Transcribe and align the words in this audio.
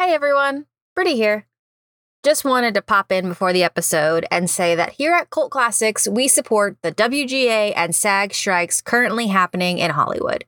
Hey 0.00 0.14
everyone, 0.14 0.64
Brittany 0.94 1.16
here. 1.16 1.46
Just 2.22 2.42
wanted 2.42 2.72
to 2.72 2.80
pop 2.80 3.12
in 3.12 3.28
before 3.28 3.52
the 3.52 3.62
episode 3.62 4.24
and 4.30 4.48
say 4.48 4.74
that 4.74 4.92
here 4.92 5.12
at 5.12 5.28
Colt 5.28 5.50
Classics, 5.50 6.08
we 6.08 6.26
support 6.26 6.78
the 6.80 6.90
WGA 6.90 7.74
and 7.76 7.94
SAG 7.94 8.32
strikes 8.32 8.80
currently 8.80 9.26
happening 9.26 9.76
in 9.76 9.90
Hollywood. 9.90 10.46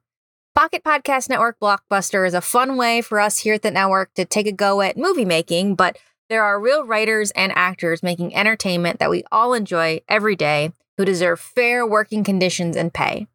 Pocket 0.55 0.83
Podcast 0.83 1.29
Network 1.29 1.61
Blockbuster 1.61 2.27
is 2.27 2.33
a 2.33 2.41
fun 2.41 2.79
way 2.79 3.03
for 3.03 3.21
us 3.21 3.41
here 3.41 3.53
at 3.53 3.61
the 3.61 3.71
network 3.71 4.15
to 4.15 4.25
take 4.25 4.47
a 4.47 4.53
go 4.53 4.81
at 4.81 4.97
movie 4.97 5.27
making, 5.27 5.75
but 5.75 5.99
there 6.31 6.43
are 6.43 6.59
real 6.59 6.87
writers 6.87 7.31
and 7.33 7.53
actors 7.55 8.03
making 8.03 8.35
entertainment 8.35 9.01
that 9.01 9.11
we 9.11 9.23
all 9.31 9.53
enjoy 9.53 10.01
every 10.09 10.35
day 10.35 10.73
who 10.97 11.05
deserve 11.05 11.39
fair 11.39 11.87
working 11.87 12.25
conditions 12.25 12.75
and 12.75 12.95
pay. 12.95 13.27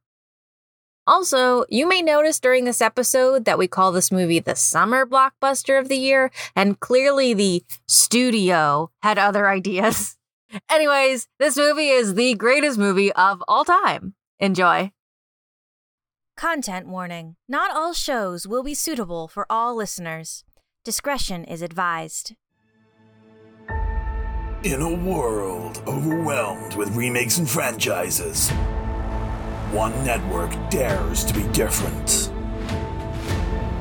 Also, 1.08 1.64
you 1.70 1.88
may 1.88 2.02
notice 2.02 2.38
during 2.38 2.66
this 2.66 2.82
episode 2.82 3.46
that 3.46 3.58
we 3.58 3.66
call 3.66 3.94
this 3.94 4.12
movie 4.12 4.40
the 4.40 4.58
summer 4.58 5.06
blockbuster 5.06 5.80
of 5.80 5.88
the 5.88 5.98
year, 5.98 6.30
and 6.54 6.82
clearly 6.82 7.34
the 7.34 7.64
studio 7.88 8.92
had 9.02 9.18
other 9.18 9.48
ideas. 9.48 10.18
Anyways, 10.70 11.30
this 11.40 11.56
movie 11.56 11.88
is 11.88 12.16
the 12.16 12.36
greatest 12.36 12.78
movie 12.78 13.14
of 13.14 13.42
all 13.48 13.64
time. 13.64 14.16
Enjoy. 14.40 14.92
Content 16.36 16.88
warning 16.88 17.36
Not 17.48 17.72
all 17.72 17.94
shows 17.94 18.46
will 18.46 18.62
be 18.62 18.76
suitable 18.76 19.30
for 19.30 19.46
all 19.50 19.76
listeners. 19.76 20.44
Discretion 20.84 21.46
is 21.46 21.62
advised. 21.62 22.36
In 24.64 24.82
a 24.82 24.94
world 24.94 25.82
overwhelmed 25.88 26.76
with 26.76 26.96
remakes 26.96 27.38
and 27.38 27.50
franchises, 27.50 28.52
one 29.72 29.92
network 30.06 30.52
dares 30.70 31.26
to 31.26 31.34
be 31.34 31.44
different. 31.52 32.32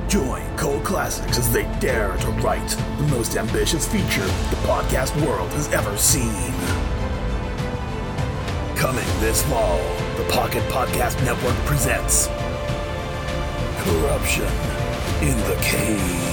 Join 0.08 0.42
Colt 0.56 0.84
Classics 0.84 1.38
as 1.38 1.52
they 1.52 1.62
dare 1.80 2.16
to 2.16 2.30
write 2.42 2.68
the 2.98 3.04
most 3.04 3.36
ambitious 3.36 3.86
feature 3.86 4.24
the 4.24 4.56
podcast 4.66 5.14
world 5.24 5.50
has 5.52 5.72
ever 5.72 5.96
seen. 5.96 6.52
Coming 8.76 9.06
this 9.20 9.42
fall, 9.44 9.78
the 10.16 10.28
Pocket 10.30 10.62
Podcast 10.70 11.22
Network 11.24 11.56
presents 11.66 12.26
Corruption 13.82 14.48
in 15.22 15.36
the 15.48 15.56
Caves. 15.62 16.25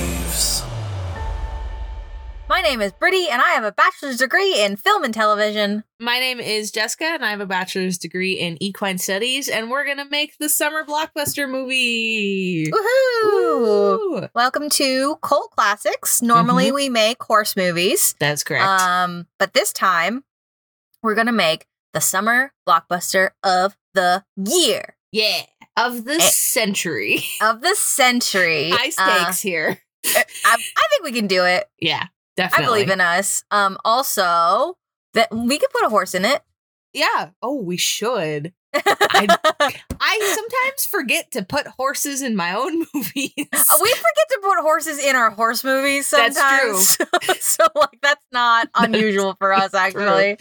My 2.53 2.61
name 2.61 2.81
is 2.83 2.91
Brittany, 2.91 3.29
and 3.31 3.41
I 3.41 3.49
have 3.53 3.63
a 3.63 3.71
bachelor's 3.71 4.17
degree 4.17 4.61
in 4.61 4.75
film 4.75 5.03
and 5.03 5.11
television. 5.11 5.83
My 5.99 6.19
name 6.19 6.39
is 6.39 6.69
Jessica, 6.69 7.05
and 7.05 7.25
I 7.25 7.31
have 7.31 7.39
a 7.41 7.47
bachelor's 7.47 7.97
degree 7.97 8.33
in 8.33 8.61
equine 8.61 8.99
studies, 8.99 9.49
and 9.49 9.71
we're 9.71 9.83
gonna 9.87 10.05
make 10.07 10.37
the 10.37 10.47
summer 10.49 10.85
blockbuster 10.85 11.49
movie. 11.49 12.67
Woohoo! 12.71 14.21
Woo! 14.21 14.27
Welcome 14.35 14.69
to 14.69 15.15
Colt 15.23 15.49
Classics. 15.57 16.21
Normally, 16.21 16.71
we 16.71 16.89
make 16.89 17.23
horse 17.23 17.55
movies, 17.55 18.13
That's 18.19 18.43
correct. 18.43 18.63
um, 18.63 19.25
but 19.39 19.55
this 19.55 19.73
time 19.73 20.23
we're 21.01 21.15
gonna 21.15 21.31
make 21.31 21.65
the 21.93 22.01
summer 22.01 22.53
blockbuster 22.69 23.31
of 23.41 23.75
the 23.95 24.25
year 24.37 24.95
yeah, 25.11 25.41
of 25.75 26.05
the 26.05 26.17
Eh. 26.21 26.29
century. 26.29 27.23
of 27.41 27.61
the 27.61 27.73
century. 27.73 28.69
High 28.75 28.89
stakes 28.91 29.41
here. 29.41 29.79
Uh, 30.05 30.19
I, 30.45 30.53
I 30.53 30.83
think 30.91 31.03
we 31.03 31.13
can 31.13 31.25
do 31.27 31.45
it. 31.45 31.67
Yeah, 31.79 32.07
I 32.37 32.63
believe 32.63 32.89
in 32.89 33.01
us. 33.01 33.43
Um, 33.51 33.77
also 33.85 34.77
that 35.13 35.31
we 35.31 35.57
could 35.57 35.69
put 35.69 35.85
a 35.85 35.89
horse 35.89 36.13
in 36.13 36.25
it. 36.25 36.41
Yeah. 36.93 37.29
Oh, 37.41 37.55
we 37.61 37.77
should. 37.77 38.53
I 38.75 40.33
sometimes 40.35 40.85
forget 40.85 41.31
to 41.31 41.43
put 41.43 41.67
horses 41.67 42.21
in 42.21 42.35
my 42.35 42.53
own 42.55 42.79
movies. 42.93 43.33
We 43.37 43.45
forget 43.49 44.29
to 44.29 44.39
put 44.41 44.59
horses 44.61 45.03
in 45.03 45.15
our 45.15 45.31
horse 45.31 45.63
movies 45.63 46.07
sometimes. 46.07 46.97
That's 46.97 47.11
sometimes. 47.11 47.43
so 47.43 47.67
like 47.75 47.99
that's 48.01 48.25
not 48.31 48.69
unusual 48.75 49.35
for 49.37 49.53
us 49.53 49.73
actually. 49.73 50.37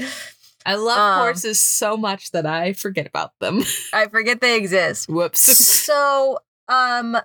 I 0.64 0.76
love 0.76 0.98
um, 0.98 1.18
horses 1.18 1.60
so 1.60 1.96
much 1.96 2.30
that 2.30 2.46
I 2.46 2.72
forget 2.72 3.06
about 3.06 3.32
them. 3.40 3.62
I 3.92 4.06
forget 4.06 4.40
they 4.40 4.56
exist. 4.56 5.08
Whoops. 5.08 5.40
so 5.40 6.38
um 6.68 7.16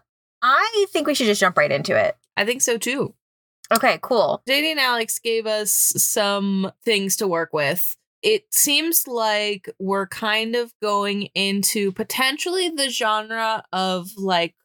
I 0.41 0.85
think 0.89 1.07
we 1.07 1.15
should 1.15 1.27
just 1.27 1.41
jump 1.41 1.57
right 1.57 1.71
into 1.71 1.95
it. 1.97 2.17
I 2.35 2.45
think 2.45 2.61
so 2.61 2.77
too. 2.77 3.13
Okay, 3.73 3.99
cool. 4.01 4.41
JD 4.47 4.71
and 4.71 4.79
Alex 4.79 5.19
gave 5.19 5.45
us 5.45 5.71
some 5.71 6.71
things 6.85 7.15
to 7.17 7.27
work 7.27 7.51
with. 7.53 7.95
It 8.23 8.45
seems 8.53 9.07
like 9.07 9.69
we're 9.79 10.07
kind 10.07 10.55
of 10.55 10.73
going 10.81 11.23
into 11.35 11.91
potentially 11.91 12.69
the 12.69 12.89
genre 12.89 13.63
of 13.73 14.09
like 14.17 14.55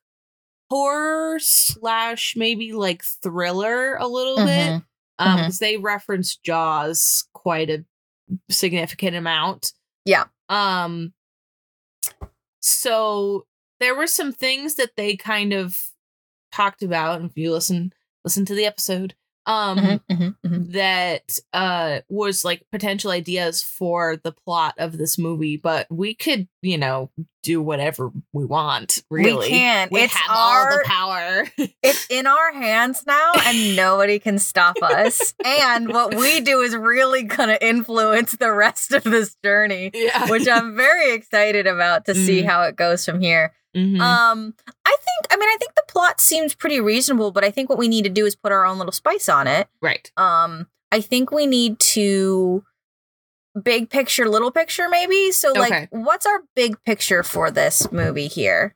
horror 0.71 1.39
slash 1.39 2.35
maybe 2.37 2.73
like 2.73 3.03
thriller 3.05 3.97
a 3.97 4.07
little 4.07 4.37
bit. 4.37 4.47
Mhm, 4.47 4.85
Um, 5.19 5.39
mhm. 5.39 5.45
'cause 5.45 5.59
they 5.59 5.77
reference 5.77 6.37
Jaws 6.37 7.25
quite 7.35 7.69
a 7.69 7.85
significant 8.51 9.17
amount. 9.17 9.73
Yeah. 10.05 10.25
Um 10.49 11.13
so 12.61 13.47
there 13.81 13.95
were 13.95 14.07
some 14.07 14.33
things 14.33 14.77
that 14.77 14.97
they 14.97 15.17
kind 15.17 15.53
of 15.53 15.91
talked 16.53 16.83
about, 16.83 17.21
and 17.21 17.31
if 17.31 17.37
you 17.37 17.51
listen 17.53 17.93
listen 18.25 18.45
to 18.47 18.55
the 18.55 18.67
episode, 18.67 19.15
um 19.45 19.77
mhm, 19.79 20.01
mhm, 20.11 20.37
mhm. 20.47 20.73
that 20.73 21.39
uh 21.53 22.01
was 22.09 22.45
like 22.45 22.63
potential 22.71 23.11
ideas 23.11 23.61
for 23.63 24.17
the 24.23 24.31
plot 24.31 24.75
of 24.79 24.99
this 24.99 25.19
movie, 25.19 25.57
but 25.57 25.87
we 25.91 26.15
could, 26.15 26.47
you 26.63 26.79
know, 26.79 27.11
do 27.43 27.61
whatever 27.61 28.13
we 28.33 28.45
want, 28.45 29.03
really. 29.11 29.47
We 29.47 29.49
can. 29.49 29.89
We 29.91 30.03
It's 30.03 30.15
have 30.15 30.31
all 30.31 30.67
the 30.67 30.85
power. 30.87 31.49
It's 31.83 32.07
in 32.09 32.29
our 32.29 32.53
hands 32.53 33.03
now 33.05 33.33
and 33.45 33.75
nobody 33.75 34.21
can 34.21 34.39
stop 34.39 34.77
us. 34.81 35.35
and 35.45 35.89
what 35.89 36.15
we 36.15 36.41
do 36.53 36.61
is 36.61 36.77
really 36.77 37.25
gonna 37.25 37.59
influence 37.61 38.37
the 38.37 38.53
rest 38.53 38.93
of 38.93 39.03
this 39.03 39.35
journey, 39.43 39.91
yeah. 39.93 40.31
which 40.31 40.47
I'm 40.47 40.77
very 40.77 41.15
excited 41.15 41.67
about 41.67 42.05
to 42.05 42.15
see 42.15 42.43
Mm. 42.43 42.47
how 42.47 42.63
it 42.63 42.77
goes 42.77 43.05
from 43.05 43.21
here. 43.21 43.53
Mhm. 43.77 44.01
Um, 44.01 44.55
I 44.85 44.97
think, 45.01 45.27
I 45.33 45.37
mean, 45.37 45.49
I 45.49 45.57
think 45.59 45.75
the 45.75 45.83
plot 45.89 46.21
seems 46.21 46.55
pretty 46.55 46.81
reasonable, 46.81 47.31
but 47.31 47.45
I 47.45 47.51
think 47.51 47.69
what 47.71 47.79
we 47.79 47.89
need 47.89 48.03
to 48.05 48.11
do 48.11 48.27
is 48.27 48.37
put 48.37 48.53
our 48.53 48.65
own 48.67 48.79
little 48.79 48.93
spice 48.93 49.29
on 49.29 49.47
it. 49.47 49.69
right. 49.81 50.11
Um, 50.17 50.69
I 50.91 51.01
think 51.01 51.31
we 51.31 51.47
need 51.47 51.79
to 51.81 52.65
big 53.63 53.89
picture, 53.91 54.29
little 54.29 54.51
picture, 54.51 54.89
maybe. 54.89 55.31
So, 55.33 55.53
like, 55.53 55.73
Okay. 55.73 55.89
what's 55.91 56.27
our 56.27 56.43
big 56.55 56.83
picture 56.85 57.23
for 57.23 57.51
this 57.51 57.91
movie 57.93 58.29
here? 58.29 58.75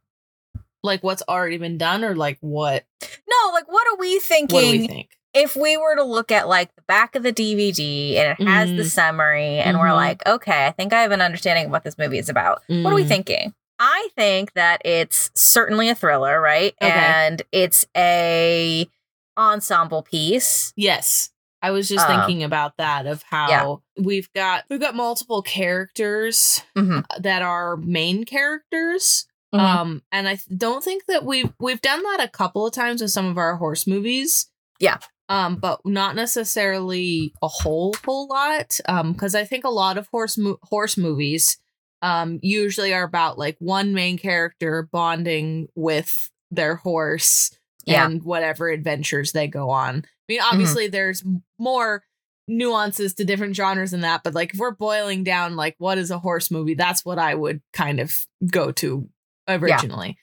Like 0.82 1.02
what's 1.02 1.22
already 1.28 1.58
been 1.58 1.78
done, 1.78 2.04
or 2.04 2.14
like 2.14 2.38
what? 2.40 2.84
No, 3.02 3.50
like, 3.52 3.66
what 3.70 3.86
are 3.92 3.96
we 3.96 4.18
thinking? 4.20 4.54
What 4.54 4.60
do 4.62 4.70
we 4.80 4.86
think? 4.86 5.10
if 5.34 5.54
we 5.56 5.76
were 5.76 5.94
to 5.96 6.02
look 6.04 6.32
at 6.32 6.48
like 6.48 6.74
the 6.76 6.82
back 6.88 7.14
of 7.14 7.22
the 7.22 7.32
DVD 7.32 8.16
and 8.16 8.38
it 8.38 8.48
has 8.48 8.70
the 8.70 8.82
Mhm. 8.84 8.90
summary, 8.90 9.58
and 9.58 9.78
we're 9.78 9.88
Mhm. 9.88 9.94
like, 9.96 10.26
okay, 10.26 10.66
I 10.66 10.70
think 10.70 10.94
I 10.94 11.02
have 11.02 11.10
an 11.12 11.20
understanding 11.20 11.66
of 11.66 11.70
what 11.72 11.84
this 11.84 11.98
movie 11.98 12.16
is 12.18 12.30
about. 12.30 12.62
What 12.68 12.90
are 12.92 12.94
we 12.94 13.04
Mm. 13.04 13.08
thinking? 13.08 13.54
I 13.78 14.08
think 14.16 14.52
that 14.54 14.80
it's 14.84 15.30
certainly 15.34 15.88
a 15.88 15.94
thriller, 15.94 16.40
right? 16.40 16.74
Okay. 16.80 16.90
And 16.90 17.42
it's 17.52 17.86
a 17.96 18.88
ensemble 19.36 20.02
piece. 20.02 20.72
Yes. 20.76 21.30
I 21.62 21.70
was 21.70 21.88
just 21.88 22.08
Um, 22.08 22.20
thinking 22.20 22.42
about 22.44 22.76
that 22.78 23.06
of 23.06 23.22
how 23.24 23.82
we've 23.98 24.32
got 24.34 24.64
we've 24.70 24.80
got 24.80 24.94
multiple 24.94 25.42
characters 25.42 26.62
Mhm. 26.76 27.04
that 27.20 27.42
are 27.42 27.76
main 27.76 28.24
characters. 28.24 29.26
Mhm. 29.54 29.60
Um 29.60 30.02
and 30.12 30.28
I 30.28 30.38
don't 30.56 30.82
think 30.84 31.04
that 31.06 31.24
we've 31.24 31.52
we've 31.58 31.80
done 31.80 32.02
that 32.02 32.20
a 32.22 32.28
couple 32.28 32.66
of 32.66 32.72
times 32.72 33.02
with 33.02 33.10
some 33.10 33.26
of 33.26 33.36
our 33.38 33.56
horse 33.56 33.86
movies. 33.86 34.48
Yeah. 34.78 34.98
Um 35.28 35.56
but 35.56 35.80
not 35.84 36.14
necessarily 36.14 37.32
a 37.42 37.48
whole 37.48 37.94
whole 38.04 38.28
lot 38.28 38.78
um 38.86 39.14
cuz 39.14 39.34
I 39.34 39.44
think 39.44 39.64
a 39.64 39.68
lot 39.70 39.98
of 39.98 40.06
horse 40.08 40.38
mo- 40.38 40.58
horse 40.62 40.96
movies 40.96 41.58
um 42.02 42.38
usually 42.42 42.92
are 42.94 43.04
about 43.04 43.38
like 43.38 43.56
one 43.58 43.94
main 43.94 44.18
character 44.18 44.88
bonding 44.92 45.68
with 45.74 46.30
their 46.50 46.76
horse 46.76 47.56
Yeah. 47.84 48.06
and 48.06 48.22
whatever 48.22 48.68
adventures 48.68 49.32
they 49.32 49.48
go 49.48 49.70
on. 49.70 49.98
I 49.98 50.32
mean, 50.32 50.40
obviously, 50.42 50.88
there's 50.88 51.22
more 51.58 52.02
nuances 52.48 53.14
to 53.14 53.24
different 53.24 53.56
genres 53.56 53.90
than 53.92 54.00
that, 54.02 54.22
but 54.22 54.34
like 54.34 54.54
if 54.54 54.58
we're 54.60 54.70
boiling 54.72 55.24
down, 55.24 55.56
like 55.56 55.74
what 55.78 55.98
is 55.98 56.10
a 56.10 56.18
horse 56.18 56.50
movie? 56.50 56.74
That's 56.74 57.04
what 57.04 57.18
I 57.18 57.34
would 57.34 57.60
kind 57.72 57.98
of 58.00 58.12
go 58.50 58.70
to 58.72 59.08
originally. 59.48 60.16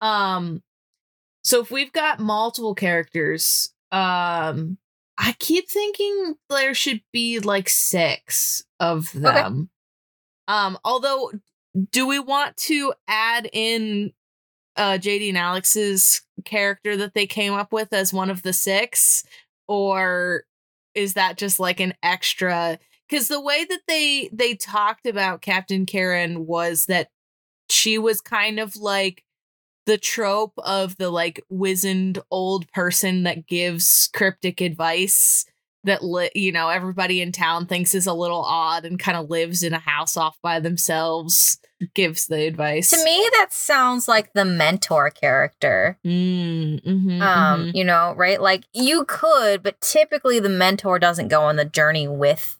Um, 0.00 0.62
so 1.44 1.60
if 1.60 1.70
we've 1.70 1.92
got 1.92 2.18
multiple 2.20 2.74
characters, 2.74 3.72
um, 3.90 4.78
I 5.18 5.34
keep 5.38 5.68
thinking 5.70 6.34
there 6.50 6.74
should 6.74 7.02
be 7.12 7.38
like 7.40 7.68
six 7.68 8.62
of 8.80 9.12
them. 9.12 9.70
Um, 10.48 10.78
although, 10.84 11.32
do 11.90 12.06
we 12.06 12.18
want 12.18 12.56
to 12.58 12.92
add 13.08 13.48
in 13.52 14.12
uh 14.76 14.98
JD 14.98 15.28
and 15.30 15.38
Alex's 15.38 16.22
character 16.44 16.96
that 16.96 17.14
they 17.14 17.26
came 17.26 17.52
up 17.52 17.72
with 17.72 17.92
as 17.92 18.12
one 18.12 18.30
of 18.30 18.42
the 18.42 18.52
six? 18.52 19.24
Or 19.68 20.44
is 20.94 21.14
that 21.14 21.38
just 21.38 21.58
like 21.58 21.80
an 21.80 21.94
extra 22.02 22.78
cuz 23.10 23.28
the 23.28 23.40
way 23.40 23.64
that 23.64 23.82
they 23.88 24.28
they 24.32 24.54
talked 24.54 25.06
about 25.06 25.42
Captain 25.42 25.86
Karen 25.86 26.46
was 26.46 26.86
that 26.86 27.08
she 27.70 27.98
was 27.98 28.20
kind 28.20 28.58
of 28.60 28.76
like 28.76 29.24
the 29.86 29.98
trope 29.98 30.52
of 30.58 30.96
the 30.96 31.10
like 31.10 31.42
wizened 31.48 32.18
old 32.30 32.70
person 32.72 33.24
that 33.24 33.46
gives 33.46 34.08
cryptic 34.12 34.60
advice 34.60 35.44
that 35.84 36.04
li- 36.04 36.30
you 36.34 36.52
know 36.52 36.68
everybody 36.68 37.20
in 37.20 37.32
town 37.32 37.66
thinks 37.66 37.94
is 37.94 38.06
a 38.06 38.12
little 38.14 38.42
odd 38.42 38.84
and 38.84 38.98
kind 38.98 39.16
of 39.16 39.30
lives 39.30 39.62
in 39.62 39.72
a 39.72 39.78
house 39.78 40.16
off 40.16 40.38
by 40.42 40.60
themselves 40.60 41.58
gives 41.94 42.28
the 42.28 42.46
advice 42.46 42.90
To 42.90 43.04
me, 43.04 43.28
that 43.32 43.48
sounds 43.52 44.06
like 44.06 44.32
the 44.34 44.44
mentor 44.44 45.10
character. 45.10 45.98
Mm, 46.06 46.80
mhm, 46.84 47.20
Um, 47.20 47.60
mhm. 47.66 47.74
you 47.74 47.82
know, 47.82 48.14
right? 48.16 48.40
Like 48.40 48.62
you 48.72 49.04
could, 49.04 49.64
but 49.64 49.80
typically 49.80 50.38
the 50.38 50.48
mentor 50.48 51.00
doesn't 51.00 51.26
go 51.26 51.42
on 51.42 51.56
the 51.56 51.64
journey 51.64 52.06
with 52.06 52.56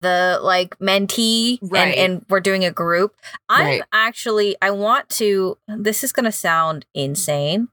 the 0.00 0.38
like 0.42 0.78
mentee 0.78 1.58
Right. 1.60 1.88
and, 1.98 2.12
and 2.12 2.26
we're 2.28 2.40
doing 2.40 2.64
a 2.64 2.70
group. 2.70 3.16
I'm 3.48 3.64
Right. 3.66 3.82
actually 3.92 4.56
I 4.62 4.70
want 4.70 5.08
to 5.10 5.58
this 5.66 6.02
is 6.04 6.12
gonna 6.12 6.30
sound 6.32 6.86
insane. 6.94 7.68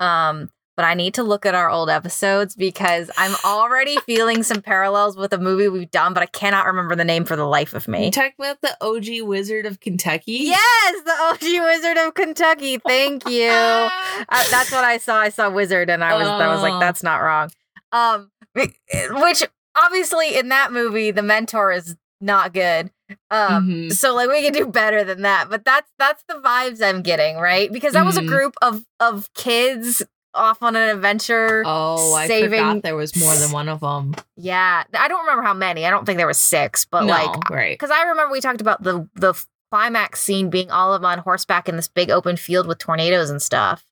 Um, 0.00 0.50
but 0.80 0.86
I 0.86 0.94
need 0.94 1.12
to 1.14 1.22
look 1.22 1.44
at 1.44 1.54
our 1.54 1.68
old 1.68 1.90
episodes 1.90 2.56
because 2.56 3.10
I'm 3.18 3.34
already 3.44 3.96
feeling 4.06 4.42
some 4.42 4.62
parallels 4.62 5.14
with 5.14 5.30
a 5.34 5.38
movie 5.38 5.68
we've 5.68 5.90
done, 5.90 6.14
but 6.14 6.22
I 6.22 6.26
cannot 6.26 6.64
remember 6.64 6.96
the 6.96 7.04
name 7.04 7.26
for 7.26 7.36
the 7.36 7.44
life 7.44 7.74
of 7.74 7.86
me. 7.86 8.06
you 8.06 8.10
talking 8.10 8.32
about 8.38 8.62
the 8.62 8.74
OG 8.80 9.28
Wizard 9.28 9.66
of 9.66 9.78
Kentucky 9.80 10.32
Yes, 10.44 11.02
the 11.04 11.12
OG 11.12 11.62
Wizard 11.66 11.98
of 11.98 12.14
Kentucky. 12.14 12.78
Thank 12.78 13.28
you. 13.28 13.50
I, 13.50 14.46
that's 14.50 14.72
what 14.72 14.84
I 14.84 14.96
saw. 14.96 15.20
I 15.20 15.28
saw 15.28 15.50
Wizard, 15.50 15.90
and 15.90 16.02
I 16.02 16.14
was 16.14 16.26
I 16.26 16.46
was 16.48 16.62
like, 16.62 16.72
Oh. 16.72 16.80
that's 16.80 17.02
not 17.02 17.18
wrong. 17.18 17.50
Um, 17.92 18.30
which 18.54 19.42
obviously 19.76 20.38
in 20.38 20.48
that 20.48 20.72
movie, 20.72 21.10
the 21.10 21.22
mentor 21.22 21.72
is 21.72 21.94
not 22.22 22.54
good. 22.54 22.90
Um, 23.30 23.68
Mhm. 23.68 23.92
so 23.92 24.14
like 24.14 24.30
we 24.30 24.42
can 24.42 24.54
do 24.54 24.66
better 24.66 25.04
than 25.04 25.20
that. 25.22 25.50
But 25.50 25.62
that's 25.66 25.90
that's 25.98 26.22
the 26.26 26.36
vibes 26.36 26.80
I'm 26.82 27.02
getting, 27.02 27.36
right? 27.36 27.70
Because 27.70 27.92
that 27.92 28.06
was 28.06 28.16
a 28.16 28.22
Mhm. 28.22 28.28
group 28.28 28.54
of 28.62 28.86
of 28.98 29.28
kids 29.34 30.02
off 30.34 30.62
on 30.62 30.76
an 30.76 30.88
adventure. 30.88 31.62
Oh, 31.66 32.14
I 32.14 32.26
saving- 32.26 32.50
forgot 32.50 32.82
there 32.82 32.96
was 32.96 33.16
more 33.16 33.34
than 33.36 33.50
one 33.50 33.68
of 33.68 33.80
them. 33.80 34.14
Yeah, 34.36 34.84
I 34.94 35.08
don't 35.08 35.20
remember 35.20 35.42
how 35.42 35.54
many. 35.54 35.84
I 35.84 35.90
don't 35.90 36.04
think 36.04 36.18
there 36.18 36.26
was 36.26 36.38
six, 36.38 36.84
but 36.84 37.04
no, 37.04 37.12
like 37.12 37.50
right. 37.50 37.74
because 37.74 37.90
I 37.90 38.04
remember 38.04 38.32
we 38.32 38.40
talked 38.40 38.60
about 38.60 38.82
the 38.82 39.08
the 39.14 39.34
climax 39.70 40.20
scene 40.20 40.50
being 40.50 40.70
all 40.70 40.92
of 40.92 41.02
them 41.02 41.10
on 41.10 41.18
horseback 41.18 41.68
in 41.68 41.76
this 41.76 41.88
big 41.88 42.10
open 42.10 42.36
field 42.36 42.66
with 42.66 42.78
tornadoes 42.78 43.30
and 43.30 43.40
stuff. 43.40 43.86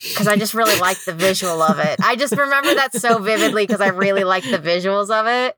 Because 0.00 0.26
I 0.26 0.36
just 0.36 0.54
really 0.54 0.78
liked 0.80 1.06
the 1.06 1.14
visual 1.14 1.62
of 1.62 1.78
it. 1.78 1.98
I 2.02 2.16
just 2.16 2.36
remember 2.36 2.74
that 2.74 2.92
so 2.94 3.18
vividly 3.18 3.64
because 3.64 3.80
I 3.80 3.88
really 3.88 4.24
liked 4.24 4.50
the 4.50 4.58
visuals 4.58 5.08
of 5.08 5.26
it. 5.26 5.56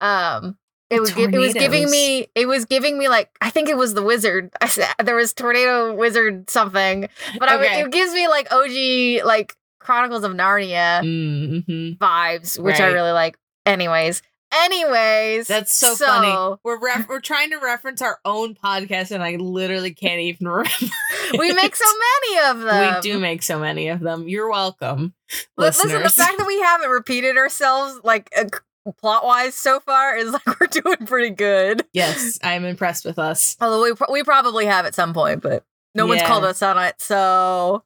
Um, 0.00 0.56
it 0.90 1.00
was 1.00 1.12
gi- 1.12 1.22
it 1.24 1.38
was 1.38 1.54
giving 1.54 1.90
me 1.90 2.28
it 2.34 2.46
was 2.46 2.64
giving 2.66 2.98
me 2.98 3.08
like 3.08 3.30
I 3.40 3.50
think 3.50 3.68
it 3.68 3.76
was 3.76 3.94
the 3.94 4.02
wizard. 4.02 4.50
I 4.60 4.68
said 4.68 4.88
there 5.02 5.16
was 5.16 5.32
tornado 5.32 5.94
wizard 5.94 6.48
something, 6.50 7.08
but 7.38 7.48
I, 7.48 7.80
it 7.80 7.90
gives 7.90 8.12
me 8.12 8.28
like 8.28 8.52
OG 8.52 9.24
like 9.26 9.54
Chronicles 9.80 10.24
of 10.24 10.32
Narnia 10.32 11.00
Mm-hmm. 11.02 12.02
vibes, 12.02 12.58
which 12.58 12.80
I 12.80 12.86
really 12.86 13.12
like. 13.12 13.36
Anyways, 13.66 14.22
anyways, 14.52 15.46
That's 15.48 15.74
so, 15.74 15.94
funny. 15.94 16.58
We're 16.64 16.78
ref- 16.80 17.08
we're 17.08 17.20
trying 17.20 17.50
to 17.50 17.58
reference 17.58 18.02
our 18.02 18.18
own 18.24 18.54
podcast, 18.54 19.10
and 19.10 19.22
I 19.22 19.36
literally 19.36 19.92
can't 19.94 20.20
even 20.20 20.48
remember. 20.48 20.70
we 21.38 21.52
make 21.52 21.76
so 21.76 21.84
many 21.86 22.48
of 22.50 22.60
them. 22.60 22.94
we 22.96 23.00
do 23.00 23.18
make 23.18 23.42
so 23.42 23.58
many 23.58 23.88
of 23.88 24.00
them. 24.00 24.28
You're 24.28 24.50
welcome, 24.50 25.14
Li- 25.56 25.66
Listen, 25.66 25.88
the 25.90 26.08
fact 26.10 26.38
that 26.38 26.46
we 26.46 26.60
haven't 26.60 26.90
repeated 26.90 27.36
ourselves 27.36 28.00
like 28.04 28.30
plot 28.92 29.24
wise 29.24 29.54
so 29.54 29.80
far 29.80 30.16
is 30.16 30.30
like 30.30 30.46
we're 30.60 30.66
doing 30.66 31.06
pretty 31.06 31.30
good. 31.30 31.84
yes, 31.92 32.38
I'm 32.42 32.64
impressed 32.64 33.04
with 33.04 33.18
us. 33.18 33.56
Although 33.60 33.82
we 33.82 33.92
we 34.10 34.22
probably 34.22 34.66
have 34.66 34.86
at 34.86 34.94
some 34.94 35.14
point, 35.14 35.42
but 35.42 35.64
no 35.94 36.06
one's 36.06 36.22
called 36.22 36.44
us 36.44 36.62
on 36.62 36.78
it. 36.78 37.00
So 37.00 37.84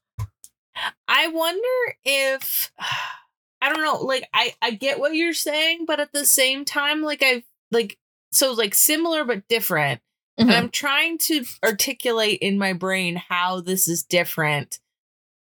I 1.07 1.29
wonder 1.29 1.97
if 2.05 2.73
I 3.61 3.73
don't 3.73 3.83
know. 3.83 4.05
Like, 4.05 4.29
I 4.33 4.55
I 4.63 4.71
get 4.71 5.01
what 5.01 5.15
you're 5.15 5.35
saying, 5.35 5.85
but 5.87 6.01
at 6.01 6.13
the 6.13 6.25
same 6.25 6.65
time, 6.65 7.03
like 7.03 7.23
I 7.23 7.43
like 7.71 7.99
so 8.31 8.53
like 8.53 8.75
similar 8.75 9.25
but 9.25 9.49
different. 9.49 10.01
And 10.37 10.51
mm-hmm. 10.51 10.59
I'm 10.59 10.71
trying 10.71 11.19
to 11.19 11.45
articulate 11.65 12.39
in 12.41 12.59
my 12.59 12.73
brain 12.73 13.17
how 13.17 13.61
this 13.61 13.89
is 13.89 14.05
different 14.05 14.79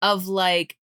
of 0.02 0.26
like 0.26 0.76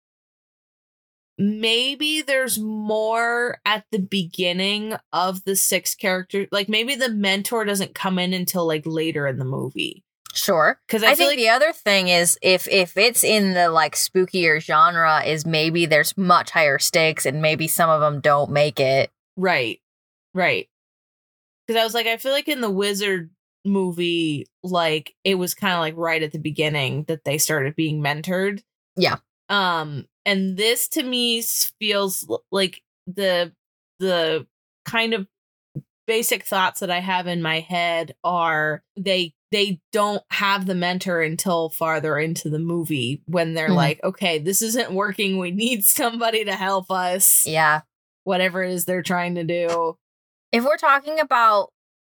maybe 1.38 2.23
there's 2.23 2.59
more 2.59 3.61
at 3.65 3.85
the 3.93 3.99
beginning 3.99 4.97
of 5.12 5.44
the 5.44 5.55
six 5.56 5.94
characters 5.94 6.49
like 6.50 6.69
maybe 6.69 6.94
the 6.94 7.11
mentor 7.11 7.65
doesn't 7.65 7.94
come 7.94 8.19
in 8.19 8.33
until 8.33 8.67
like 8.67 8.85
later 8.87 9.27
in 9.27 9.38
the 9.38 9.44
movie 9.44 10.03
sure. 10.33 10.81
because 10.87 11.03
I, 11.03 11.11
I, 11.11 11.15
think 11.15 11.31
like 11.31 11.38
the 11.38 11.50
other 11.50 11.73
thing 11.73 12.09
is 12.09 12.38
if 12.43 12.67
if 12.69 12.97
it's 12.97 13.23
in 13.23 13.53
the 13.53 13.69
like 13.69 13.94
spookier 13.94 14.61
genre, 14.61 15.23
is 15.25 15.44
maybe 15.44 15.87
there's 15.87 16.17
much 16.17 16.50
higher 16.50 16.79
stakes 16.79 17.27
and 17.27 17.43
maybe 17.43 17.69
some 17.69 17.91
of 17.91 18.00
them 18.00 18.21
don't 18.21 18.50
make 18.50 18.81
it. 18.81 19.11
right 19.37 19.81
right 20.35 20.69
because 21.67 21.81
i 21.81 21.85
was 21.85 21.94
like 21.94 22.06
i 22.06 22.17
feel 22.17 22.32
like 22.32 22.49
in 22.49 22.61
the 22.61 22.71
wizard 22.71 23.31
movie 23.65 24.47
like 24.62 25.15
it 25.25 25.35
was 25.35 25.55
kind 25.55 25.75
of 25.75 25.81
like 25.81 25.97
right 25.97 26.23
at 26.23 26.32
the 26.32 26.39
beginning 26.39 27.05
that 27.09 27.25
they 27.25 27.37
started 27.37 27.75
being 27.75 28.00
mentored 28.00 28.62
Yeah. 28.97 29.17
um 29.49 30.06
and 30.26 30.56
this 30.58 30.88
to 30.88 31.02
me 31.02 31.40
feels 31.81 32.28
like 32.52 32.82
the 33.06 33.52
the 34.00 34.46
kind 34.84 35.14
of 35.14 35.26
basic 36.06 36.44
thoughts 36.44 36.81
that 36.81 36.90
i 36.90 37.00
have 37.00 37.26
in 37.26 37.40
my 37.43 37.61
head 37.61 38.14
are 38.23 38.82
they 38.96 39.32
they 39.52 39.81
don't 39.93 40.23
have 40.31 40.67
the 40.67 40.75
mentor 40.75 41.23
until 41.23 41.69
farther 41.70 42.19
into 42.19 42.50
the 42.50 42.58
movie 42.58 43.23
when 43.26 43.55
they're 43.55 43.70
Mhm. 43.70 43.76
like 43.76 44.00
okay 44.05 44.38
this 44.38 44.61
isn't 44.61 44.93
working. 44.93 45.38
We 45.38 45.50
need 45.52 45.84
somebody 45.87 46.44
to 46.44 46.55
help 46.55 46.90
us. 46.90 47.44
Yeah. 47.46 47.81
whatever 48.25 48.62
it 48.64 48.72
is 48.72 48.84
they're 48.87 49.02
trying 49.05 49.37
to 49.37 49.44
do. 49.44 49.96
If 50.50 50.64
we're 50.64 50.76
talking 50.76 51.20
about 51.20 51.70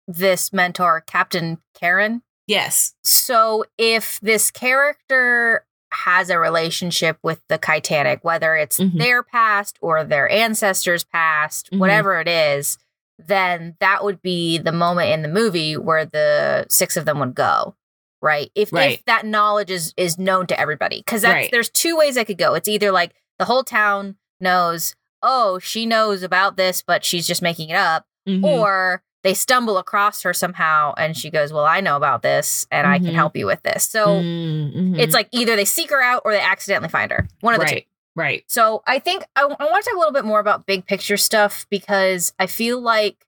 this 0.07 0.53
mentor, 0.53 1.01
Captain 1.01 1.57
Karen, 1.73 2.21
yes. 2.45 2.93
So 3.03 3.65
if 3.79 4.19
this 4.21 4.51
character 4.51 5.65
has 5.93 6.29
a 6.29 6.39
relationship 6.39 7.17
with 7.23 7.41
the 7.49 7.57
Titanic, 7.57 8.23
whether 8.23 8.55
it's 8.55 8.79
Mhm. 8.79 8.97
their 8.97 9.23
past 9.23 9.77
or 9.81 10.03
their 10.03 10.29
ancestors' 10.29 11.03
past, 11.03 11.69
Mhm. 11.71 11.79
whatever 11.79 12.19
it 12.19 12.27
is, 12.27 12.77
then 13.19 13.75
that 13.79 14.03
would 14.03 14.21
be 14.21 14.57
the 14.57 14.71
moment 14.71 15.11
in 15.11 15.21
the 15.21 15.27
movie 15.27 15.77
where 15.77 16.05
the 16.05 16.65
six 16.69 16.97
of 16.97 17.05
them 17.05 17.19
would 17.19 17.35
go. 17.35 17.75
Right. 18.21 18.51
If 18.55 18.71
Right. 18.73 18.99
if 18.99 19.05
that 19.05 19.25
knowledge 19.25 19.69
is 19.69 19.93
is 19.97 20.17
known 20.17 20.47
to 20.47 20.59
everybody. 20.59 20.99
Because 20.99 21.21
that's 21.21 21.33
Right. 21.33 21.51
there's 21.51 21.69
two 21.69 21.95
ways 21.97 22.17
I 22.17 22.23
could 22.23 22.37
go. 22.37 22.53
It's 22.55 22.67
either 22.69 22.91
like 22.91 23.13
the 23.37 23.45
whole 23.45 23.63
town 23.63 24.15
knows, 24.39 24.95
oh, 25.21 25.59
she 25.59 25.85
knows 25.85 26.23
about 26.23 26.57
this, 26.57 26.81
but 26.81 27.03
she's 27.05 27.27
just 27.27 27.41
making 27.41 27.69
it 27.69 27.75
up 27.77 28.05
Mhm. 28.27 28.43
or 28.43 29.03
they 29.23 29.33
stumble 29.33 29.77
across 29.77 30.21
her 30.23 30.33
somehow 30.33 30.93
and 30.97 31.15
she 31.17 31.29
goes 31.29 31.51
well 31.53 31.65
i 31.65 31.79
know 31.81 31.95
about 31.95 32.21
this 32.21 32.67
and 32.71 32.85
i 32.87 32.97
can 32.99 33.07
Mhm. 33.07 33.15
help 33.15 33.35
you 33.37 33.45
with 33.45 33.61
this 33.63 33.87
so 33.87 34.07
Mm, 34.07 34.73
mhm. 34.75 34.99
it's 34.99 35.13
like 35.13 35.29
either 35.31 35.55
they 35.55 35.65
seek 35.65 35.89
her 35.91 36.01
out 36.01 36.21
or 36.25 36.31
they 36.33 36.39
accidentally 36.41 36.89
find 36.89 37.11
her 37.11 37.27
one 37.41 37.53
of 37.53 37.59
the 37.61 37.65
two 37.67 37.73
right 37.75 37.87
right 38.15 38.43
so 38.47 38.83
i 38.87 38.99
think 38.99 39.23
i, 39.35 39.45
want 39.45 39.57
to 39.59 39.65
talk 39.89 39.95
a 39.95 39.97
little 39.97 40.13
bit 40.13 40.25
more 40.25 40.39
about 40.39 40.65
big 40.65 40.85
picture 40.85 41.17
stuff 41.17 41.65
because 41.69 42.33
i 42.37 42.45
feel 42.45 42.79
like 42.81 43.25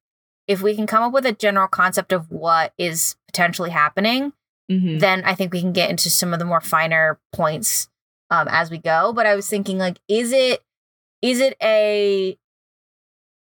if 0.48 0.62
we 0.62 0.76
can 0.76 0.86
come 0.86 1.02
up 1.04 1.12
with 1.14 1.26
a 1.26 1.32
general 1.32 1.68
concept 1.68 2.12
of 2.12 2.30
what 2.30 2.72
is 2.78 3.16
potentially 3.28 3.70
happening 3.72 4.34
Mhm. 4.72 5.00
then 5.00 5.24
i 5.26 5.34
think 5.36 5.54
we 5.54 5.62
can 5.62 5.74
get 5.74 5.90
into 5.90 6.10
some 6.10 6.34
of 6.34 6.40
the 6.40 6.46
more 6.46 6.62
finer 6.62 7.20
points 7.34 7.88
um, 8.32 8.48
as 8.50 8.70
we 8.72 8.78
go 8.80 9.14
but 9.14 9.26
i 9.28 9.36
was 9.36 9.48
thinking 9.48 9.78
like 9.78 10.00
is 10.08 10.32
it 10.32 10.62
is 11.22 11.40
it 11.40 11.56
a 11.64 12.38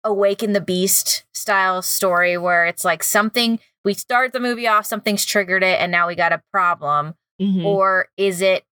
awaken 0.04 0.52
the 0.52 0.60
beast 0.60 1.24
style 1.32 1.82
story 1.82 2.36
where 2.38 2.66
it's 2.66 2.84
like 2.84 3.02
something 3.02 3.58
we 3.84 3.94
start 3.94 4.32
the 4.32 4.40
movie 4.40 4.66
off 4.68 4.86
something's 4.86 5.24
triggered 5.24 5.62
it 5.62 5.80
and 5.80 5.90
now 5.90 6.06
we 6.06 6.14
got 6.14 6.32
a 6.32 6.42
problem 6.52 7.14
Mhm. 7.40 7.64
or 7.64 8.08
is 8.16 8.40
it 8.40 8.64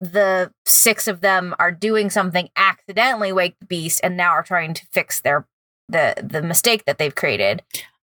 the 0.00 0.52
six 0.64 1.06
of 1.08 1.20
them 1.20 1.54
are 1.58 1.70
doing 1.70 2.08
something 2.10 2.48
accidentally 2.56 3.32
wake 3.32 3.56
the 3.60 3.66
beast 3.66 4.00
and 4.02 4.16
now 4.16 4.30
are 4.30 4.42
trying 4.42 4.74
to 4.74 4.86
fix 4.92 5.20
their 5.20 5.46
the 5.88 6.14
the 6.22 6.40
mistake 6.42 6.84
that 6.86 6.98
they've 6.98 7.14
created 7.14 7.62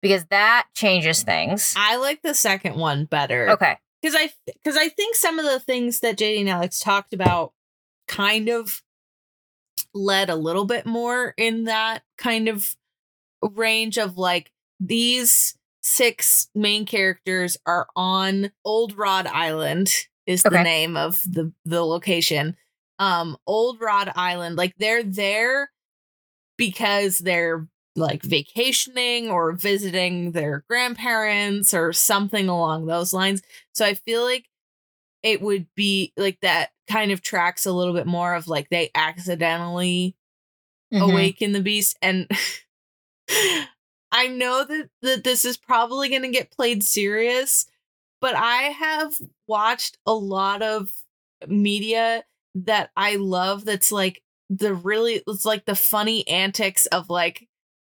because 0.01 0.25
that 0.27 0.67
changes 0.75 1.23
things 1.23 1.75
I 1.77 1.97
like 1.97 2.23
the 2.23 2.35
second 2.35 2.77
one 2.77 3.05
better. 3.05 3.51
okay 3.51 3.77
because 4.01 4.15
I 4.19 4.31
because 4.47 4.77
I 4.77 4.89
think 4.89 5.17
some 5.17 5.39
of 5.39 5.45
the 5.45 5.61
things 5.61 6.01
that 6.01 6.17
JD 6.17 6.41
and 6.41 6.49
Alex 6.49 6.81
talked 6.81 7.13
about 7.13 7.53
kind 8.07 8.49
of 8.49 8.83
led 9.95 10.31
a 10.31 10.37
little 10.37 10.65
bit 10.65 10.87
more 10.87 11.35
in 11.37 11.65
that 11.65 12.03
kind 12.19 12.49
of 12.49 12.77
range 13.43 13.99
of 13.99 14.19
like 14.19 14.51
these 14.81 15.57
six 15.81 16.49
main 16.55 16.87
characters 16.87 17.57
are 17.67 17.89
on 17.97 18.51
Old 18.65 18.97
Rod 18.97 19.27
Island 19.27 19.91
is 20.27 20.43
the 20.43 20.63
name 20.63 20.97
of 20.97 21.23
the 21.25 21.53
the 21.65 21.85
location. 21.85 22.57
Um 22.99 23.37
Old 23.47 23.81
Rod 23.81 24.13
Island 24.15 24.57
like 24.57 24.75
they're 24.79 25.03
there 25.03 25.71
because 26.57 27.19
they're 27.19 27.69
like 27.97 28.23
vacationing 28.23 29.31
or 29.31 29.53
visiting 29.53 30.33
their 30.33 30.65
grandparents 30.69 31.75
or 31.75 31.93
something 31.93 32.49
along 32.49 32.87
those 32.87 33.13
lines. 33.13 33.43
So 33.73 33.85
I 33.87 33.95
feel 33.95 34.23
like 34.23 34.47
it 35.23 35.43
would 35.43 35.67
be 35.75 36.13
like 36.17 36.39
that 36.43 36.71
kind 36.89 37.13
of 37.13 37.23
tracks 37.23 37.67
a 37.67 37.73
little 37.73 37.95
bit 37.95 38.07
more 38.07 38.35
of 38.35 38.49
like 38.49 38.69
they 38.71 38.91
accidentally 38.95 40.17
Mhm. 40.93 41.03
awaken 41.11 41.53
the 41.53 41.61
beast 41.61 41.97
and 42.03 42.27
I 44.11 44.29
know 44.29 44.65
that 44.65 44.89
that 45.03 45.25
this 45.25 45.45
is 45.45 45.57
probably 45.57 46.09
going 46.09 46.23
to 46.23 46.29
get 46.31 46.51
played 46.51 46.83
serious, 46.83 47.67
but 48.21 48.35
I 48.35 48.63
have 48.65 49.15
watched 49.47 49.99
a 50.07 50.15
lot 50.15 50.63
of 50.63 50.91
media 51.47 52.25
that 52.55 52.91
I 52.97 53.17
love 53.17 53.65
that's 53.65 53.93
like 53.93 54.23
the 54.51 54.75
really 54.75 55.23
it's 55.27 55.45
like 55.45 55.67
the 55.67 55.75
funny 55.77 56.27
antics 56.29 56.87
of 56.87 57.11
like 57.11 57.47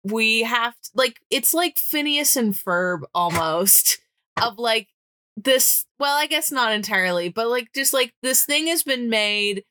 we 0.05 0.43
have 0.43 0.75
to, 0.75 0.91
like 0.95 1.21
it's 1.31 1.55
like 1.55 1.79
Phineas 1.79 2.37
and 2.37 2.55
Ferb 2.55 3.03
almost 3.15 4.01
of 4.43 4.59
like 4.59 4.89
this 5.37 5.87
well 6.01 6.17
I 6.17 6.27
guess 6.27 6.53
not 6.53 6.73
entirely 6.73 7.29
but 7.29 7.49
like 7.49 7.69
just 7.75 7.93
like 7.95 8.15
this 8.23 8.45
thing 8.45 8.67
has 8.69 8.83
been 8.83 9.09
made 9.11 9.65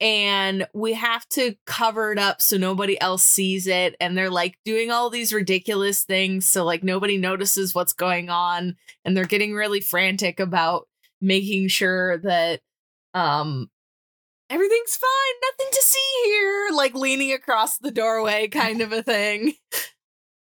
and 0.00 0.66
we 0.72 0.92
have 0.92 1.28
to 1.28 1.56
cover 1.66 2.12
it 2.12 2.18
up 2.18 2.40
so 2.40 2.56
nobody 2.56 3.00
else 3.00 3.24
sees 3.24 3.66
it 3.66 3.96
and 4.00 4.16
they're 4.16 4.30
like 4.30 4.58
doing 4.64 4.90
all 4.90 5.10
these 5.10 5.32
ridiculous 5.32 6.04
things 6.04 6.48
so 6.48 6.64
like 6.64 6.84
nobody 6.84 7.18
notices 7.18 7.74
what's 7.74 7.92
going 7.92 8.30
on 8.30 8.76
and 9.04 9.16
they're 9.16 9.24
getting 9.24 9.54
really 9.54 9.80
frantic 9.80 10.38
about 10.38 10.86
making 11.20 11.68
sure 11.68 12.18
that 12.18 12.60
um 13.14 13.68
everything's 14.50 14.96
fine 14.96 15.50
nothing 15.50 15.72
to 15.72 15.82
see 15.82 16.22
here 16.24 16.68
like 16.72 16.94
leaning 16.94 17.32
across 17.32 17.78
the 17.78 17.90
doorway 17.90 18.46
kind 18.48 18.80
of 18.80 18.92
a 18.92 19.02
thing 19.02 19.54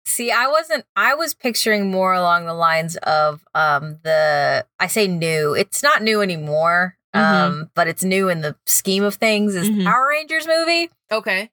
See, 0.05 0.31
I 0.31 0.47
wasn't 0.47 0.85
I 0.95 1.15
was 1.15 1.33
picturing 1.33 1.89
more 1.89 2.13
along 2.13 2.45
the 2.45 2.53
lines 2.53 2.97
of 2.97 3.43
um 3.55 3.99
the 4.03 4.65
I 4.79 4.87
say 4.87 5.07
new. 5.07 5.53
It's 5.53 5.81
not 5.81 6.03
new 6.03 6.21
anymore. 6.21 6.97
Mhm. 7.15 7.19
Um, 7.21 7.71
but 7.75 7.87
it's 7.87 8.03
new 8.03 8.29
in 8.29 8.41
the 8.41 8.55
scheme 8.65 9.03
of 9.03 9.15
things 9.15 9.55
is 9.55 9.69
Mhm. 9.69 9.85
Power 9.85 10.07
Rangers 10.09 10.47
movie. 10.47 10.89
okay 11.11 11.51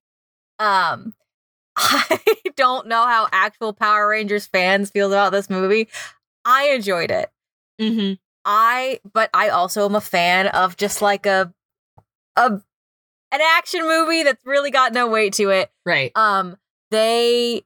Um 0.58 1.14
I 1.76 2.18
don't 2.56 2.86
know 2.88 3.06
how 3.06 3.28
actual 3.32 3.72
Power 3.72 4.08
Rangers 4.08 4.46
fans 4.46 4.90
feel 4.90 5.12
about 5.12 5.32
this 5.32 5.48
movie. 5.50 5.88
I 6.44 6.68
enjoyed 6.70 7.10
it. 7.10 7.30
mm-hmm 7.80 8.14
I 8.44 9.00
but 9.12 9.28
I 9.34 9.50
also 9.50 9.84
am 9.84 9.94
a 9.94 10.00
fan 10.00 10.46
of 10.48 10.76
just 10.76 11.02
like 11.02 11.26
a 11.26 11.52
a 12.36 12.52
an 13.32 13.40
action 13.58 13.82
movie 13.82 14.22
that's 14.22 14.44
really 14.46 14.70
got 14.70 14.92
no 14.94 15.06
weight 15.08 15.34
to 15.34 15.50
it. 15.50 15.70
right 15.84 16.10
Um 16.16 16.56
they 16.90 17.62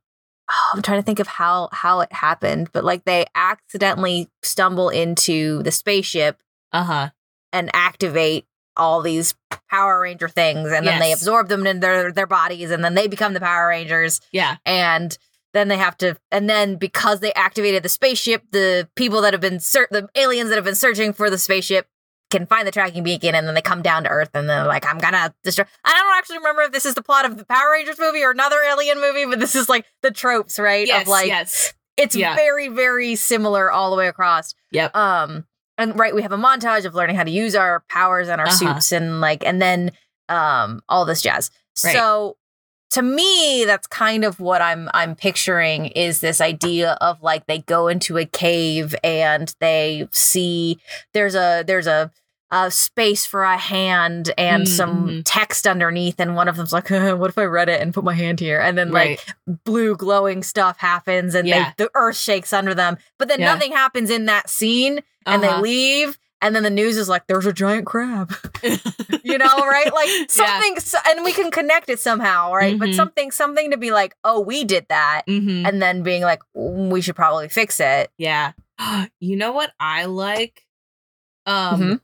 oh, 0.50 0.70
I'm 0.74 0.82
trying 0.82 0.98
to 1.00 1.04
think 1.06 1.20
of 1.20 1.26
how 1.28 1.68
how 1.72 2.00
it 2.00 2.12
happened, 2.12 2.70
but 2.72 2.84
like 2.84 3.04
they 3.04 3.24
accidentally 3.36 4.28
stumble 4.42 4.88
into 4.90 5.62
the 5.62 5.70
spaceship 5.70 6.40
uh-huh 6.72 7.10
and 7.54 7.70
activate 7.72 8.44
all 8.76 9.00
these 9.00 9.34
Power 9.70 10.00
Ranger 10.00 10.28
things 10.28 10.70
and 10.72 10.86
then 10.86 11.00
they 11.00 11.12
absorb 11.12 11.48
them 11.48 11.66
in 11.66 11.80
their 11.80 12.12
their 12.12 12.26
bodies 12.26 12.70
and 12.70 12.84
then 12.84 12.94
they 12.94 13.06
become 13.06 13.32
the 13.32 13.40
Power 13.40 13.68
Rangers. 13.68 14.20
Yeah. 14.32 14.56
And 14.66 15.16
then 15.52 15.68
they 15.68 15.76
have 15.76 15.96
to 15.98 16.16
and 16.30 16.50
then 16.50 16.76
because 16.76 17.20
they 17.20 17.32
activated 17.32 17.82
the 17.82 17.88
spaceship 17.88 18.42
the 18.50 18.88
people 18.96 19.22
that 19.22 19.32
have 19.32 19.40
been 19.40 19.60
ser- 19.60 19.88
the 19.90 20.08
aliens 20.16 20.50
that 20.50 20.56
have 20.56 20.64
been 20.64 20.74
searching 20.74 21.12
for 21.12 21.30
the 21.30 21.38
spaceship 21.38 21.86
can 22.30 22.46
find 22.46 22.66
the 22.66 22.72
tracking 22.72 23.04
beacon 23.04 23.34
and 23.34 23.46
then 23.46 23.54
they 23.54 23.62
come 23.62 23.80
down 23.80 24.02
to 24.02 24.08
earth 24.08 24.30
and 24.34 24.48
they're 24.48 24.66
like 24.66 24.84
i'm 24.92 24.98
gonna 24.98 25.32
destroy 25.44 25.64
i 25.84 25.92
don't 25.92 26.18
actually 26.18 26.38
remember 26.38 26.62
if 26.62 26.72
this 26.72 26.84
is 26.84 26.94
the 26.94 27.02
plot 27.02 27.24
of 27.24 27.36
the 27.38 27.44
power 27.44 27.70
rangers 27.72 27.98
movie 28.00 28.24
or 28.24 28.32
another 28.32 28.60
alien 28.68 29.00
movie 29.00 29.24
but 29.24 29.38
this 29.38 29.54
is 29.54 29.68
like 29.68 29.84
the 30.02 30.10
tropes 30.10 30.58
right 30.58 30.88
yes 30.88 31.02
of 31.02 31.08
like 31.08 31.28
yes. 31.28 31.72
it's 31.96 32.16
yeah. 32.16 32.34
very 32.34 32.66
very 32.66 33.14
similar 33.14 33.70
all 33.70 33.90
the 33.90 33.96
way 33.96 34.08
across. 34.08 34.54
Yep. 34.72 34.96
Um 34.96 35.46
and 35.78 35.98
right 35.98 36.14
we 36.14 36.22
have 36.22 36.32
a 36.32 36.36
montage 36.38 36.84
of 36.84 36.94
learning 36.94 37.16
how 37.16 37.24
to 37.24 37.30
use 37.30 37.54
our 37.54 37.80
powers 37.88 38.28
and 38.28 38.40
our 38.40 38.46
Uh-huh. 38.46 38.74
suits 38.74 38.92
and 38.92 39.20
like 39.20 39.44
and 39.44 39.60
then 39.60 39.90
um 40.28 40.82
all 40.88 41.04
this 41.04 41.22
jazz 41.22 41.50
Right. 41.84 41.94
so 41.94 42.36
to 42.90 43.02
me 43.02 43.64
that's 43.64 43.86
kind 43.88 44.24
of 44.24 44.38
what 44.38 44.62
i'm 44.62 44.88
i'm 44.94 45.16
picturing 45.16 45.86
is 45.86 46.20
this 46.20 46.40
idea 46.40 46.92
of 47.00 47.20
like 47.22 47.46
they 47.46 47.58
go 47.60 47.88
into 47.88 48.16
a 48.18 48.24
cave 48.24 48.94
and 49.02 49.54
they 49.60 50.06
see 50.12 50.78
there's 51.12 51.34
a 51.34 51.64
there's 51.66 51.86
a 51.88 52.10
a 52.50 52.70
space 52.70 53.26
for 53.26 53.42
a 53.42 53.56
hand 53.58 54.30
and 54.38 54.68
some 54.68 55.08
Mhm. 55.08 55.22
text 55.24 55.66
underneath 55.66 56.20
and 56.20 56.36
one 56.36 56.46
of 56.46 56.56
them's 56.56 56.72
like 56.72 56.88
what 56.90 57.30
if 57.30 57.36
i 57.38 57.42
read 57.44 57.68
it 57.68 57.80
and 57.80 57.92
put 57.92 58.04
my 58.04 58.14
hand 58.14 58.38
here 58.38 58.60
and 58.60 58.78
then 58.78 58.92
like 58.92 59.18
blue 59.64 59.96
glowing 59.96 60.44
stuff 60.44 60.78
happens 60.78 61.34
and 61.34 61.48
Yeah. 61.48 61.72
they, 61.76 61.84
the 61.84 61.90
earth 61.96 62.16
shakes 62.16 62.52
under 62.52 62.72
them 62.74 62.96
but 63.18 63.26
then 63.26 63.40
Yeah. 63.40 63.52
nothing 63.52 63.72
happens 63.72 64.08
in 64.08 64.26
that 64.26 64.48
scene 64.48 65.00
and 65.26 65.42
they 65.42 65.48
Uh-huh. 65.48 65.60
leave 65.60 66.18
and 66.42 66.54
then 66.54 66.62
the 66.62 66.70
news 66.70 66.96
is 66.96 67.08
like 67.08 67.26
there's 67.26 67.46
a 67.46 67.52
giant 67.52 67.86
crab 67.86 68.34
you 69.22 69.38
know 69.38 69.66
right 69.66 69.92
like 69.92 70.08
something 70.30 70.78
so, 70.80 70.98
and 71.08 71.24
we 71.24 71.32
can 71.32 71.50
connect 71.50 71.88
it 71.88 71.98
somehow 71.98 72.52
right 72.52 72.78
but 72.78 72.90
Mhm. 72.90 72.94
something 72.94 73.30
something 73.30 73.70
to 73.70 73.76
be 73.78 73.90
like 73.90 74.14
oh 74.24 74.40
we 74.40 74.64
did 74.64 74.86
that 74.88 75.22
mm-hmm. 75.26 75.64
and 75.66 75.80
then 75.80 76.02
being 76.02 76.22
like 76.22 76.42
"Mm, 76.56 76.90
we 76.90 77.00
should 77.00 77.16
probably 77.16 77.48
fix 77.48 77.80
it 77.80 78.10
Yeah. 78.18 78.52
you 79.20 79.36
know 79.36 79.52
what 79.52 79.72
I 79.80 80.04
like? 80.06 80.66
Um 81.46 81.80
Mhm. 81.80 82.00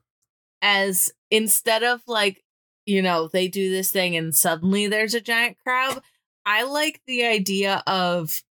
as 0.63 1.13
instead 1.31 1.83
of 1.83 2.03
like, 2.07 2.43
you 2.87 3.03
know, 3.03 3.29
they 3.29 3.49
do 3.49 3.71
this 3.71 3.91
thing 3.93 4.17
and 4.17 4.35
suddenly 4.35 4.87
there's 4.89 5.15
a 5.15 5.21
giant 5.21 5.59
crab, 5.59 6.03
I 6.47 6.65
like 6.65 7.01
the 7.07 7.25
idea 7.25 7.83
of 7.87 8.43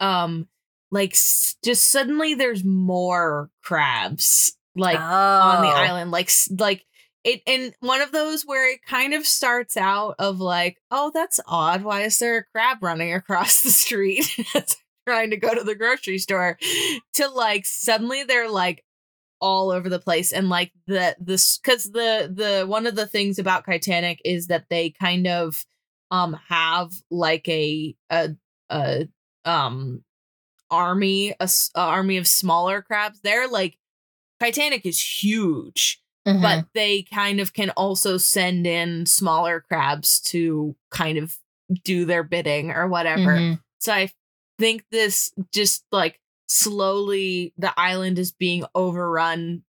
um 0.00 0.48
like 0.92 1.12
s- 1.14 1.56
just 1.64 1.88
suddenly 1.90 2.34
there's 2.34 2.62
more 2.64 3.50
crabs 3.64 4.56
like 4.76 4.98
on 5.00 5.62
the 5.62 5.68
Oh. 5.68 5.72
island 5.72 6.10
like 6.12 6.30
like 6.58 6.84
it 7.24 7.42
and 7.46 7.74
one 7.80 8.00
of 8.00 8.12
those 8.12 8.42
where 8.44 8.72
it 8.72 8.80
kind 8.86 9.14
of 9.14 9.26
starts 9.26 9.76
out 9.76 10.14
of 10.20 10.38
like 10.40 10.78
oh 10.92 11.10
that's 11.12 11.40
odd 11.48 11.82
why 11.82 12.02
is 12.02 12.18
there 12.18 12.38
a 12.38 12.44
crab 12.52 12.78
running 12.82 13.12
across 13.12 13.62
the 13.62 13.70
street 13.70 14.24
trying 15.08 15.30
to 15.30 15.36
go 15.36 15.52
to 15.54 15.64
the 15.64 15.74
grocery 15.74 16.18
store 16.18 16.56
to 17.14 17.28
like 17.28 17.66
suddenly 17.66 18.22
they're 18.22 18.48
like 18.50 18.84
all 19.40 19.70
over 19.72 19.88
the 19.88 19.98
place 19.98 20.32
and 20.32 20.48
like 20.48 20.70
the 20.86 21.16
this 21.20 21.58
because 21.58 21.84
the 21.90 22.30
the 22.32 22.64
one 22.66 22.86
of 22.86 22.94
the 22.94 23.06
things 23.06 23.38
about 23.40 23.64
titanic 23.66 24.20
is 24.24 24.46
that 24.46 24.66
they 24.70 24.90
kind 24.90 25.26
of 25.26 25.64
um 26.12 26.38
have 26.48 26.92
like 27.10 27.48
a 27.48 27.94
a 28.10 28.30
a 28.70 29.08
um 29.44 30.02
army 30.72 31.34
a 31.38 31.48
army 31.76 32.16
of 32.16 32.26
smaller 32.26 32.82
crabs 32.82 33.20
they're 33.22 33.46
like 33.48 33.76
titanic 34.40 34.84
is 34.86 34.98
huge 35.22 36.00
Mhm. 36.26 36.40
but 36.42 36.66
they 36.72 37.02
kind 37.02 37.40
of 37.40 37.52
can 37.52 37.70
also 37.70 38.16
send 38.16 38.64
in 38.66 39.06
smaller 39.06 39.60
crabs 39.60 40.20
to 40.20 40.76
kind 40.90 41.18
of 41.18 41.36
do 41.84 42.04
their 42.04 42.22
bidding 42.22 42.70
or 42.70 42.86
whatever. 42.86 43.36
Mhm. 43.38 43.60
So 43.80 43.92
I 43.92 44.08
think 44.58 44.84
this 44.92 45.32
just 45.52 45.84
like 45.90 46.20
slowly 46.46 47.52
the 47.58 47.72
island 47.76 48.18
is 48.20 48.30
being 48.30 48.64
overrun, 48.74 49.62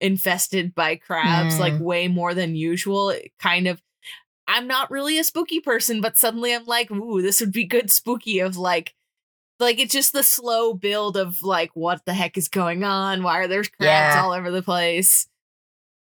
infested 0.00 0.74
by 0.74 0.96
crabs, 0.96 1.56
Mm. 1.56 1.60
like 1.60 1.78
way 1.80 2.08
more 2.08 2.32
than 2.32 2.56
usual. 2.56 3.10
It 3.10 3.32
kind 3.38 3.68
of 3.68 3.82
I'm 4.50 4.66
not 4.66 4.90
really 4.90 5.18
a 5.18 5.24
spooky 5.24 5.60
person, 5.60 6.00
but 6.00 6.16
suddenly 6.16 6.54
I'm 6.54 6.64
like, 6.64 6.90
ooh, 6.90 7.20
this 7.20 7.38
would 7.40 7.52
be 7.52 7.64
good 7.64 7.90
spooky 7.90 8.38
of 8.38 8.56
like 8.56 8.94
like 9.60 9.78
it's 9.80 9.92
just 9.92 10.12
the 10.12 10.22
slow 10.22 10.74
build 10.74 11.16
of 11.16 11.42
like 11.42 11.70
what 11.74 12.04
the 12.04 12.14
heck 12.14 12.36
is 12.38 12.48
going 12.48 12.84
on? 12.84 13.22
Why 13.22 13.38
are 13.40 13.48
there 13.48 13.62
crabs 13.62 14.14
Yeah. 14.14 14.22
all 14.22 14.32
over 14.32 14.50
the 14.50 14.62
place? 14.62 15.26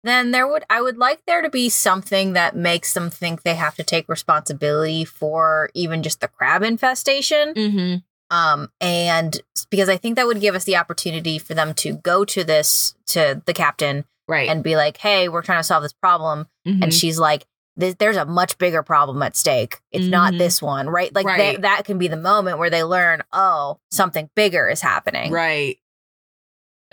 then 0.03 0.31
there 0.31 0.47
would 0.47 0.63
I 0.67 0.81
would 0.81 0.97
like 0.97 1.21
there 1.27 1.43
to 1.43 1.49
be 1.49 1.69
something 1.69 2.33
that 2.33 2.55
makes 2.55 2.93
them 2.95 3.11
think 3.11 3.43
they 3.43 3.53
have 3.53 3.75
to 3.75 3.83
take 3.83 4.09
responsibility 4.09 5.05
for 5.05 5.69
even 5.75 6.01
just 6.01 6.21
the 6.21 6.27
crab 6.27 6.63
infestation. 6.63 7.53
Mm-hmm. 7.53 8.35
Um, 8.35 8.69
and 8.81 9.39
because 9.69 9.89
I 9.89 9.97
think 9.97 10.15
that 10.15 10.25
would 10.25 10.39
give 10.41 10.55
us 10.55 10.63
the 10.63 10.77
opportunity 10.77 11.37
for 11.37 11.53
them 11.53 11.75
to 11.75 11.93
go 11.93 12.25
to 12.25 12.43
this 12.43 12.95
to 13.07 13.43
the 13.45 13.53
captain 13.53 14.05
Right. 14.27 14.49
and 14.49 14.63
be 14.63 14.75
like, 14.75 14.97
"Hey, 14.97 15.27
we're 15.29 15.41
trying 15.43 15.59
to 15.59 15.63
solve 15.63 15.83
this 15.83 15.93
problem," 15.93 16.47
Mhm. 16.67 16.81
and 16.83 16.93
she's 16.93 17.19
like. 17.19 17.45
"Th- 17.81 17.97
There's 17.97 18.15
a 18.17 18.25
much 18.25 18.57
bigger 18.57 18.81
problem 18.83 19.21
at 19.23 19.35
stake. 19.35 19.81
It's 19.91 20.05
not 20.07 20.33
Mhm. 20.33 20.37
this 20.37 20.61
one, 20.61 20.87
right? 20.89 21.13
Like 21.13 21.25
Right. 21.25 21.55
That, 21.57 21.61
that 21.63 21.85
can 21.85 21.97
be 21.97 22.07
the 22.07 22.15
moment 22.17 22.57
where 22.59 22.69
they 22.69 22.83
learn, 22.83 23.23
oh, 23.33 23.79
something 23.91 24.29
bigger 24.35 24.69
is 24.69 24.79
happening. 24.81 25.31
Right. 25.33 25.77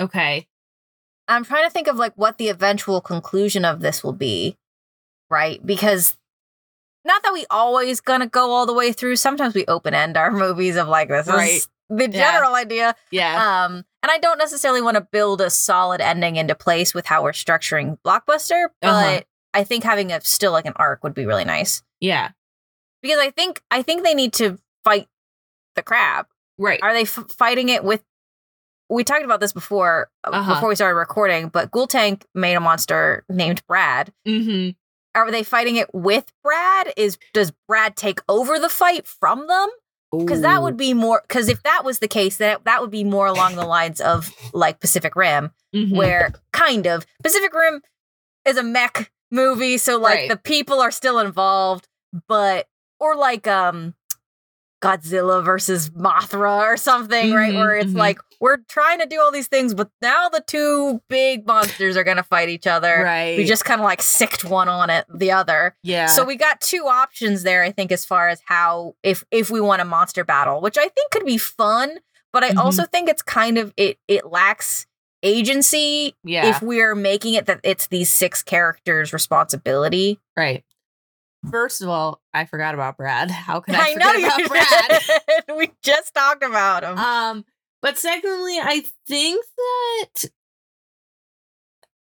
Okay. 0.00 0.46
I'm 1.28 1.44
trying 1.44 1.64
to 1.64 1.70
think 1.70 1.88
of 1.88 1.96
like 1.96 2.14
what 2.16 2.38
the 2.38 2.48
eventual 2.48 3.00
conclusion 3.00 3.64
of 3.64 3.80
this 3.80 4.02
will 4.02 4.12
be, 4.14 4.56
right? 5.30 5.64
Because 5.64 6.16
not 7.04 7.22
that 7.22 7.32
we 7.32 7.44
always 7.50 8.00
gonna 8.00 8.26
go 8.26 8.50
all 8.50 8.66
the 8.66 8.72
way 8.72 8.92
through. 8.92 9.16
Sometimes 9.16 9.54
we 9.54 9.64
open 9.66 9.94
end 9.94 10.16
our 10.16 10.30
movies 10.44 10.76
of 10.76 10.88
like 10.88 11.08
this 11.08 11.26
Right. 11.28 11.50
is 11.52 11.68
the 11.90 12.04
Yeah. 12.10 12.32
general 12.32 12.54
idea. 12.54 12.94
Yeah. 13.10 13.64
Um, 13.64 13.84
and 14.02 14.12
I 14.12 14.18
don't 14.18 14.38
necessarily 14.38 14.80
want 14.82 14.94
to 14.96 15.00
build 15.00 15.40
a 15.40 15.50
solid 15.50 16.00
ending 16.00 16.36
into 16.36 16.54
place 16.54 16.94
with 16.94 17.06
how 17.06 17.22
we're 17.24 17.32
structuring 17.32 17.98
blockbuster, 18.04 18.68
but 18.80 18.88
Uh-huh. 18.88 19.20
I 19.54 19.64
think 19.64 19.84
having 19.84 20.12
a 20.12 20.20
still 20.20 20.52
like 20.52 20.66
an 20.66 20.74
arc 20.76 21.02
would 21.02 21.14
be 21.14 21.26
really 21.26 21.44
nice 21.44 21.82
yeah. 22.00 22.30
because 23.02 23.18
I 23.18 23.30
think 23.30 23.62
I 23.70 23.82
think 23.82 24.04
they 24.04 24.14
need 24.14 24.32
to 24.34 24.58
fight 24.84 25.08
the 25.74 25.82
crab. 25.82 26.26
Right. 26.58 26.80
Are 26.82 26.92
they 26.92 27.02
f- 27.02 27.26
fighting 27.30 27.68
it 27.68 27.84
with 27.84 28.02
we 28.90 29.04
talked 29.04 29.24
about 29.24 29.40
this 29.40 29.52
before 29.52 30.10
uh, 30.24 30.30
Uh-huh. 30.30 30.54
before 30.54 30.68
we 30.70 30.74
started 30.74 30.94
recording, 30.96 31.48
but 31.48 31.70
Ghoul 31.70 31.86
Tank 31.86 32.24
made 32.34 32.54
a 32.54 32.60
monster 32.60 33.24
named 33.28 33.62
Brad. 33.66 34.12
Mm-hmm. 34.26 34.70
Are 35.14 35.30
they 35.30 35.42
fighting 35.42 35.76
it 35.76 35.92
with 35.94 36.32
Brad? 36.42 36.92
Is 36.96 37.18
does 37.34 37.52
Brad 37.66 37.96
take 37.96 38.20
over 38.28 38.58
the 38.58 38.68
fight 38.68 39.06
from 39.06 39.46
them? 39.46 39.68
Because 40.10 40.40
that 40.40 40.62
would 40.62 40.78
be 40.78 40.94
more. 40.94 41.22
Because 41.28 41.48
if 41.50 41.62
that 41.64 41.84
was 41.84 41.98
the 41.98 42.08
case, 42.08 42.38
then 42.38 42.56
that 42.64 42.80
would 42.80 42.90
be 42.90 43.04
more 43.04 43.26
along 43.26 43.56
the 43.56 43.66
lines 43.66 44.00
of 44.00 44.30
like 44.54 44.80
Pacific 44.80 45.14
Rim, 45.16 45.50
Mhm. 45.74 45.94
where 45.94 46.32
kind 46.54 46.86
of 46.86 47.04
Pacific 47.22 47.52
Rim 47.52 47.82
is 48.46 48.56
a 48.56 48.62
mech 48.62 49.10
movie, 49.30 49.78
so 49.78 49.98
like 49.98 50.14
Right. 50.18 50.28
the 50.30 50.36
people 50.36 50.80
are 50.80 50.90
still 50.90 51.18
involved, 51.18 51.88
but 52.28 52.66
or 53.00 53.16
like 53.16 53.46
um 53.46 53.94
Godzilla 54.80 55.44
versus 55.44 55.90
Mothra 55.90 56.60
or 56.60 56.76
something, 56.76 57.34
right? 57.34 57.52
Mhm, 57.52 57.58
Where 57.58 57.74
it's 57.76 57.90
mhm. 57.92 57.96
like 57.98 58.20
we're 58.40 58.58
trying 58.68 59.00
to 59.00 59.06
do 59.06 59.20
all 59.20 59.32
these 59.32 59.48
things, 59.48 59.74
but 59.74 59.90
now 60.00 60.28
the 60.28 60.40
two 60.46 61.02
big 61.08 61.44
monsters 61.48 61.96
are 61.96 62.04
gonna 62.04 62.22
fight 62.22 62.48
each 62.48 62.66
other. 62.68 63.02
right. 63.02 63.36
We 63.36 63.44
just 63.44 63.64
kind 63.64 63.80
of 63.80 63.84
like 63.84 64.00
sicked 64.00 64.44
one 64.44 64.68
on 64.68 64.88
it, 64.88 65.04
the 65.12 65.32
other. 65.32 65.74
yeah. 65.82 66.06
So 66.06 66.24
we 66.24 66.36
got 66.36 66.60
two 66.60 66.86
options 66.86 67.42
there, 67.42 67.64
I 67.64 67.72
think, 67.72 67.90
as 67.90 68.04
far 68.04 68.28
as 68.28 68.40
how 68.44 68.94
if 69.02 69.24
if 69.32 69.50
we 69.50 69.60
want 69.60 69.82
a 69.82 69.84
monster 69.84 70.22
battle, 70.24 70.60
which 70.60 70.78
I 70.78 70.86
think 70.86 71.10
could 71.10 71.26
be 71.26 71.38
fun, 71.38 71.98
but 72.32 72.44
I 72.44 72.50
Mhm. 72.50 72.58
also 72.58 72.84
think 72.84 73.08
it's 73.08 73.22
kind 73.22 73.58
of 73.58 73.74
it 73.76 73.98
it 74.06 74.26
lacks 74.30 74.86
agency 75.22 76.14
yeah. 76.24 76.46
if 76.46 76.62
we're 76.62 76.94
making 76.94 77.34
it 77.34 77.46
that 77.46 77.60
it's 77.64 77.86
these 77.88 78.12
six 78.12 78.42
characters' 78.42 79.12
responsibility. 79.12 80.18
right. 80.36 80.64
First 81.52 81.82
of 81.82 81.88
all, 81.88 82.20
I 82.34 82.46
forgot 82.46 82.74
about 82.74 82.96
Brad. 82.96 83.30
How 83.30 83.60
could 83.60 83.76
I, 83.76 83.90
I 83.90 83.94
know 83.94 84.12
forget 84.12 84.38
you 84.38 84.46
about 84.46 85.08
Brad? 85.46 85.56
we 85.56 85.70
just 85.84 86.12
talked 86.12 86.42
about 86.42 86.82
him. 86.82 86.98
Um, 86.98 87.44
but 87.80 87.96
secondly, 87.96 88.58
I 88.60 88.84
think 89.06 89.44
that 89.56 90.24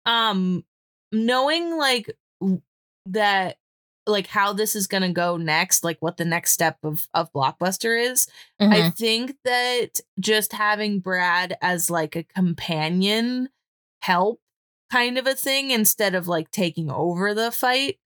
um 0.04 0.64
knowing 1.12 1.78
like 1.78 2.12
that 3.06 3.56
like 4.06 4.26
how 4.26 4.52
this 4.52 4.74
is 4.74 4.86
gonna 4.86 5.12
go 5.12 5.36
next, 5.36 5.84
like 5.84 5.98
what 6.00 6.16
the 6.16 6.24
next 6.24 6.52
step 6.52 6.78
of 6.82 7.06
of 7.14 7.32
blockbuster 7.32 8.00
is, 8.00 8.26
Mm-hmm. 8.60 8.72
I 8.72 8.90
think 8.90 9.36
that 9.44 10.00
just 10.18 10.52
having 10.52 11.00
Brad 11.00 11.56
as 11.62 11.90
like 11.90 12.14
a 12.16 12.24
companion 12.24 13.48
help 14.02 14.40
kind 14.92 15.18
of 15.18 15.26
a 15.26 15.34
thing 15.34 15.70
instead 15.70 16.14
of 16.14 16.28
like 16.28 16.50
taking 16.50 16.90
over 16.90 17.32
the 17.34 17.50
fight, 17.50 17.98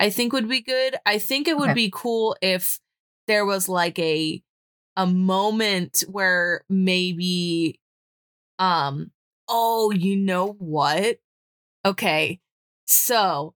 I 0.00 0.10
think 0.10 0.32
would 0.32 0.48
be 0.48 0.60
good. 0.60 0.96
I 1.06 1.18
think 1.18 1.48
it 1.48 1.56
would 1.56 1.70
Okay. 1.70 1.74
be 1.74 1.90
cool 1.94 2.36
if 2.42 2.78
there 3.26 3.44
was 3.46 3.68
like 3.68 3.98
a 3.98 4.42
a 4.96 5.06
moment 5.06 6.04
where 6.08 6.64
maybe 6.68 7.80
um 8.58 9.10
oh, 9.48 9.90
you 9.90 10.16
know 10.16 10.52
what? 10.58 11.18
Okay. 11.84 12.40
So 12.86 13.54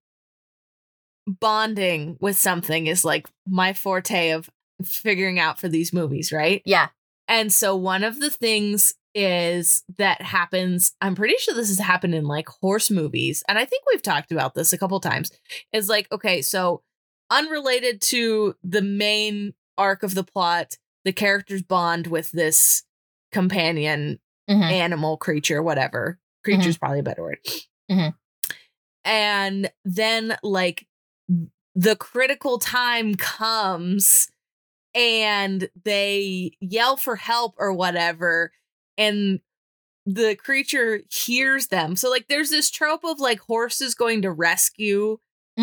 bonding 1.27 2.17
with 2.21 2.37
something 2.39 2.87
is 2.87 3.05
like 3.05 3.29
my 3.47 3.73
forte 3.73 4.31
of 4.31 4.49
figuring 4.85 5.39
out 5.39 5.59
for 5.59 5.69
these 5.69 5.93
movies, 5.93 6.33
right? 6.33 6.63
yeah. 6.65 6.89
And 7.29 7.53
so 7.53 7.75
one 7.75 8.05
of 8.05 8.21
the 8.21 8.31
things 8.31 8.95
is 9.13 9.83
that 9.99 10.23
happens, 10.23 10.95
I'm 11.01 11.17
pretty 11.17 11.35
sure 11.39 11.55
this 11.55 11.69
has 11.69 11.79
happened 11.81 12.15
in 12.15 12.27
like 12.27 12.49
horse 12.49 12.89
movies. 12.91 13.43
And 13.49 13.59
I 13.59 13.65
think 13.65 13.83
we've 13.91 14.03
talked 14.03 14.31
about 14.31 14.55
this 14.55 14.73
a 14.73 14.79
couple 14.79 15.01
times. 15.01 15.33
Is 15.73 15.89
like, 15.89 16.07
okay, 16.13 16.41
so 16.43 16.83
unrelated 17.31 18.01
to 18.03 18.55
the 18.63 18.83
main 18.83 19.55
arc 19.77 20.05
of 20.05 20.15
the 20.15 20.23
plot, 20.23 20.77
the 21.05 21.13
characters 21.13 21.63
bond 21.63 22.07
with 22.07 22.31
this 22.31 22.85
companion 23.33 24.21
Mhm. 24.49 24.71
animal 24.71 25.17
creature, 25.17 25.61
whatever. 25.63 26.21
Creature's 26.45 26.79
probably 26.79 27.01
a 27.01 27.03
better 27.03 27.23
word. 27.23 27.39
Mhm. 27.91 28.15
And 29.05 29.71
then, 29.85 30.37
like, 30.43 30.87
the 31.75 31.97
critical 31.97 32.59
time 32.59 33.15
comes 33.17 34.29
and 34.95 35.69
they 35.85 36.53
yell 36.61 36.97
for 36.97 37.17
help 37.17 37.55
or 37.59 37.73
whatever. 37.73 38.53
And 38.99 39.41
the 40.07 40.37
creature 40.37 41.01
hears 41.11 41.69
them. 41.69 41.97
So, 41.97 42.11
like, 42.11 42.29
there's 42.29 42.51
this 42.51 42.71
trope 42.71 43.05
of 43.05 43.21
like 43.21 43.41
horses 43.41 43.95
going 43.95 44.23
to 44.23 44.31
rescue 44.33 45.19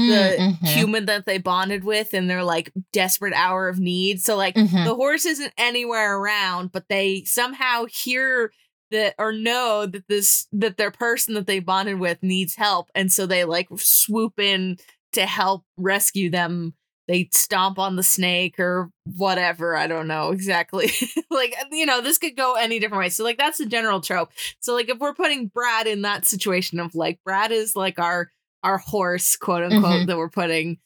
the 0.08 0.44
Mhm. 0.64 0.68
human 0.68 1.06
that 1.06 1.26
they 1.26 1.38
bonded 1.38 1.84
with 1.84 2.14
in 2.14 2.28
their 2.28 2.44
like 2.44 2.72
desperate 2.92 3.34
hour 3.34 3.70
of 3.70 3.80
need. 3.80 4.22
So, 4.22 4.36
like, 4.38 4.56
Mhm. 4.56 4.84
the 4.84 4.96
horse 4.96 5.26
isn't 5.26 5.54
anywhere 5.58 6.18
around, 6.18 6.72
but 6.72 6.90
they 6.90 7.24
somehow 7.26 7.86
hear 7.86 8.52
that 8.92 9.16
or 9.18 9.32
know 9.34 9.86
that 9.88 10.08
this 10.08 10.48
that 10.54 10.78
their 10.78 10.92
person 10.92 11.34
that 11.36 11.48
they 11.48 11.60
bonded 11.60 12.00
with 12.00 12.22
needs 12.24 12.56
help, 12.56 12.90
and 12.96 13.12
so 13.12 13.26
they 13.26 13.46
like 13.46 13.68
swoop 13.78 14.40
in 14.40 14.78
to 15.14 15.26
help 15.26 15.64
rescue 15.78 16.30
them. 16.30 16.74
They 17.08 17.28
stomp 17.34 17.80
on 17.80 17.98
the 17.98 18.04
snake 18.04 18.60
or 18.60 18.90
whatever. 19.18 19.76
I 19.76 19.88
don't 19.88 20.08
know 20.08 20.32
exactly. 20.32 20.90
like 21.30 21.54
you 21.72 21.86
know, 21.86 22.02
this 22.02 22.18
could 22.18 22.38
go 22.38 22.54
any 22.56 22.80
different 22.80 23.00
way. 23.04 23.10
So 23.10 23.24
like 23.26 23.38
that's 23.38 23.58
the 23.58 23.66
general 23.66 24.00
trope. 24.00 24.32
So 24.62 24.74
like 24.74 24.88
if 24.90 25.00
we're 25.00 25.14
putting 25.14 25.48
Brad 25.48 25.86
in 25.88 26.04
that 26.04 26.26
situation 26.26 26.80
of 26.80 26.96
like 26.96 27.20
Brad 27.26 27.52
is 27.52 27.76
like 27.76 28.00
our 28.00 28.30
our 28.64 28.78
horse, 28.78 29.36
quote 29.36 29.64
unquote, 29.64 30.04
Mhm. 30.04 30.08
that 30.08 30.18
we're 30.18 30.30
putting. 30.30 30.78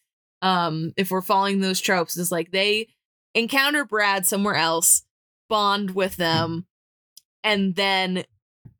Um, 0.42 0.94
if 0.98 1.12
we're 1.12 1.22
following 1.22 1.60
those 1.62 1.80
tropes, 1.80 2.18
is 2.18 2.32
like 2.32 2.52
they 2.52 2.88
encounter 3.36 3.86
Brad 3.86 4.26
somewhere 4.26 4.56
else, 4.56 5.04
bond 5.50 5.94
with 5.94 6.16
them, 6.16 6.66
and 7.44 7.76
then 7.76 8.24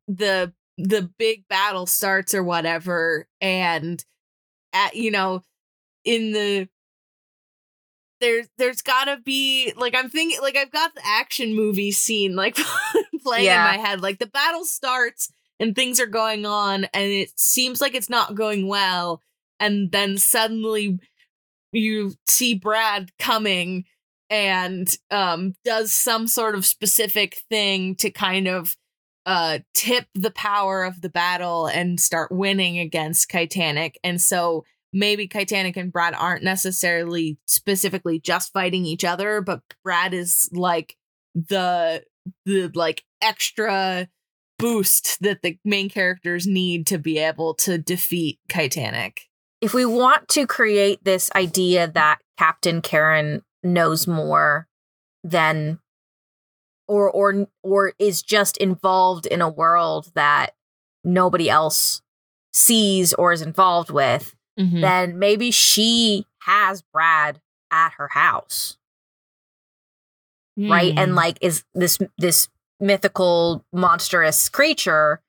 the 0.08 0.52
the 0.76 1.10
big 1.18 1.46
battle 1.48 1.86
starts 1.86 2.34
or 2.34 2.42
whatever, 2.42 3.26
and 3.40 4.04
at 4.86 4.94
you 4.96 5.10
know, 5.10 5.42
in 6.04 6.32
the 6.32 6.68
there's 8.20 8.48
there's 8.58 8.82
gotta 8.82 9.18
be 9.24 9.72
like 9.76 9.94
I'm 9.94 10.10
thinking 10.10 10.40
like 10.42 10.56
I've 10.56 10.72
got 10.72 10.94
the 10.94 11.02
action 11.04 11.54
movie 11.54 11.92
scene 11.92 12.34
like 12.34 12.56
playing 13.22 13.44
Yeah. 13.44 13.70
in 13.72 13.78
my 13.80 13.86
head. 13.86 14.00
Like 14.00 14.18
the 14.18 14.26
battle 14.26 14.64
starts 14.64 15.32
and 15.60 15.74
things 15.74 16.00
are 16.00 16.06
going 16.06 16.44
on 16.44 16.84
and 16.92 17.10
it 17.12 17.30
seems 17.38 17.80
like 17.80 17.94
it's 17.94 18.10
not 18.10 18.34
going 18.34 18.66
well, 18.66 19.22
and 19.60 19.92
then 19.92 20.18
suddenly 20.18 20.98
you 21.72 22.14
see 22.26 22.54
Brad 22.54 23.10
coming 23.18 23.84
and 24.30 24.94
um 25.10 25.54
does 25.64 25.92
some 25.92 26.26
sort 26.26 26.54
of 26.54 26.66
specific 26.66 27.38
thing 27.48 27.94
to 27.96 28.10
kind 28.10 28.48
of 28.48 28.76
uh 29.28 29.58
tip 29.74 30.06
the 30.14 30.30
power 30.30 30.84
of 30.84 31.02
the 31.02 31.10
battle 31.10 31.66
and 31.66 32.00
start 32.00 32.32
winning 32.32 32.78
against 32.78 33.30
Titanic. 33.30 33.98
And 34.02 34.20
so 34.20 34.64
maybe 34.90 35.28
Titanic 35.28 35.76
and 35.76 35.92
Brad 35.92 36.14
aren't 36.14 36.42
necessarily 36.42 37.38
specifically 37.46 38.18
just 38.18 38.52
fighting 38.54 38.86
each 38.86 39.04
other, 39.04 39.42
but 39.42 39.60
Brad 39.84 40.14
is 40.14 40.48
like 40.52 40.96
the 41.34 42.02
the 42.46 42.70
like 42.74 43.04
extra 43.20 44.08
boost 44.58 45.18
that 45.20 45.42
the 45.42 45.58
main 45.62 45.90
characters 45.90 46.46
need 46.46 46.86
to 46.86 46.98
be 46.98 47.18
able 47.18 47.54
to 47.54 47.76
defeat 47.78 48.40
Titanic. 48.48 49.20
if 49.60 49.74
we 49.74 49.84
want 49.84 50.28
to 50.28 50.46
create 50.46 51.04
this 51.04 51.30
idea 51.34 51.86
that 51.86 52.18
Captain 52.38 52.80
Karen 52.80 53.42
knows 53.62 54.06
more 54.06 54.66
than 55.24 55.80
or 56.88 57.10
or 57.10 57.46
or 57.62 57.92
is 57.98 58.22
just 58.22 58.56
involved 58.56 59.26
in 59.26 59.40
a 59.42 59.48
world 59.48 60.10
that 60.14 60.54
nobody 61.04 61.48
else 61.48 62.02
sees 62.52 63.12
or 63.14 63.32
is 63.32 63.42
involved 63.42 63.90
with, 63.90 64.34
Mhm. 64.58 64.80
then 64.80 65.18
maybe 65.18 65.50
she 65.50 66.26
has 66.42 66.82
Brad 66.82 67.40
at 67.70 67.92
her 67.98 68.08
house, 68.08 68.76
right? 70.56 70.92
Hmm. 70.92 70.98
And 70.98 71.14
like 71.14 71.38
is 71.40 71.62
this 71.74 71.98
this 72.16 72.48
mythical 72.80 73.64
monstrous 73.72 74.48
creature 74.48 75.20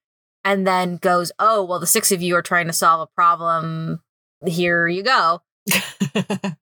and 0.45 0.65
then 0.65 0.98
goes, 0.98 1.32
"Oh, 1.39 1.63
well 1.63 1.80
the 1.80 1.88
six 1.88 2.12
of 2.12 2.22
you 2.22 2.36
are 2.36 2.41
trying 2.41 2.67
to 2.67 2.74
solve 2.74 3.02
a 3.02 3.08
problem. 3.15 4.02
Here 4.45 4.88
you 4.88 5.04
go." 5.04 5.41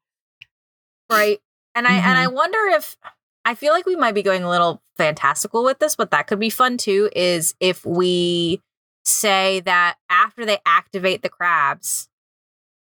right 1.10 1.40
and 1.76 1.88
i 1.88 1.94
and 1.96 2.18
i 2.18 2.28
wonder 2.28 2.58
if 2.72 2.98
i 3.48 3.56
feel 3.56 3.74
like 3.74 3.86
we 3.86 3.96
might 3.96 4.14
be 4.14 4.22
going 4.22 4.44
a 4.44 4.50
little 4.50 4.82
fantastical 4.98 5.64
with 5.64 5.80
this 5.80 5.96
but 5.96 6.12
that 6.12 6.28
could 6.28 6.40
be 6.40 6.50
fun 6.50 6.78
too 6.78 7.10
is 7.16 7.56
if 7.60 7.86
we 7.86 8.62
say 9.06 9.62
that 9.62 9.96
after 10.10 10.46
they 10.46 10.60
activate 10.66 11.22
the 11.22 11.30
crabs 11.30 12.10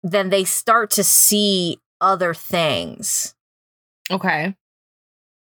then 0.04 0.30
they 0.30 0.44
start 0.44 0.90
to 0.90 1.04
see 1.04 1.78
other 2.02 2.34
things 2.34 3.36
okay. 4.12 4.56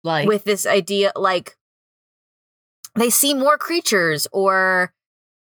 Like 0.02 0.28
with 0.28 0.44
this 0.44 0.66
idea 0.66 1.12
like 1.14 1.56
they 2.94 3.10
see 3.10 3.34
more 3.34 3.58
creatures 3.58 4.26
or 4.32 4.92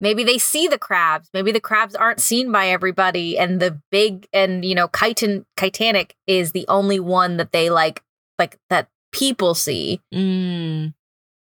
maybe 0.00 0.24
they 0.24 0.38
see 0.38 0.68
the 0.68 0.78
crabs 0.78 1.28
maybe 1.32 1.52
the 1.52 1.60
crabs 1.60 1.94
aren't 1.94 2.20
seen 2.20 2.52
by 2.52 2.68
everybody 2.68 3.38
and 3.38 3.60
the 3.60 3.80
big 3.90 4.26
and 4.32 4.64
you 4.64 4.74
know 4.74 4.88
chitin 4.88 5.46
titanic 5.56 6.14
is 6.26 6.52
the 6.52 6.66
only 6.68 7.00
one 7.00 7.36
that 7.36 7.52
they 7.52 7.70
like 7.70 8.02
like 8.38 8.58
that 8.68 8.88
people 9.14 9.54
see 9.54 10.00
mm, 10.12 10.92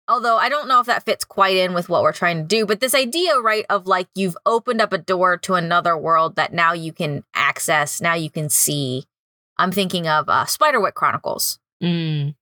although 0.08 0.36
I 0.36 0.48
don't 0.48 0.68
know 0.68 0.80
if 0.80 0.86
that 0.86 1.04
fits 1.04 1.24
quite 1.24 1.56
in 1.56 1.72
with 1.72 1.88
what 1.88 2.02
we're 2.02 2.12
trying 2.12 2.38
to 2.38 2.44
do, 2.44 2.66
but 2.66 2.80
this 2.80 2.94
idea, 2.94 3.38
right, 3.38 3.64
of 3.70 3.86
like 3.86 4.08
you've 4.14 4.36
opened 4.44 4.80
up 4.80 4.92
a 4.92 4.98
door 4.98 5.36
to 5.38 5.54
another 5.54 5.96
world 5.96 6.34
that 6.36 6.52
now 6.52 6.72
you 6.72 6.92
can 6.92 7.22
access, 7.34 8.00
now 8.00 8.14
you 8.14 8.28
can 8.28 8.48
see. 8.50 9.04
I'm 9.56 9.70
thinking 9.72 10.08
of 10.08 10.28
uh, 10.28 10.46
Spiderwick 10.46 10.94
Chronicles, 10.94 11.58
Mm. 11.82 12.34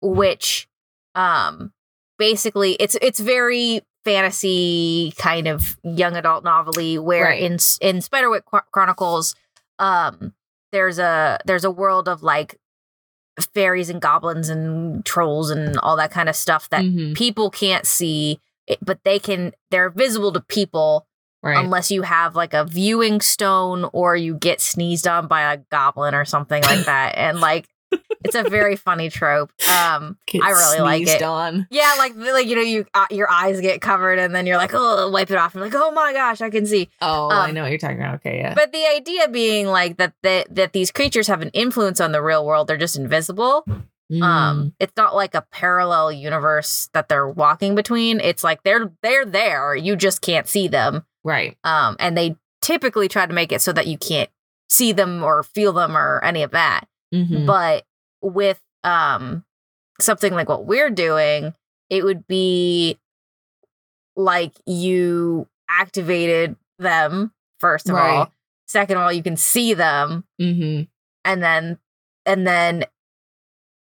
which 0.00 0.68
um 1.14 1.72
basically 2.18 2.72
it's 2.74 2.96
it's 3.02 3.18
very 3.20 3.82
fantasy 4.04 5.12
kind 5.18 5.48
of 5.48 5.76
young 5.82 6.16
adult 6.16 6.44
novelty 6.44 6.98
where 6.98 7.24
Right. 7.24 7.42
in 7.42 7.52
in 7.80 8.00
Spiderwick 8.00 8.44
Chro- 8.44 8.62
Chronicles 8.72 9.34
um 9.78 10.32
there's 10.72 10.98
a 10.98 11.38
there's 11.44 11.64
a 11.64 11.70
world 11.70 12.08
of 12.08 12.22
like 12.22 12.56
fairies 13.54 13.90
and 13.90 14.00
goblins 14.00 14.48
and 14.48 15.04
trolls 15.04 15.50
and 15.50 15.78
all 15.78 15.96
that 15.96 16.10
kind 16.10 16.28
of 16.28 16.36
stuff 16.36 16.68
that 16.70 16.84
Mhm. 16.84 17.14
people 17.14 17.50
can't 17.50 17.86
see 17.86 18.40
but 18.82 18.98
they 19.04 19.18
can 19.18 19.52
they're 19.70 19.90
visible 19.90 20.32
to 20.32 20.40
people 20.40 21.06
Right. 21.42 21.58
unless 21.64 21.90
you 21.92 22.02
have 22.02 22.34
like 22.34 22.54
a 22.54 22.64
viewing 22.64 23.20
stone 23.20 23.88
or 23.92 24.16
you 24.16 24.34
get 24.34 24.60
sneezed 24.60 25.06
on 25.06 25.28
by 25.28 25.52
a 25.52 25.58
goblin 25.70 26.14
or 26.14 26.24
something 26.24 26.62
like 26.62 26.86
that 26.86 27.14
and 27.16 27.40
like 27.40 27.68
it's 28.24 28.34
a 28.34 28.42
very 28.42 28.74
funny 28.76 29.08
trope 29.08 29.50
um 29.70 30.16
Get 30.26 30.42
I 30.42 30.50
really 30.50 30.80
like 30.80 31.06
it. 31.06 31.22
On. 31.22 31.66
yeah 31.70 31.94
like 31.98 32.14
like 32.16 32.46
you 32.46 32.56
know 32.56 32.62
you 32.62 32.84
uh, 32.94 33.06
your 33.10 33.30
eyes 33.30 33.60
get 33.60 33.80
covered 33.80 34.18
and 34.18 34.34
then 34.34 34.46
you're 34.46 34.56
like 34.56 34.72
oh 34.74 35.08
wipe 35.10 35.30
it 35.30 35.36
off 35.36 35.54
and 35.54 35.62
like 35.62 35.74
oh 35.74 35.90
my 35.92 36.12
gosh 36.12 36.40
i 36.40 36.50
can 36.50 36.66
see 36.66 36.88
Oh, 37.00 37.28
I 37.28 37.48
Um, 37.48 37.54
know 37.54 37.62
what 37.62 37.70
you're 37.70 37.78
talking 37.78 37.98
about. 37.98 38.16
Okay, 38.16 38.38
yeah. 38.38 38.54
but 38.54 38.72
the 38.72 38.84
idea 38.86 39.28
being 39.28 39.66
like 39.66 39.96
that 39.98 40.14
that 40.22 40.52
that 40.54 40.72
these 40.72 40.90
creatures 40.90 41.28
have 41.28 41.42
an 41.42 41.50
influence 41.50 42.00
on 42.00 42.12
the 42.12 42.22
real 42.22 42.44
world 42.44 42.66
they're 42.68 42.76
just 42.76 42.96
invisible 42.96 43.64
Mm. 44.08 44.22
um 44.22 44.72
it's 44.78 44.92
not 44.96 45.16
like 45.16 45.34
a 45.34 45.42
parallel 45.50 46.12
universe 46.12 46.88
that 46.92 47.08
they're 47.08 47.28
walking 47.28 47.74
between 47.74 48.20
it's 48.20 48.44
like 48.44 48.62
they're 48.62 48.92
they're 49.02 49.24
there 49.24 49.74
you 49.74 49.96
just 49.96 50.20
can't 50.22 50.46
see 50.46 50.68
them 50.68 51.04
right. 51.24 51.56
um 51.64 51.96
and 51.98 52.16
they 52.16 52.36
typically 52.62 53.08
try 53.08 53.26
to 53.26 53.32
make 53.34 53.50
it 53.50 53.60
so 53.60 53.72
that 53.72 53.88
you 53.88 53.98
can't 53.98 54.30
see 54.68 54.92
them 54.92 55.24
or 55.24 55.42
feel 55.42 55.72
them 55.72 55.96
or 55.96 56.22
any 56.24 56.44
of 56.44 56.52
that 56.52 56.86
Mhm. 57.16 57.46
but 57.46 57.84
with 58.22 58.60
um 58.84 59.44
something 60.00 60.32
like 60.34 60.48
what 60.48 60.66
we're 60.66 60.90
doing 60.90 61.54
it 61.90 62.04
would 62.04 62.26
be 62.26 62.98
like 64.16 64.52
you 64.66 65.46
activated 65.68 66.56
them 66.78 67.32
first 67.60 67.88
of 67.88 67.94
all. 67.96 68.30
second 68.66 68.96
of 68.96 69.02
all 69.02 69.12
you 69.12 69.22
can 69.22 69.36
see 69.36 69.74
them 69.74 70.24
Mhm. 70.40 70.88
and 71.24 71.42
then 71.42 71.78
and 72.24 72.46
then 72.46 72.84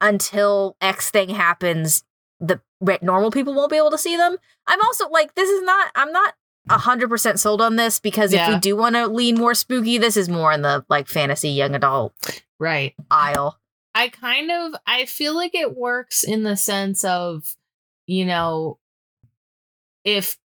until 0.02 0.76
x 0.82 1.12
thing 1.12 1.30
happens 1.30 2.04
the 2.40 2.62
normal 3.02 3.32
people 3.32 3.54
won't 3.54 3.70
be 3.70 3.76
able 3.78 3.92
to 3.92 3.98
see 3.98 4.16
them 4.16 4.38
i'm 4.68 4.82
also 4.82 5.10
like 5.10 5.36
this 5.36 5.50
is 5.50 5.62
not 5.64 5.92
i'm 5.96 6.12
not 6.12 6.34
100% 6.70 7.40
sold 7.40 7.62
on 7.62 7.78
this 7.78 8.00
because 8.00 8.32
if 8.32 8.38
Yeah. 8.40 8.54
we 8.54 8.60
do 8.60 8.76
want 8.76 8.96
to 8.96 9.08
lean 9.08 9.36
more 9.36 9.54
spooky 9.56 9.98
this 9.98 10.16
is 10.16 10.30
more 10.30 10.52
in 10.54 10.62
the 10.62 10.86
like 10.88 11.08
fantasy 11.08 11.50
young 11.50 11.74
adult 11.76 12.14
Right. 12.60 12.94
aisle 13.10 13.58
I 13.96 14.10
kind 14.10 14.52
of 14.52 14.74
I 14.86 15.06
feel 15.06 15.34
like 15.36 15.56
it 15.56 15.76
works 15.76 16.24
in 16.24 16.44
the 16.44 16.56
sense 16.56 17.04
of, 17.04 17.56
you 18.06 18.26
know, 18.26 18.78
if 20.04 20.38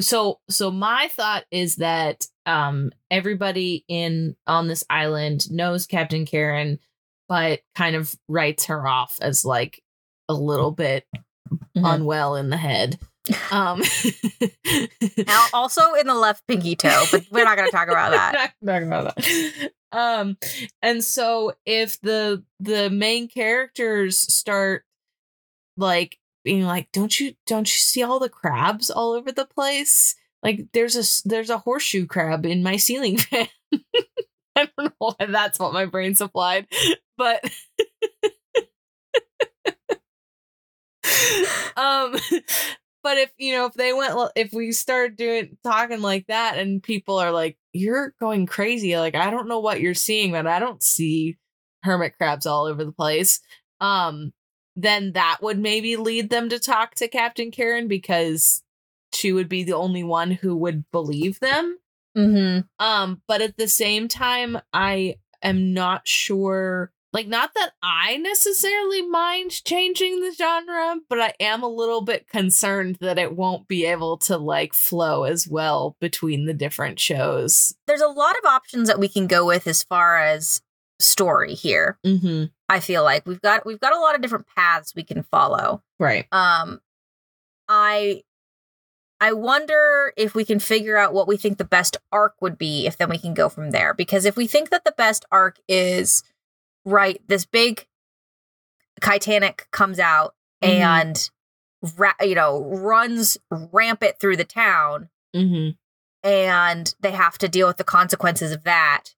so 0.00 0.40
so 0.48 0.70
my 0.70 1.08
thought 1.08 1.44
is 1.50 1.76
that 1.76 2.26
um 2.46 2.90
everybody 3.10 3.84
in 3.88 4.36
on 4.46 4.68
this 4.68 4.84
island 4.90 5.50
knows 5.50 5.86
Captain 5.86 6.24
Karen 6.26 6.78
but 7.28 7.60
kind 7.74 7.96
of 7.96 8.14
writes 8.28 8.66
her 8.66 8.86
off 8.86 9.18
as 9.22 9.44
like 9.44 9.82
a 10.28 10.34
little 10.34 10.70
bit 10.72 11.06
Mhm. 11.76 11.94
unwell 11.94 12.36
in 12.36 12.48
the 12.50 12.56
head. 12.56 12.98
Um 13.50 13.82
Al- 15.28 15.48
also 15.54 15.94
in 15.94 16.06
the 16.06 16.14
left 16.14 16.46
pinky 16.48 16.74
toe 16.74 17.04
but 17.10 17.24
we're 17.30 17.44
not 17.44 17.56
going 17.56 17.68
to 17.68 17.76
talk 17.76 17.88
about 17.88 18.10
that 18.10 18.52
Not 18.60 18.72
talking 18.72 18.88
about 18.88 19.14
that. 19.16 19.70
Um, 19.92 20.38
and 20.80 21.04
so 21.04 21.52
if 21.66 22.00
the 22.00 22.42
the 22.58 22.90
main 22.90 23.28
characters 23.28 24.18
start 24.18 24.84
like 25.76 26.18
being 26.44 26.64
like, 26.64 26.88
"Don't 26.92 27.18
you 27.20 27.34
don't 27.46 27.68
you 27.68 27.78
see 27.78 28.02
all 28.02 28.18
the 28.18 28.28
crabs 28.30 28.90
all 28.90 29.12
over 29.12 29.30
the 29.30 29.44
place? 29.44 30.16
Like 30.42 30.66
there's 30.72 30.96
a 30.96 31.28
there's 31.28 31.50
a 31.50 31.58
horseshoe 31.58 32.06
crab 32.06 32.46
in 32.46 32.62
my 32.62 32.76
ceiling 32.76 33.16
fan." 33.18 33.48
I 34.56 34.68
don't 34.76 34.78
know 34.78 34.90
why 34.98 35.26
that's 35.26 35.58
what 35.58 35.72
my 35.72 35.86
brain 35.86 36.14
supplied, 36.14 36.66
but 37.16 37.42
um 41.76 42.14
but 43.02 43.18
if 43.18 43.30
you 43.38 43.52
know 43.52 43.66
if 43.66 43.74
they 43.74 43.92
went 43.92 44.14
if 44.36 44.52
we 44.52 44.72
start 44.72 45.16
doing 45.16 45.56
talking 45.64 46.00
like 46.00 46.26
that 46.26 46.58
and 46.58 46.82
people 46.82 47.18
are 47.18 47.32
like 47.32 47.56
you're 47.72 48.14
going 48.20 48.46
crazy 48.46 48.96
like 48.96 49.14
i 49.14 49.30
don't 49.30 49.48
know 49.48 49.60
what 49.60 49.80
you're 49.80 49.94
seeing 49.94 50.32
but 50.32 50.46
i 50.46 50.58
don't 50.58 50.82
see 50.82 51.36
hermit 51.82 52.16
crabs 52.16 52.46
all 52.46 52.66
over 52.66 52.84
the 52.84 52.92
place 52.92 53.40
um 53.80 54.32
then 54.74 55.12
that 55.12 55.38
would 55.42 55.58
maybe 55.58 55.96
lead 55.96 56.30
them 56.30 56.48
to 56.48 56.58
talk 56.58 56.94
to 56.94 57.08
captain 57.08 57.50
karen 57.50 57.88
because 57.88 58.62
she 59.12 59.32
would 59.32 59.48
be 59.48 59.62
the 59.62 59.74
only 59.74 60.04
one 60.04 60.30
who 60.30 60.56
would 60.56 60.84
believe 60.90 61.40
them 61.40 61.78
mm-hmm. 62.16 62.60
um, 62.84 63.22
but 63.26 63.42
at 63.42 63.56
the 63.56 63.68
same 63.68 64.08
time, 64.08 64.58
I 64.72 65.16
am 65.42 65.74
not 65.74 66.06
sure. 66.06 66.91
Like, 67.12 67.26
not 67.28 67.52
that 67.54 67.72
I 67.82 68.16
necessarily 68.16 69.02
mind 69.02 69.50
changing 69.64 70.20
the 70.20 70.32
genre, 70.32 70.96
but 71.08 71.20
I 71.20 71.34
am 71.40 71.62
a 71.62 71.68
little 71.68 72.00
bit 72.00 72.26
concerned 72.26 72.96
that 73.00 73.18
it 73.18 73.36
won't 73.36 73.68
be 73.68 73.84
able 73.84 74.16
to 74.18 74.38
like 74.38 74.72
flow 74.72 75.24
as 75.24 75.46
well 75.46 75.96
between 76.00 76.46
the 76.46 76.54
different 76.54 76.98
shows. 76.98 77.74
there's 77.86 78.00
a 78.00 78.08
lot 78.08 78.36
of 78.38 78.44
options 78.46 78.88
that 78.88 78.98
we 78.98 79.08
can 79.08 79.26
go 79.26 79.44
with 79.46 79.66
as 79.66 79.82
far 79.82 80.18
as 80.18 80.62
story 81.00 81.54
here 81.54 81.98
Mm-hmm. 82.06 82.44
i 82.68 82.78
feel 82.78 83.02
like 83.02 83.26
we've 83.26 83.40
got 83.42 83.66
we've 83.66 83.80
got 83.80 83.92
a 83.92 83.98
lot 83.98 84.14
of 84.14 84.20
different 84.22 84.46
paths 84.54 84.94
we 84.94 85.02
can 85.02 85.24
follow 85.24 85.82
Right. 85.98 86.26
um 86.30 86.80
i 87.68 88.22
i 89.20 89.32
wonder 89.32 90.12
if 90.16 90.34
we 90.36 90.44
can 90.44 90.60
figure 90.60 90.96
out 90.96 91.12
what 91.12 91.26
we 91.26 91.36
think 91.36 91.58
the 91.58 91.64
best 91.64 91.96
arc 92.12 92.34
would 92.40 92.56
be 92.56 92.86
if 92.86 92.96
then 92.98 93.10
we 93.10 93.18
can 93.18 93.34
go 93.34 93.48
from 93.48 93.70
there 93.70 93.94
because 93.94 94.24
if 94.24 94.36
we 94.36 94.46
think 94.46 94.70
that 94.70 94.84
the 94.84 94.94
best 94.96 95.24
arc 95.32 95.58
is 95.66 96.22
right 96.84 97.20
this 97.28 97.44
big 97.44 97.86
titanic 99.00 99.66
comes 99.70 99.98
out 99.98 100.34
Mhm. 100.62 100.68
and 100.68 101.30
ra- 101.96 102.12
you 102.20 102.34
know 102.34 102.62
runs 102.64 103.38
rampant 103.50 104.18
through 104.20 104.36
the 104.36 104.44
town 104.44 105.08
Mm-hmm. 105.34 105.70
and 106.28 106.94
they 107.00 107.12
have 107.12 107.38
to 107.38 107.48
deal 107.48 107.66
with 107.66 107.78
the 107.78 107.84
consequences 107.84 108.52
of 108.52 108.64
that 108.64 109.14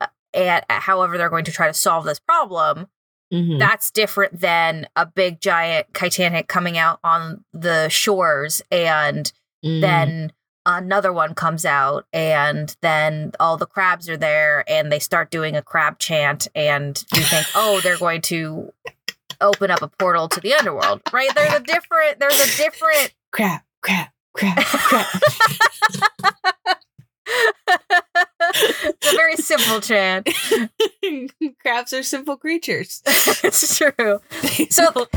uh, 0.00 0.06
and 0.34 0.64
uh, 0.68 0.80
however 0.80 1.16
they're 1.16 1.30
going 1.30 1.44
to 1.46 1.52
try 1.52 1.66
to 1.66 1.74
solve 1.74 2.04
this 2.04 2.20
problem 2.20 2.88
Mm-hmm. 3.32 3.58
that's 3.58 3.90
different 3.90 4.38
than 4.40 4.86
a 4.94 5.04
big 5.04 5.40
giant 5.40 5.92
titanic 5.92 6.46
coming 6.46 6.78
out 6.78 7.00
on 7.02 7.44
the 7.52 7.88
shores 7.88 8.62
and 8.70 9.32
Mm-hmm. 9.64 9.80
then 9.80 10.32
another 10.66 11.12
one 11.12 11.32
comes 11.34 11.64
out 11.64 12.04
and 12.12 12.76
then 12.82 13.30
all 13.40 13.56
the 13.56 13.64
crabs 13.66 14.08
are 14.08 14.16
there 14.16 14.64
and 14.68 14.90
they 14.92 14.98
start 14.98 15.30
doing 15.30 15.56
a 15.56 15.62
crab 15.62 15.98
chant 15.98 16.48
and 16.54 17.04
you 17.14 17.22
think 17.22 17.46
oh 17.54 17.80
they're 17.80 17.96
going 17.96 18.20
to 18.20 18.72
open 19.40 19.70
up 19.70 19.80
a 19.80 19.88
portal 19.88 20.28
to 20.28 20.40
the 20.40 20.52
underworld 20.54 21.00
right? 21.12 21.30
There's 21.34 21.54
a 21.54 21.60
different 21.60 22.18
there's 22.18 22.40
a 22.40 22.56
different 22.56 23.14
crab 23.30 23.60
crab 23.80 24.08
crab 24.34 24.58
crab. 24.64 25.06
It's 28.58 29.12
a 29.12 29.16
very 29.16 29.36
simple 29.36 29.80
chant. 29.80 30.28
Crabs 31.60 31.92
are 31.92 32.02
simple 32.04 32.36
creatures. 32.36 33.02
it's 33.06 33.76
true. 33.76 34.20
So- 34.70 35.08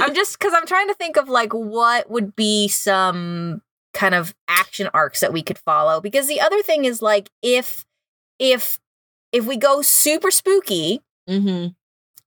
I'm 0.00 0.14
just 0.14 0.38
because 0.38 0.52
I'm 0.54 0.66
trying 0.66 0.88
to 0.88 0.94
think 0.94 1.16
of 1.16 1.28
like 1.28 1.52
what 1.52 2.10
would 2.10 2.34
be 2.34 2.68
some 2.68 3.62
kind 3.92 4.14
of 4.14 4.34
action 4.48 4.88
arcs 4.94 5.20
that 5.20 5.32
we 5.32 5.42
could 5.42 5.58
follow. 5.58 6.00
Because 6.00 6.26
the 6.28 6.40
other 6.40 6.62
thing 6.62 6.84
is 6.84 7.02
like 7.02 7.30
if 7.42 7.84
if 8.38 8.78
if 9.32 9.46
we 9.46 9.56
go 9.56 9.82
super 9.82 10.30
spooky, 10.30 11.00
mm-hmm. 11.28 11.68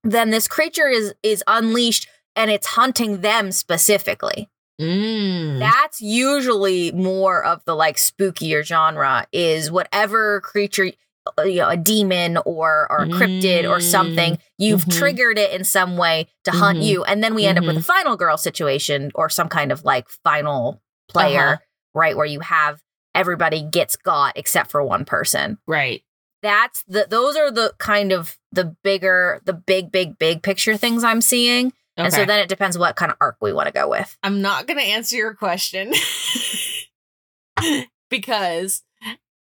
then 0.08 0.30
this 0.30 0.48
creature 0.48 0.88
is 0.88 1.14
is 1.22 1.42
unleashed 1.46 2.08
and 2.34 2.50
it's 2.50 2.66
hunting 2.68 3.20
them 3.22 3.50
specifically. 3.52 4.48
mm. 4.80 5.58
That's 5.58 6.00
usually 6.02 6.92
more 6.92 7.44
of 7.44 7.64
the 7.64 7.74
like 7.74 7.96
spookier 7.96 8.62
genre 8.64 9.26
is 9.32 9.70
whatever 9.70 10.40
creature 10.42 10.90
uh, 11.38 11.42
you 11.42 11.56
know 11.60 11.68
a 11.70 11.76
demon 11.76 12.36
or 12.44 12.86
or 12.90 13.04
a 13.04 13.08
cryptid 13.08 13.68
or 13.68 13.80
something 13.80 14.38
you've 14.58 14.84
Mhm. 14.84 14.98
triggered 14.98 15.38
it 15.38 15.50
in 15.52 15.64
some 15.64 15.96
way 15.96 16.28
to 16.44 16.50
hunt 16.52 16.78
Mhm. 16.78 16.84
you 16.84 17.04
and 17.04 17.24
then 17.24 17.34
we 17.34 17.46
end 17.46 17.58
up 17.58 17.64
with 17.64 17.76
a 17.76 17.82
final 17.82 18.16
girl 18.16 18.36
situation 18.36 19.10
or 19.14 19.28
some 19.28 19.48
kind 19.48 19.72
of 19.72 19.82
like 19.84 20.08
final 20.22 20.80
player 21.08 21.54
Uh-huh. 21.54 21.62
right 21.94 22.16
where 22.16 22.26
you 22.26 22.40
have 22.40 22.80
everybody 23.14 23.62
gets 23.62 23.96
got 23.96 24.36
except 24.36 24.70
for 24.70 24.82
one 24.82 25.04
person 25.04 25.58
right. 25.66 26.02
that's 26.42 26.82
the 26.86 27.06
those 27.08 27.36
are 27.36 27.50
the 27.50 27.72
kind 27.78 28.12
of 28.12 28.38
the 28.52 28.76
bigger 28.82 29.40
the 29.44 29.52
big 29.52 29.90
big 29.90 30.18
big 30.18 30.42
picture 30.42 30.76
things 30.76 31.04
i'm 31.04 31.20
seeing 31.20 31.72
And 31.98 32.12
so 32.12 32.26
then 32.26 32.40
it 32.40 32.48
depends 32.50 32.76
what 32.76 32.96
kind 32.96 33.10
of 33.10 33.16
arc 33.22 33.38
we 33.40 33.54
want 33.54 33.68
to 33.68 33.72
go 33.72 33.88
with. 33.88 34.18
I'm 34.22 34.42
not 34.42 34.66
going 34.66 34.78
to 34.78 34.84
answer 34.84 35.16
your 35.16 35.32
question 35.32 35.94
because 38.10 38.82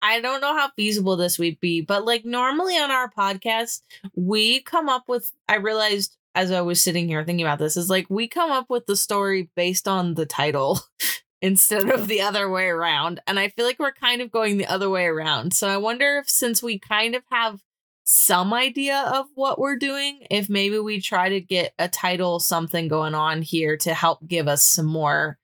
I 0.04 0.22
don't 0.22 0.42
know 0.42 0.56
how 0.56 0.70
feasible 0.76 1.16
this 1.16 1.40
would 1.40 1.60
be. 1.60 1.82
But 1.82 2.06
like 2.06 2.26
normally 2.26 2.78
on 2.78 2.92
our 2.92 3.10
podcast, 3.10 3.82
we 4.16 4.62
come 4.62 4.90
up 4.90 5.04
with, 5.08 5.32
I 5.48 5.56
realized 5.56 6.16
as 6.36 6.52
I 6.52 6.62
was 6.62 6.82
sitting 6.82 7.08
here 7.08 7.24
thinking 7.24 7.46
about 7.46 7.60
this, 7.60 7.78
is 7.78 7.90
like 7.90 8.08
we 8.10 8.28
come 8.28 8.52
up 8.52 8.70
with 8.70 8.86
the 8.86 8.96
story 8.96 9.50
based 9.56 9.88
on 9.88 10.16
the 10.16 10.26
title 10.26 10.80
instead 11.44 11.90
of 11.90 12.08
the 12.08 12.22
other 12.22 12.50
way 12.50 12.68
around. 12.68 13.20
And 13.28 13.38
I 13.38 13.50
feel 13.50 13.66
like 13.66 13.78
we're 13.78 13.92
kind 13.92 14.22
of 14.22 14.32
going 14.32 14.58
the 14.58 14.66
other 14.66 14.90
way 14.90 15.06
around. 15.06 15.54
So 15.54 15.68
I 15.68 15.76
wonder 15.76 16.18
if 16.18 16.30
since 16.30 16.64
we 16.64 16.80
kind 16.80 17.16
of 17.16 17.24
have 17.30 17.60
some 18.06 18.54
idea 18.54 19.12
of 19.14 19.26
what 19.36 19.60
we're 19.60 19.76
doing, 19.76 20.26
if 20.32 20.50
maybe 20.50 20.80
we 20.80 21.02
try 21.02 21.28
to 21.28 21.42
get 21.42 21.74
a 21.78 21.90
title 21.90 22.40
something 22.40 22.88
going 22.88 23.14
on 23.14 23.42
here 23.42 23.76
to 23.78 23.94
help 23.94 24.26
give 24.26 24.48
us 24.48 24.66
some 24.66 24.86
more 24.86 25.38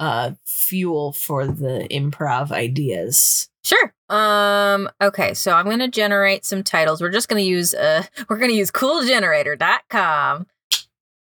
uh 0.00 0.32
fuel 0.46 1.12
for 1.12 1.46
the 1.46 1.86
improv 1.90 2.50
ideas. 2.50 3.50
Sure. 3.62 3.92
Um 4.08 4.88
okay, 5.02 5.34
so 5.34 5.52
I'm 5.52 5.66
going 5.66 5.80
to 5.80 5.88
generate 5.88 6.46
some 6.46 6.62
titles. 6.62 7.02
We're 7.02 7.10
just 7.10 7.28
going 7.28 7.42
to 7.42 7.48
use 7.48 7.74
uh 7.74 8.04
we're 8.30 8.38
going 8.38 8.50
to 8.50 8.56
use 8.56 8.70
coolgenerator.com. 8.70 10.46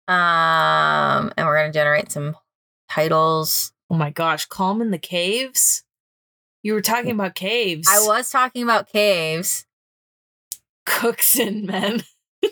Um 0.06 1.32
and 1.37 1.46
we're 1.46 1.58
going 1.58 1.72
to 1.72 1.76
generate 1.76 2.12
some 2.12 2.37
titles. 2.88 3.72
Oh 3.90 3.94
my 3.96 4.11
gosh, 4.11 4.46
Calm 4.46 4.81
in 4.83 4.90
the 4.90 4.98
Caves? 4.98 5.83
You 6.62 6.74
were 6.74 6.83
talking 6.83 7.12
about 7.12 7.35
caves. 7.35 7.88
I 7.90 8.01
was 8.01 8.31
talking 8.31 8.62
about 8.62 8.88
caves. 8.88 9.64
cooks 10.85 11.38
and 11.38 11.64
men. 11.64 12.03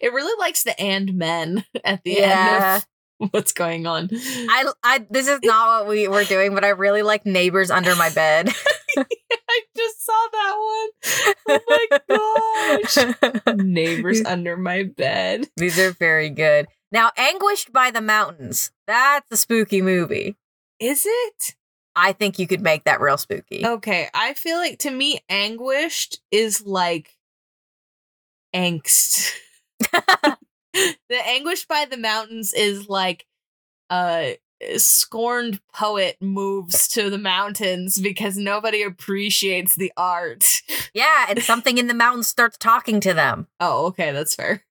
it 0.00 0.12
really 0.12 0.38
likes 0.38 0.62
the 0.64 0.78
and 0.80 1.14
men 1.14 1.64
at 1.84 2.02
the 2.02 2.12
Yeah. 2.12 2.74
end 2.74 2.84
of 3.22 3.32
what's 3.32 3.52
going 3.52 3.86
on. 3.86 4.08
I 4.12 4.70
I 4.82 5.06
this 5.10 5.28
is 5.28 5.40
not 5.42 5.84
what 5.84 5.88
we 5.88 6.08
were 6.08 6.24
doing, 6.24 6.54
but 6.54 6.64
I 6.64 6.70
really 6.70 7.02
like 7.02 7.24
neighbors 7.24 7.70
under 7.70 7.94
my 7.96 8.10
bed. 8.10 8.48
I 8.98 9.60
just 9.76 10.04
saw 10.04 10.26
that 10.32 10.56
one. 11.46 11.60
Oh 11.60 11.60
my 11.68 12.80
gosh. 13.46 13.56
Neighbors 13.56 14.22
under 14.24 14.56
my 14.56 14.82
bed. 14.84 15.48
These 15.56 15.78
are 15.78 15.92
very 15.92 16.30
good. 16.30 16.66
Now, 16.92 17.10
Anguished 17.16 17.72
by 17.72 17.90
the 17.90 18.00
Mountains. 18.00 18.72
That's 18.86 19.30
a 19.30 19.36
spooky 19.36 19.80
movie. 19.80 20.36
Is 20.80 21.04
it? 21.06 21.54
I 21.94 22.12
think 22.12 22.38
you 22.38 22.46
could 22.46 22.62
make 22.62 22.84
that 22.84 23.00
real 23.00 23.18
spooky. 23.18 23.64
Okay, 23.64 24.08
I 24.14 24.34
feel 24.34 24.56
like 24.58 24.78
to 24.80 24.90
me, 24.90 25.20
anguished 25.28 26.20
is 26.30 26.64
like 26.64 27.16
angst. 28.54 29.32
the 29.92 31.26
anguished 31.26 31.68
by 31.68 31.86
the 31.90 31.96
mountains 31.96 32.52
is 32.52 32.88
like 32.88 33.26
a 33.90 34.38
scorned 34.76 35.60
poet 35.74 36.16
moves 36.20 36.86
to 36.88 37.10
the 37.10 37.18
mountains 37.18 37.98
because 37.98 38.36
nobody 38.36 38.82
appreciates 38.82 39.74
the 39.74 39.92
art. 39.96 40.62
yeah, 40.94 41.26
and 41.28 41.42
something 41.42 41.78
in 41.78 41.86
the 41.86 41.94
mountains 41.94 42.28
starts 42.28 42.56
talking 42.56 43.00
to 43.00 43.14
them. 43.14 43.48
Oh, 43.58 43.86
okay, 43.86 44.12
that's 44.12 44.34
fair. 44.34 44.64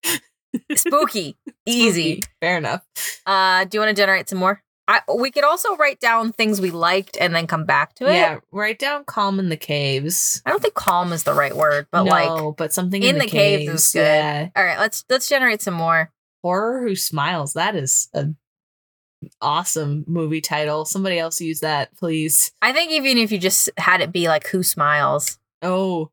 Spooky. 0.76 1.38
Easy. 1.66 2.14
Spooky. 2.16 2.34
Fair 2.42 2.58
enough. 2.58 2.86
Uh, 3.26 3.66
do 3.66 3.78
you 3.78 3.82
want 3.82 3.96
to 3.96 4.02
generate 4.02 4.30
some 4.30 4.40
more? 4.40 4.62
I, 4.88 5.02
we 5.16 5.30
could 5.30 5.44
also 5.44 5.76
write 5.76 6.00
down 6.00 6.32
things 6.32 6.60
we 6.60 6.72
liked 6.72 7.16
and 7.22 7.36
then 7.36 7.46
come 7.46 7.66
back 7.66 7.94
to 7.96 8.10
it. 8.10 8.16
Yeah, 8.16 8.40
write 8.52 8.80
down 8.80 9.04
calm 9.04 9.38
in 9.38 9.50
the 9.50 9.58
caves. 9.58 10.42
I 10.48 10.50
don't 10.50 10.64
think 10.64 10.74
calm 10.74 11.14
is 11.14 11.24
the 11.24 11.34
right 11.36 11.56
word, 11.56 11.86
but 11.92 12.06
no, 12.06 12.10
like 12.10 12.58
but 12.58 12.74
something 12.74 13.04
in 13.04 13.10
in, 13.10 13.20
the 13.20 13.28
caves 13.28 13.72
is 13.72 13.92
good. 13.92 14.00
Yeah. 14.00 14.50
all 14.56 14.64
right, 14.64 14.80
let's 14.80 15.06
let's 15.08 15.30
generate 15.30 15.62
some 15.62 15.76
more. 15.76 16.12
Horror 16.42 16.82
Who 16.82 16.96
Smiles. 16.96 17.54
That 17.54 17.76
is 17.76 18.10
a 18.16 18.30
awesome 19.42 20.06
movie 20.08 20.42
title. 20.42 20.86
Somebody 20.86 21.20
else 21.20 21.40
use 21.40 21.60
that, 21.60 21.96
please. 21.96 22.52
I 22.64 22.74
think 22.74 22.92
even 22.92 23.20
if 23.20 23.32
you 23.32 23.38
just 23.38 23.70
had 23.78 24.02
it 24.02 24.12
be 24.12 24.28
like 24.28 24.48
who 24.48 24.64
smiles. 24.64 25.38
Oh. 25.62 26.10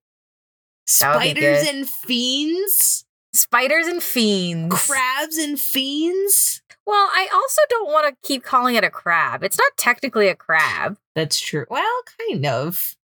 That 1.00 1.14
would 1.14 1.22
be 1.22 1.40
Spiders 1.40 1.68
and 1.68 1.88
fiends? 1.88 3.05
Spiders 3.36 3.86
and 3.86 4.02
fiends. 4.02 4.86
Crabs 4.86 5.36
and 5.36 5.58
fiends? 5.60 6.62
Well, 6.86 7.08
I 7.12 7.28
also 7.32 7.60
don't 7.68 7.90
want 7.92 8.08
to 8.08 8.28
keep 8.28 8.42
calling 8.44 8.74
it 8.76 8.84
a 8.84 8.90
crab. 8.90 9.42
It's 9.42 9.58
not 9.58 9.72
technically 9.76 10.28
a 10.28 10.34
crab. 10.36 10.96
That's 11.14 11.38
true. 11.40 11.66
Well, 11.68 12.02
kind 12.20 12.46
of. 12.46 12.96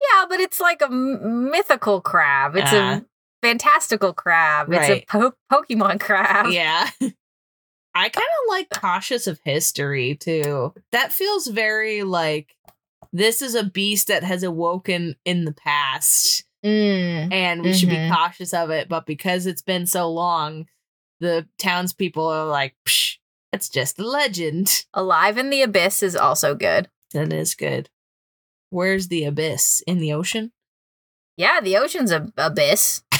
Yeah, 0.00 0.26
but 0.28 0.40
it's 0.40 0.60
like 0.60 0.80
a 0.82 0.86
m- 0.86 1.50
mythical 1.50 2.00
crab. 2.00 2.56
It's 2.56 2.70
Ah. 2.72 3.00
a 3.00 3.04
fantastical 3.46 4.12
crab. 4.12 4.72
It's 4.72 4.88
a 4.88 5.04
po- 5.08 5.34
Pokemon 5.50 6.00
crab. 6.00 6.46
Yeah. 6.50 6.88
I 7.92 8.08
kind 8.08 8.16
of 8.16 8.48
like 8.50 8.68
cautious 8.70 9.26
of 9.26 9.40
history 9.44 10.14
too. 10.14 10.72
That 10.92 11.12
feels 11.12 11.48
very 11.48 12.02
like 12.04 12.54
this 13.12 13.42
is 13.42 13.54
a 13.56 13.64
beast 13.64 14.06
that 14.08 14.22
has 14.22 14.42
awoken 14.44 15.16
in 15.24 15.44
the 15.44 15.52
past 15.52 16.44
Mm. 16.64 17.32
and 17.32 17.62
we 17.62 17.72
should 17.72 17.88
be 17.88 17.96
Mhm. 17.96 18.14
cautious 18.14 18.52
of 18.52 18.70
it. 18.70 18.88
But 18.88 19.06
because 19.06 19.46
it's 19.46 19.62
been 19.62 19.86
so 19.86 20.10
long, 20.10 20.66
the 21.20 21.46
townspeople 21.58 22.26
are 22.26 22.46
like, 22.46 22.74
Psh, 22.86 23.16
it's 23.52 23.68
just 23.68 23.98
a 23.98 24.06
legend. 24.06 24.84
Alive 24.94 25.38
in 25.38 25.50
the 25.50 25.62
Abyss 25.62 26.02
is 26.02 26.14
also 26.16 26.54
good. 26.54 26.88
That 27.12 27.32
is 27.32 27.54
good. 27.54 27.88
Where's 28.70 29.08
the 29.08 29.24
abyss? 29.24 29.82
In 29.86 29.98
the 29.98 30.12
ocean? 30.12 30.52
Yeah, 31.36 31.60
the 31.60 31.76
ocean's 31.78 32.12
a 32.12 32.30
abyss. 32.36 33.02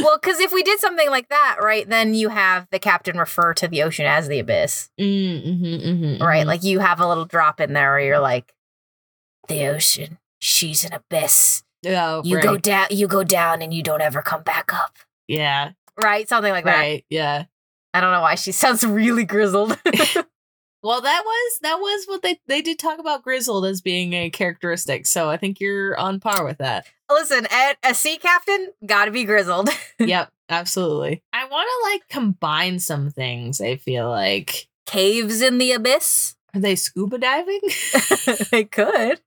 Well, 0.00 0.18
because 0.20 0.38
if 0.40 0.52
we 0.52 0.62
did 0.62 0.78
something 0.80 1.08
like 1.10 1.28
that, 1.30 1.56
right, 1.60 1.88
then 1.88 2.14
you 2.14 2.28
have 2.28 2.68
the 2.70 2.78
captain 2.78 3.16
refer 3.18 3.54
to 3.54 3.66
the 3.68 3.82
ocean 3.82 4.04
as 4.06 4.28
the 4.28 4.38
abyss, 4.38 4.90
Mm, 5.00 5.60
mhm, 5.60 5.82
mhm, 5.82 6.20
right? 6.20 6.44
mhm. 6.44 6.46
Like 6.46 6.62
you 6.62 6.78
have 6.80 7.00
a 7.00 7.08
little 7.08 7.24
drop 7.24 7.60
in 7.60 7.72
there 7.72 7.90
where 7.92 8.00
you're 8.00 8.18
like, 8.20 8.52
the 9.48 9.66
ocean, 9.68 10.18
she's 10.40 10.84
an 10.84 10.92
abyss. 10.92 11.62
Oh, 11.86 12.22
You 12.24 12.36
right. 12.36 12.44
go 12.44 12.56
down, 12.56 12.86
you 12.90 13.06
go 13.08 13.24
down, 13.24 13.62
and 13.62 13.72
you 13.74 13.82
don't 13.82 14.00
ever 14.02 14.22
come 14.22 14.42
back 14.42 14.72
up. 14.72 14.96
yeah, 15.28 15.72
Right, 16.02 16.28
something 16.28 16.52
like 16.52 16.64
that. 16.64 16.76
right, 16.78 17.04
yeah. 17.10 17.44
I 17.94 18.00
don't 18.00 18.12
know 18.12 18.22
why 18.22 18.34
she 18.36 18.52
sounds 18.52 18.84
really 18.84 19.24
grizzled. 19.24 19.78
Well, 20.84 21.00
that 21.00 21.22
was 21.24 21.58
that 21.62 21.76
was 21.76 22.06
what 22.06 22.22
they 22.22 22.40
they 22.48 22.60
did 22.60 22.76
talk 22.80 22.98
about 22.98 23.22
grizzled 23.22 23.64
as 23.66 23.80
being 23.80 24.14
a 24.14 24.30
characteristic. 24.30 25.06
So 25.06 25.30
I 25.30 25.36
think 25.36 25.60
you're 25.60 25.96
on 25.96 26.18
par 26.18 26.44
with 26.44 26.58
that. 26.58 26.86
Listen, 27.08 27.46
a, 27.52 27.76
a 27.84 27.94
sea 27.94 28.18
captain 28.18 28.70
gotta 28.84 29.12
be 29.12 29.22
grizzled. 29.22 29.68
yep, 30.00 30.32
absolutely. 30.48 31.22
I 31.32 31.44
want 31.44 31.68
to 31.68 31.88
like 31.92 32.08
combine 32.08 32.80
some 32.80 33.10
things. 33.10 33.60
I 33.60 33.76
feel 33.76 34.10
like 34.10 34.66
Caves 34.86 35.40
in 35.40 35.58
the 35.58 35.70
abyss. 35.70 36.34
are 36.52 36.60
they 36.60 36.74
scuba 36.74 37.16
diving 37.18 37.60
they 38.50 38.64
could. 38.64 39.20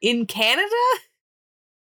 in 0.00 0.26
Canada 0.26 0.74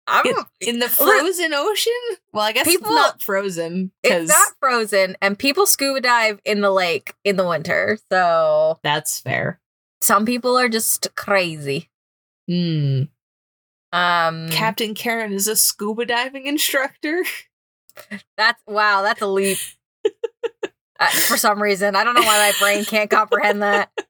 I'm, 0.06 0.26
in, 0.60 0.78
the 0.78 0.88
frozen 0.88 1.52
ocean? 1.52 1.92
Well, 2.32 2.44
I 2.44 2.52
guess 2.52 2.66
People- 2.66 2.86
it's 2.86 2.94
not 2.94 3.22
frozen 3.22 3.90
it's 4.02 4.28
not 4.28 4.48
frozen, 4.60 5.16
and 5.20 5.38
people 5.38 5.66
scuba 5.66 6.00
dive 6.00 6.40
in 6.44 6.60
the 6.60 6.70
lake 6.70 7.14
in 7.24 7.36
the 7.36 7.46
winter. 7.46 7.98
So 8.10 8.78
that's 8.82 9.20
fair. 9.20 9.60
some 10.00 10.24
people 10.24 10.56
are 10.56 10.68
just 10.68 11.14
crazy. 11.16 11.90
Hmm. 12.48 13.02
Um, 13.92 14.48
Captain 14.50 14.94
Karen 14.94 15.32
is 15.32 15.48
a 15.48 15.56
scuba 15.56 16.04
diving 16.04 16.46
instructor. 16.46 17.24
that's 18.36 18.62
wow, 18.66 19.02
that's 19.02 19.22
a 19.22 19.26
leap. 19.26 19.58
Uh, 20.98 21.06
for 21.08 21.36
some 21.36 21.62
reason, 21.62 21.94
I 21.96 22.04
don't 22.04 22.14
know 22.14 22.22
why 22.22 22.50
my 22.50 22.52
brain 22.58 22.84
can't 22.84 23.10
comprehend 23.10 23.62
that. 23.62 23.90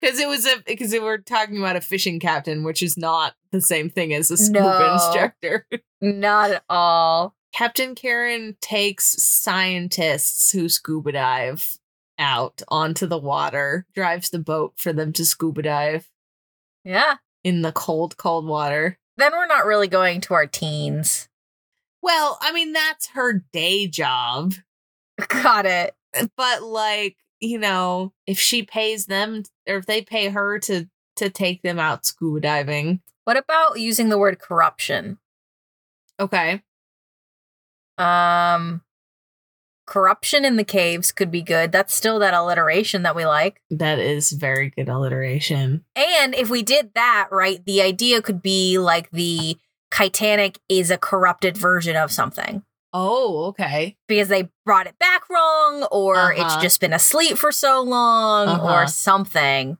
Because 0.00 0.20
it 0.20 0.28
was 0.28 0.44
a 0.46 0.56
because 0.66 0.92
were 0.92 1.16
talking 1.16 1.56
about 1.56 1.74
a 1.74 1.80
fishing 1.80 2.20
captain, 2.20 2.64
which 2.64 2.82
is 2.82 2.98
not 2.98 3.34
the 3.50 3.62
same 3.62 3.88
thing 3.88 4.12
as 4.12 4.30
a 4.30 4.36
scuba 4.36 4.60
No. 4.60 4.92
instructor. 4.92 5.66
Not 6.02 6.50
at 6.50 6.62
all. 6.68 7.34
Captain 7.54 7.94
Karen 7.94 8.58
takes 8.60 9.22
scientists 9.22 10.52
who 10.52 10.68
scuba 10.68 11.12
dive 11.12 11.78
out 12.18 12.60
onto 12.68 13.06
the 13.06 13.16
water, 13.18 13.86
drives 13.94 14.28
the 14.28 14.38
boat 14.38 14.74
for 14.76 14.92
them 14.92 15.14
to 15.14 15.24
scuba 15.24 15.62
dive 15.62 16.10
Yeah. 16.84 17.14
in 17.42 17.62
the 17.62 17.72
cold, 17.72 18.18
cold 18.18 18.46
water. 18.46 18.98
Then 19.16 19.32
we're 19.32 19.46
not 19.46 19.64
really 19.64 19.88
going 19.88 20.20
to 20.22 20.34
our 20.34 20.46
teens. 20.46 21.28
Well, 22.02 22.36
I 22.42 22.52
mean, 22.52 22.74
that's 22.74 23.08
her 23.14 23.42
day 23.52 23.86
job. 23.86 24.52
Got 25.28 25.64
it. 25.64 25.94
But 26.36 26.62
like, 26.62 27.16
you 27.40 27.58
know, 27.58 28.12
if 28.26 28.38
she 28.38 28.62
pays 28.62 29.06
them 29.06 29.42
or 29.68 29.76
if 29.76 29.86
they 29.86 30.02
pay 30.02 30.28
her 30.28 30.58
to 30.60 30.88
to 31.16 31.30
take 31.30 31.62
them 31.62 31.78
out 31.78 32.04
scuba 32.04 32.40
diving. 32.40 33.00
What 33.24 33.36
about 33.36 33.78
using 33.78 34.08
the 34.08 34.18
word 34.18 34.38
corruption? 34.38 35.18
Okay. 36.20 36.62
Um 37.98 38.82
corruption 39.86 40.44
in 40.44 40.56
the 40.56 40.64
caves 40.64 41.12
could 41.12 41.30
be 41.30 41.42
good. 41.42 41.70
That's 41.70 41.94
still 41.94 42.18
that 42.20 42.34
alliteration 42.34 43.02
that 43.02 43.14
we 43.14 43.26
like. 43.26 43.60
That 43.70 43.98
is 43.98 44.32
very 44.32 44.70
good 44.70 44.88
alliteration. 44.88 45.84
And 45.94 46.34
if 46.34 46.48
we 46.48 46.62
did 46.62 46.92
that, 46.94 47.28
right, 47.30 47.64
the 47.64 47.82
idea 47.82 48.22
could 48.22 48.42
be 48.42 48.78
like 48.78 49.10
the 49.10 49.58
Titanic 49.90 50.58
is 50.68 50.90
a 50.90 50.98
corrupted 50.98 51.56
version 51.56 51.96
of 51.96 52.10
something. 52.10 52.64
Oh, 52.96 53.46
okay. 53.46 53.96
because 54.06 54.28
they 54.28 54.48
brought 54.64 54.86
it 54.86 54.98
back 55.00 55.28
wrong 55.28 55.82
or 55.90 56.32
it's 56.32 56.40
Uh-huh. 56.42 56.62
just 56.62 56.80
been 56.80 56.92
asleep 56.92 57.36
for 57.36 57.50
so 57.50 57.82
long 57.82 58.48
Uh-huh. 58.48 58.72
or 58.82 58.86
something. 58.86 59.78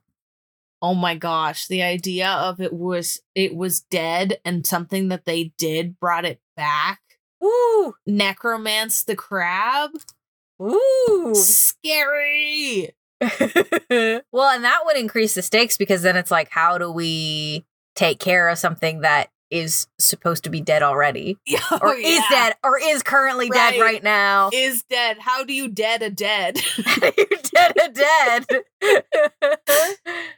Oh 0.81 0.93
my 0.93 1.15
gosh, 1.15 1.67
the 1.67 1.81
idea 1.81 2.27
of 2.29 2.59
it 2.59 2.73
was 2.73 3.21
it 3.33 3.55
was 3.55 3.79
dead 3.79 4.39
and 4.43 4.67
something 4.67 5.07
that 5.07 5.23
they 5.25 5.53
did 5.57 5.97
brought 5.99 6.25
it 6.25 6.41
back. 6.57 6.99
Ooh. 7.43 7.95
Necromance 8.07 9.03
the 9.05 9.15
crab? 9.15 9.91
Ooh. 10.61 11.31
Scary. 11.33 12.91
well, 13.21 14.49
and 14.53 14.63
that 14.65 14.81
would 14.85 14.97
increase 14.97 15.33
the 15.35 15.41
stakes 15.41 15.77
because 15.77 16.01
then 16.01 16.17
it's 16.17 16.31
like, 16.31 16.49
how 16.49 16.77
do 16.77 16.91
we 16.91 17.65
take 17.95 18.19
care 18.19 18.49
of 18.49 18.57
something 18.57 19.01
that 19.01 19.29
is 19.51 19.87
supposed 19.99 20.43
to 20.45 20.49
be 20.49 20.61
dead 20.61 20.83
already? 20.83 21.37
Yeah, 21.45 21.59
oh, 21.71 21.79
Or 21.81 21.93
oh, 21.93 21.97
is 21.97 22.05
yeah. 22.19 22.27
dead 22.29 22.55
or 22.63 22.79
is 22.81 23.03
currently 23.03 23.49
Right. 23.49 23.73
dead 23.73 23.81
right 23.81 24.03
now? 24.03 24.49
Is 24.53 24.83
dead. 24.83 25.17
How 25.19 25.43
do 25.43 25.53
you 25.53 25.67
dead 25.67 26.01
a 26.01 26.09
dead? 26.09 26.57
You're 27.01 27.39
dead 27.53 27.73
a 27.83 27.89
dead. 27.89 28.45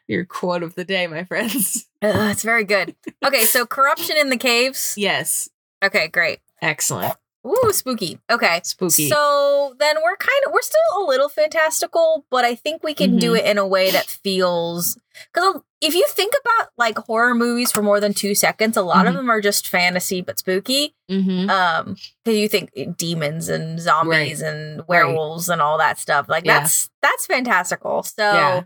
Your 0.08 0.26
quote 0.26 0.64
of 0.64 0.76
the 0.76 0.86
day, 0.86 1.08
my 1.08 1.24
friends. 1.24 1.88
Ugh, 2.02 2.32
it's 2.32 2.44
very 2.44 2.64
good. 2.64 2.96
Okay, 3.26 3.46
so 3.46 3.66
corruption 3.66 4.18
in 4.18 4.30
the 4.30 4.38
caves. 4.38 4.94
Yes. 4.98 5.50
Okay, 5.84 6.08
great. 6.08 6.40
Excellent. 6.62 7.14
Ooh, 7.48 7.72
spooky. 7.72 8.20
Okay. 8.30 8.60
Spooky. 8.64 9.10
So 9.10 9.74
then 9.80 9.96
we're 10.04 10.18
kind 10.18 10.42
of 10.46 10.52
we're 10.52 10.62
still 10.62 11.04
a 11.04 11.08
little 11.08 11.30
fantastical, 11.30 12.26
but 12.30 12.44
I 12.44 12.56
think 12.56 12.84
we 12.84 12.94
can 12.94 13.18
do 13.18 13.32
Mhm. 13.34 13.40
it 13.40 13.46
in 13.46 13.58
a 13.58 13.66
way 13.66 13.90
that 13.92 14.06
feels 14.08 14.98
because 15.34 15.62
if 15.80 15.94
you 15.96 16.06
think 16.10 16.34
about 16.42 16.70
like 16.78 16.98
horror 16.98 17.34
movies 17.36 17.72
for 17.72 17.82
more 17.82 18.00
than 18.00 18.14
two 18.14 18.36
seconds, 18.36 18.76
a 18.76 18.82
lot 18.82 19.08
of 19.08 19.14
Mhm. 19.14 19.18
them 19.18 19.30
are 19.32 19.40
just 19.42 19.68
fantasy 19.68 20.22
but 20.22 20.40
spooky. 20.40 20.94
mm-hmm. 21.10 21.50
Um, 21.50 21.96
because 22.26 22.38
you 22.38 22.50
think 22.50 22.70
demons 22.98 23.48
and 23.48 23.80
zombies 23.80 24.42
and 24.42 24.86
werewolves 24.90 25.48
and 25.48 25.62
all 25.62 25.78
that 25.78 25.98
stuff. 26.00 26.28
Like 26.28 26.44
Yeah. 26.46 26.60
that's 26.60 26.90
that's 27.02 27.26
fantastical. 27.26 28.04
So 28.04 28.24
Yeah. 28.34 28.62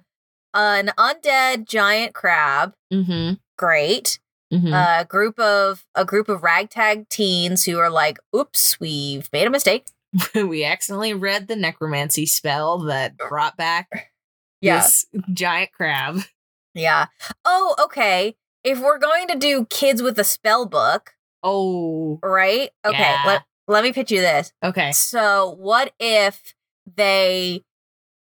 an 0.56 0.92
undead 0.98 1.66
giant 1.68 2.16
crab, 2.16 2.74
Mm-hmm. 2.92 3.34
great. 3.58 4.20
Mm-hmm. 4.52 4.74
A 4.74 5.06
group 5.08 5.40
of 5.40 5.86
a 5.96 6.04
group 6.06 6.28
of 6.30 6.44
ragtag 6.44 7.08
teens 7.10 7.64
who 7.66 7.78
are 7.80 7.90
like, 7.90 8.20
"Oops, 8.36 8.80
we've 8.80 9.30
made 9.32 9.48
a 9.48 9.50
mistake." 9.50 9.86
we 10.36 10.66
accidentally 10.66 11.14
read 11.14 11.48
the 11.48 11.56
necromancy 11.56 12.26
spell 12.26 12.80
that 12.80 13.16
brought 13.18 13.56
back 13.56 14.12
Yeah. 14.60 14.78
this 14.82 15.06
giant 15.34 15.72
crab. 15.72 16.20
Yeah. 16.74 17.08
Oh, 17.44 17.76
okay. 17.84 18.36
If 18.64 18.80
we're 18.80 18.98
going 18.98 19.28
to 19.28 19.38
do 19.38 19.66
kids 19.66 20.02
with 20.02 20.18
a 20.18 20.24
spell 20.24 20.66
book, 20.66 21.12
Oh, 21.44 22.18
right? 22.24 22.70
Okay. 22.86 22.98
Yeah. 22.98 23.24
Let 23.26 23.44
let 23.68 23.84
me 23.84 23.92
pitch 23.92 24.10
you 24.12 24.22
this. 24.22 24.54
okay. 24.64 24.94
So, 24.94 25.56
what 25.60 25.92
if 26.00 26.54
they 26.96 27.64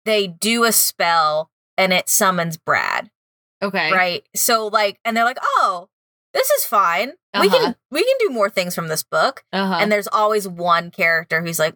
they 0.05 0.27
do 0.27 0.65
a 0.65 0.73
spell 0.73 1.51
and 1.79 1.93
it 1.93 2.09
summons 2.09 2.57
Brad, 2.57 3.11
Okay. 3.63 3.93
right? 3.93 4.25
So 4.35 4.67
like 4.67 4.99
and 5.05 5.17
they're 5.17 5.25
like, 5.25 5.39
"Oh, 5.43 5.89
this 6.35 6.51
is 6.51 6.65
fine. 6.65 7.13
We 7.41 7.47
Uh-huh. 7.49 7.59
can 7.59 7.77
we 7.91 8.05
can 8.05 8.15
do 8.21 8.31
more 8.31 8.51
things 8.51 8.75
from 8.75 8.89
this 8.89 9.03
book." 9.03 9.45
Uh-huh. 9.53 9.79
And 9.81 9.91
there's 9.91 10.09
always 10.09 10.47
one 10.49 10.91
character 10.91 11.43
who's 11.43 11.59
like, 11.59 11.75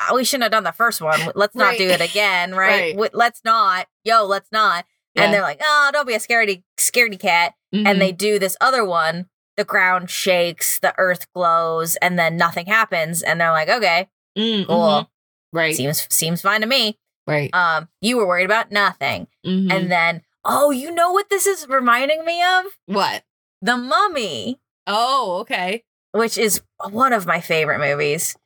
"Ah, 0.00 0.12
"We 0.14 0.24
shouldn't 0.24 0.44
have 0.44 0.52
done 0.52 0.64
the 0.64 0.72
first 0.72 1.00
one. 1.00 1.20
Let's 1.34 1.54
not 1.54 1.70
Right. 1.70 1.78
do 1.78 1.88
it 1.88 2.00
again, 2.00 2.54
right? 2.54 2.96
Right. 2.96 3.14
Let's 3.14 3.40
not. 3.44 3.86
Yo, 4.04 4.24
let's 4.24 4.50
not." 4.52 4.84
Yeah. 5.14 5.24
And 5.24 5.34
they're 5.34 5.42
like, 5.42 5.60
"Oh, 5.62 5.90
don't 5.92 6.06
be 6.06 6.14
a 6.14 6.18
scaredy 6.18 6.62
scaredy 6.78 7.18
cat." 7.20 7.54
Mhm. 7.74 7.88
and 7.88 8.00
they 8.00 8.12
do 8.12 8.38
this 8.38 8.56
other 8.60 8.84
one 8.84 9.26
the 9.56 9.64
ground 9.64 10.08
shakes 10.10 10.78
the 10.78 10.94
earth 10.96 11.26
glows 11.32 11.96
and 11.96 12.16
then 12.18 12.36
nothing 12.36 12.66
happens 12.66 13.20
and 13.22 13.40
they're 13.40 13.50
like 13.50 13.68
okay 13.68 14.08
Mm, 14.38 14.66
cool. 14.68 15.10
Right. 15.52 15.74
seems 15.76 16.06
seems 16.12 16.40
fine 16.42 16.60
to 16.60 16.66
me 16.68 16.98
right. 17.26 17.50
um 17.52 17.88
you 18.00 18.16
were 18.16 18.26
worried 18.28 18.44
about 18.44 18.70
nothing 18.70 19.26
Mhm. 19.44 19.72
and 19.72 19.90
then 19.90 20.22
oh 20.44 20.70
you 20.70 20.90
know 20.92 21.10
what 21.12 21.30
this 21.30 21.46
is 21.48 21.66
reminding 21.68 22.24
me 22.24 22.40
of 22.44 22.66
what? 22.86 23.24
The 23.64 23.76
mummy 23.76 24.60
Oh, 24.86 25.38
okay. 25.40 25.82
which 26.12 26.36
is 26.36 26.60
one 26.90 27.12
of 27.12 27.26
my 27.26 27.40
favorite 27.40 27.78
movies 27.80 28.36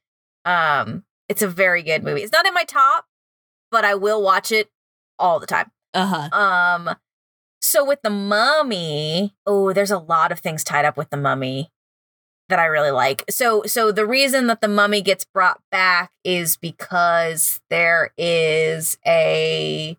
um 0.44 1.04
it's 1.28 1.42
a 1.42 1.48
very 1.48 1.83
good 1.83 2.04
movie 2.04 2.22
it's 2.22 2.33
not 2.33 2.46
in 2.46 2.54
my 2.54 2.64
top 2.64 3.04
but 3.70 3.85
i 3.85 3.94
will 3.94 4.22
watch 4.22 4.52
it 4.52 4.70
all 5.18 5.40
the 5.40 5.46
time 5.46 5.70
Uh-huh. 5.94 6.28
Um, 6.38 6.94
so 7.61 7.85
with 7.85 8.00
the 8.02 8.11
mummy, 8.11 9.35
oh, 9.44 9.72
there's 9.72 9.90
a 9.90 9.98
lot 9.98 10.31
of 10.31 10.38
things 10.38 10.62
tied 10.62 10.85
up 10.85 10.96
with 10.96 11.11
the 11.11 11.16
mummy 11.16 11.70
that 12.48 12.61
I 12.61 12.66
really 12.66 12.92
like. 12.92 13.24
So, 13.28 13.64
so 13.66 13.90
the 13.90 14.07
reason 14.07 14.46
that 14.46 14.61
the 14.61 14.68
mummy 14.68 15.02
gets 15.02 15.24
brought 15.24 15.61
back 15.72 16.12
is 16.24 16.57
because 16.57 17.61
there 17.68 18.12
is 18.16 18.96
a, 19.04 19.98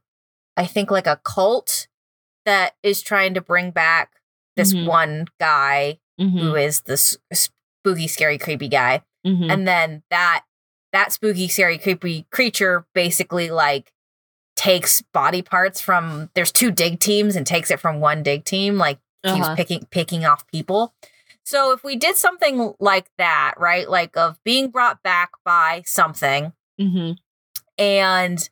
I 0.56 0.66
think 0.66 0.90
like 0.90 1.06
a 1.06 1.20
cult 1.24 1.88
that 2.46 2.76
is 2.82 3.02
trying 3.02 3.34
to 3.34 3.42
bring 3.42 3.72
back 3.72 4.19
this 4.60 4.74
Mhm. 4.74 4.86
one 4.86 5.26
guy 5.40 6.00
Mhm. 6.20 6.40
who 6.40 6.56
is 6.56 6.82
this 6.82 7.18
spooky, 7.34 8.08
scary, 8.08 8.38
creepy 8.38 8.68
guy 8.68 9.02
Mhm. 9.26 9.52
and 9.52 9.68
then 9.68 10.04
that 10.10 10.44
that 10.92 11.14
spooky 11.14 11.48
scary 11.48 11.78
creepy 11.78 12.26
creature 12.32 12.86
basically 12.94 13.50
like 13.50 13.92
takes 14.56 15.02
body 15.14 15.42
parts 15.42 15.80
from 15.80 16.30
there's 16.34 16.52
two 16.52 16.72
dig 16.72 17.00
teams 17.00 17.36
and 17.36 17.46
takes 17.48 17.70
it 17.72 17.80
from 17.80 18.00
one 18.00 18.24
dig 18.24 18.44
team 18.44 18.78
like 18.78 19.00
keeps 19.24 19.46
Uh-huh. 19.48 19.56
picking 19.56 19.86
picking 19.92 20.26
off 20.26 20.46
people 20.48 20.94
so 21.46 21.72
if 21.72 21.84
we 21.84 21.96
did 21.96 22.16
something 22.18 22.74
like 22.80 23.10
that 23.18 23.54
right 23.58 23.90
like 23.90 24.16
of 24.18 24.42
being 24.44 24.70
brought 24.72 25.02
back 25.04 25.32
by 25.46 25.84
something 25.86 26.54
Mhm. 26.80 27.18
and 27.78 28.50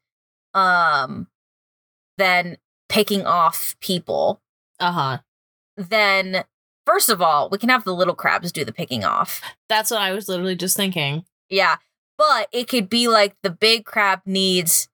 um 0.54 1.28
then 2.18 2.58
picking 2.90 3.26
off 3.26 3.76
people 3.82 4.42
Uh-huh. 4.80 5.18
Then 5.78 6.44
first 6.86 7.10
of 7.10 7.22
all 7.22 7.50
we 7.50 7.58
can 7.58 7.70
have 7.70 7.84
the 7.84 7.94
little 7.96 8.16
crabs 8.16 8.52
do 8.52 8.66
the 8.66 8.72
picking 8.74 9.04
off 9.04 9.42
That's 9.70 9.92
what 9.92 10.02
I 10.02 10.12
was 10.12 10.28
literally 10.28 10.56
just 10.56 10.76
thinking. 10.78 11.24
Yeah. 11.50 11.78
But 12.18 12.50
it 12.52 12.68
could 12.68 12.90
be 12.90 13.08
like 13.08 13.36
the 13.44 13.50
big 13.52 13.86
crab 13.86 14.22
needs 14.26 14.90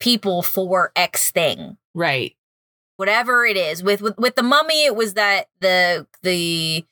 people 0.00 0.42
for 0.42 0.92
X 0.94 1.30
thing. 1.32 1.76
Right. 1.94 2.36
Whatever 2.96 3.44
it 3.44 3.56
is. 3.56 3.82
With 3.82 4.00
with, 4.00 4.16
with 4.16 4.36
the 4.36 4.42
mummy, 4.44 4.84
it 4.84 4.94
was 4.94 5.14
that 5.14 5.48
the 5.60 6.06
the 6.22 6.84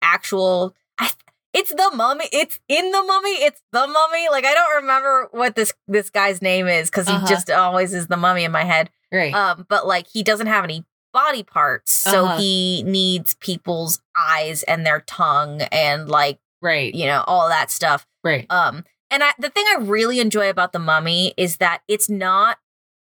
actual 0.00 0.74
I, 0.98 1.10
it's 1.52 1.70
the 1.70 1.90
mummy. 1.94 2.26
It's 2.32 2.60
in 2.68 2.90
the 2.92 3.02
mummy. 3.02 3.30
It's 3.30 3.60
the 3.72 3.86
mummy. 3.86 4.28
Like 4.30 4.44
I 4.44 4.54
don't 4.54 4.76
remember 4.82 5.28
what 5.32 5.54
this 5.56 5.72
this 5.88 6.10
guy's 6.10 6.40
name 6.42 6.66
is 6.68 6.88
because 6.90 7.06
he 7.08 7.14
Uh-huh. 7.14 7.26
just 7.26 7.50
always 7.50 7.92
is 7.94 8.06
the 8.06 8.16
mummy 8.16 8.44
in 8.44 8.52
my 8.52 8.64
head. 8.64 8.90
Right. 9.12 9.34
Um, 9.34 9.66
but 9.68 9.86
like 9.86 10.06
he 10.08 10.22
doesn't 10.22 10.46
have 10.46 10.64
any 10.64 10.84
body 11.12 11.42
parts, 11.42 11.92
so 11.92 12.24
Uh-huh. 12.26 12.38
he 12.38 12.82
needs 12.84 13.34
people's 13.34 14.00
eyes 14.16 14.62
and 14.64 14.86
their 14.86 15.00
tongue 15.00 15.62
and 15.72 16.08
like 16.08 16.38
right. 16.60 16.94
you 16.94 17.06
know 17.06 17.22
all 17.26 17.48
that 17.48 17.70
stuff. 17.70 18.06
Right. 18.24 18.46
Um, 18.50 18.84
and 19.10 19.22
I, 19.22 19.32
the 19.38 19.50
thing 19.50 19.64
I 19.68 19.76
really 19.80 20.20
enjoy 20.20 20.48
about 20.48 20.72
the 20.72 20.78
Mummy 20.78 21.34
is 21.36 21.58
that 21.58 21.82
it's 21.88 22.08
not 22.08 22.58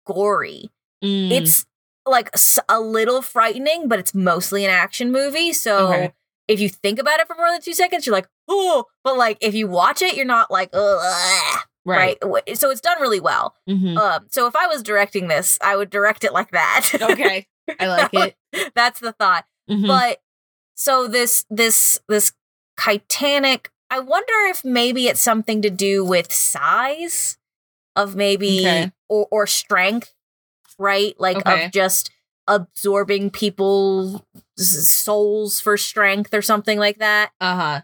gory. 0.06 0.70
Mm. 1.04 1.30
It's 1.30 1.66
like 2.06 2.30
a 2.68 2.80
little 2.80 3.22
frightening, 3.22 3.86
but 3.88 3.98
it's 3.98 4.14
mostly 4.14 4.64
an 4.64 4.70
action 4.70 5.12
movie. 5.12 5.52
So 5.52 5.88
Okay. 5.92 6.12
if 6.48 6.58
you 6.60 6.68
think 6.68 6.98
about 6.98 7.20
it 7.20 7.26
for 7.28 7.36
more 7.36 7.50
than 7.50 7.60
two 7.60 7.74
seconds, 7.74 8.06
you're 8.06 8.14
like, 8.14 8.28
oh. 8.48 8.86
But 9.04 9.16
like 9.16 9.38
if 9.40 9.54
you 9.54 9.68
watch 9.68 10.02
it, 10.02 10.16
you're 10.16 10.24
not 10.24 10.50
like, 10.50 10.70
ugh, 10.72 11.60
right. 11.84 12.16
right. 12.24 12.58
So 12.58 12.70
it's 12.70 12.80
done 12.80 13.00
really 13.00 13.20
well. 13.20 13.54
Mhm. 13.68 13.96
Um, 13.96 14.26
so 14.30 14.46
if 14.48 14.56
I 14.56 14.66
was 14.66 14.82
directing 14.82 15.28
this, 15.28 15.58
I 15.62 15.76
would 15.76 15.90
direct 15.90 16.24
it 16.24 16.32
like 16.32 16.50
that. 16.50 16.90
Okay. 17.00 17.46
I 17.80 17.86
like 17.86 18.10
it. 18.14 18.72
That's 18.74 19.00
the 19.00 19.12
thought. 19.12 19.46
Mhm. 19.70 19.86
But 19.86 20.20
so 20.74 21.06
this 21.08 21.44
this 21.50 22.00
this 22.08 22.32
Titanic, 22.78 23.70
I 23.90 24.00
wonder 24.00 24.32
if 24.48 24.64
maybe 24.64 25.06
it's 25.06 25.20
something 25.20 25.62
to 25.62 25.70
do 25.70 26.04
with 26.04 26.32
size 26.32 27.38
of 27.94 28.16
maybe 28.16 28.60
Okay. 28.60 28.92
or 29.08 29.28
or 29.30 29.46
strength, 29.46 30.14
right? 30.78 31.14
Like 31.20 31.36
Okay. 31.38 31.66
of 31.66 31.72
just 31.72 32.10
absorbing 32.48 33.30
people's 33.30 34.20
souls 34.56 35.60
for 35.60 35.76
strength 35.76 36.34
or 36.34 36.42
something 36.42 36.78
like 36.78 36.98
that. 36.98 37.30
uh-huh. 37.40 37.82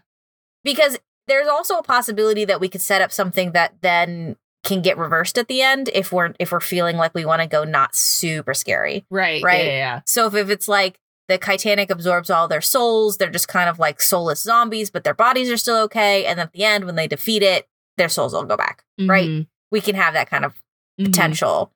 Because 0.63 0.97
there's 1.27 1.47
also 1.47 1.77
a 1.77 1.83
possibility 1.83 2.43
that 2.45 2.59
we 2.59 2.67
could 2.67 2.81
set 2.81 3.01
up 3.01 3.11
something 3.11 3.51
that 3.53 3.75
then 3.81 4.35
can 4.63 4.81
get 4.81 4.97
reversed 4.97 5.37
at 5.37 5.47
the 5.47 5.61
end 5.61 5.89
if 5.93 6.11
we're 6.11 6.33
if 6.39 6.51
we're 6.51 6.59
feeling 6.59 6.97
like 6.97 7.13
we 7.13 7.25
want 7.25 7.41
to 7.41 7.47
go 7.47 7.63
not 7.63 7.95
super 7.95 8.53
scary. 8.53 9.05
Right. 9.09 9.41
Right. 9.43 9.65
Yeah, 9.65 9.71
yeah, 9.71 10.01
So 10.05 10.27
if, 10.27 10.33
if 10.35 10.49
it's 10.49 10.67
like 10.67 10.99
the 11.29 11.37
Titanic 11.37 11.89
absorbs 11.89 12.29
all 12.29 12.47
their 12.47 12.59
souls, 12.61 13.17
they're 13.17 13.29
just 13.29 13.47
kind 13.47 13.69
of 13.69 13.79
like 13.79 14.01
soulless 14.01 14.41
zombies, 14.41 14.89
but 14.89 15.03
their 15.03 15.13
bodies 15.13 15.49
are 15.49 15.57
still 15.57 15.77
okay. 15.83 16.25
And 16.25 16.39
at 16.39 16.51
the 16.53 16.63
end, 16.63 16.85
when 16.85 16.95
they 16.95 17.07
defeat 17.07 17.43
it, 17.43 17.67
their 17.97 18.09
souls 18.09 18.33
will 18.33 18.43
go 18.45 18.57
back. 18.57 18.83
yeah. 18.97 19.11
Right. 19.11 19.47
We 19.71 19.79
can 19.81 19.95
have 19.95 20.13
that 20.15 20.29
kind 20.29 20.43
of 20.43 20.55
Mhm. 20.99 21.05
potential. 21.05 21.71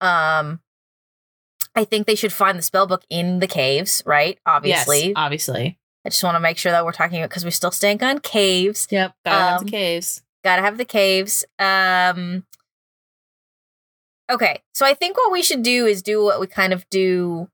Um, 0.00 0.60
I 1.74 1.84
think 1.84 2.06
they 2.06 2.14
should 2.14 2.32
find 2.32 2.58
the 2.58 2.62
spell 2.62 2.86
book 2.86 3.04
in 3.10 3.38
the 3.38 3.46
caves, 3.46 4.02
right? 4.06 4.38
Obviously. 4.46 5.06
Yes, 5.08 5.12
obviously. 5.16 5.78
I 6.04 6.08
just 6.10 6.22
want 6.24 6.34
to 6.34 6.40
make 6.40 6.58
sure 6.58 6.72
that 6.72 6.84
we're 6.84 6.92
talking 6.92 7.18
about 7.18 7.30
because 7.30 7.44
we're 7.44 7.50
still 7.50 7.70
stank 7.70 8.02
on 8.02 8.18
caves. 8.20 8.86
Yep. 8.90 9.14
Gotta 9.24 9.38
have 9.40 9.60
Um, 9.60 9.64
the 9.66 9.70
caves. 9.70 10.22
Gotta 10.44 10.62
have 10.62 10.78
the 10.78 10.84
caves. 10.84 11.44
Um 11.58 12.44
Okay, 14.30 14.62
so 14.74 14.86
I 14.86 14.94
think 14.94 15.16
what 15.16 15.32
we 15.32 15.42
should 15.42 15.62
do 15.62 15.86
is 15.86 16.02
do 16.02 16.22
what 16.22 16.38
we 16.38 16.46
kind 16.46 16.72
of 16.72 16.88
do. 16.88 17.48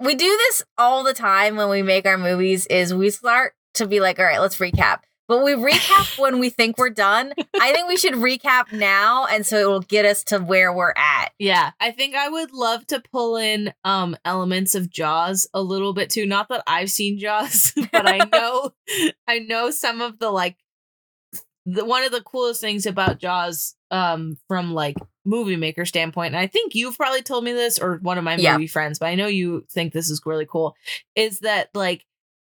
We 0.00 0.14
do 0.14 0.24
this 0.24 0.62
all 0.78 1.04
the 1.04 1.12
time 1.12 1.56
when 1.56 1.68
we 1.68 1.82
make 1.82 2.06
our 2.06 2.16
movies 2.16 2.66
is 2.66 2.94
we 2.94 3.10
start 3.10 3.52
to 3.74 3.86
be 3.86 4.00
like, 4.00 4.18
all 4.18 4.24
right, 4.24 4.40
let's 4.40 4.56
recap. 4.56 5.00
But 5.26 5.44
we 5.44 5.52
recap 5.52 6.18
when 6.22 6.38
we 6.38 6.48
think 6.48 6.78
we're 6.78 6.88
done. 6.88 7.34
I 7.60 7.72
think 7.72 7.88
we 7.88 7.98
should 7.98 8.14
recap 8.14 8.72
now 8.72 9.26
and 9.26 9.44
so 9.44 9.58
it 9.58 9.66
will 9.66 9.80
get 9.80 10.06
us 10.06 10.24
to 10.24 10.38
where 10.38 10.72
we're 10.72 10.94
at. 10.96 11.28
Yeah, 11.38 11.72
I 11.78 11.90
think 11.90 12.14
I 12.14 12.30
would 12.30 12.52
love 12.54 12.86
to 12.86 13.02
pull 13.12 13.36
in 13.36 13.74
um 13.84 14.16
elements 14.24 14.74
of 14.74 14.88
Jaws 14.88 15.46
a 15.52 15.60
little 15.60 15.92
bit 15.92 16.08
too. 16.08 16.24
Not 16.24 16.48
that 16.48 16.62
I've 16.66 16.90
seen 16.90 17.18
Jaws, 17.18 17.74
but 17.92 18.08
I 18.08 18.18
know 18.32 18.70
I 19.26 19.40
know 19.40 19.70
some 19.70 20.00
of 20.00 20.18
the 20.18 20.30
like 20.30 20.56
the 21.70 21.84
one 21.84 22.04
of 22.04 22.12
the 22.12 22.22
coolest 22.22 22.60
things 22.60 22.86
about 22.86 23.18
Jaws 23.18 23.74
um 23.90 24.38
from 24.48 24.72
like 24.72 24.96
movie 25.24 25.56
maker 25.56 25.84
standpoint, 25.84 26.28
and 26.34 26.40
I 26.40 26.46
think 26.46 26.74
you've 26.74 26.96
probably 26.96 27.22
told 27.22 27.44
me 27.44 27.52
this 27.52 27.78
or 27.78 27.98
one 28.02 28.16
of 28.18 28.24
my 28.24 28.36
Yeah. 28.36 28.54
movie 28.54 28.66
friends, 28.66 28.98
but 28.98 29.06
I 29.06 29.14
know 29.14 29.26
you 29.26 29.66
think 29.70 29.92
this 29.92 30.08
is 30.10 30.22
really 30.24 30.46
cool, 30.46 30.74
is 31.14 31.40
that 31.40 31.68
like 31.74 32.04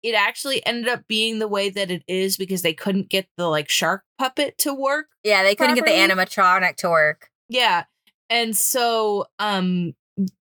it 0.03 0.15
actually 0.15 0.65
ended 0.65 0.89
up 0.89 1.07
being 1.09 1.41
the 1.41 1.49
way 1.49 1.69
that 1.71 1.91
it 1.91 2.03
is 2.09 2.37
because 2.37 2.63
they 2.63 2.73
couldn't 2.73 3.09
get 3.11 3.27
the 3.37 3.47
like 3.49 3.69
shark 3.69 4.03
puppet 4.19 4.57
to 4.59 4.73
work 4.73 5.07
Yeah, 5.25 5.43
they 5.43 5.55
couldn't 5.55 5.75
get 5.75 5.85
the 5.85 5.91
animatronic 5.93 6.77
to 6.77 6.89
work. 6.91 7.29
yeah. 7.49 7.85
And 8.31 8.57
so 8.57 9.27
um 9.39 9.95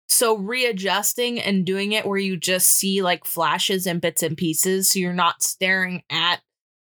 so 0.07 0.37
readjusting 0.37 1.39
and 1.39 1.65
doing 1.65 1.91
it 1.93 2.05
where 2.05 2.17
you 2.17 2.35
just 2.37 2.69
see 2.71 3.01
like 3.01 3.25
flashes 3.25 3.85
and 3.87 4.01
bits 4.01 4.21
and 4.23 4.35
pieces 4.37 4.91
so 4.91 4.99
you're 4.99 5.13
not 5.13 5.41
staring 5.43 6.03
at 6.09 6.41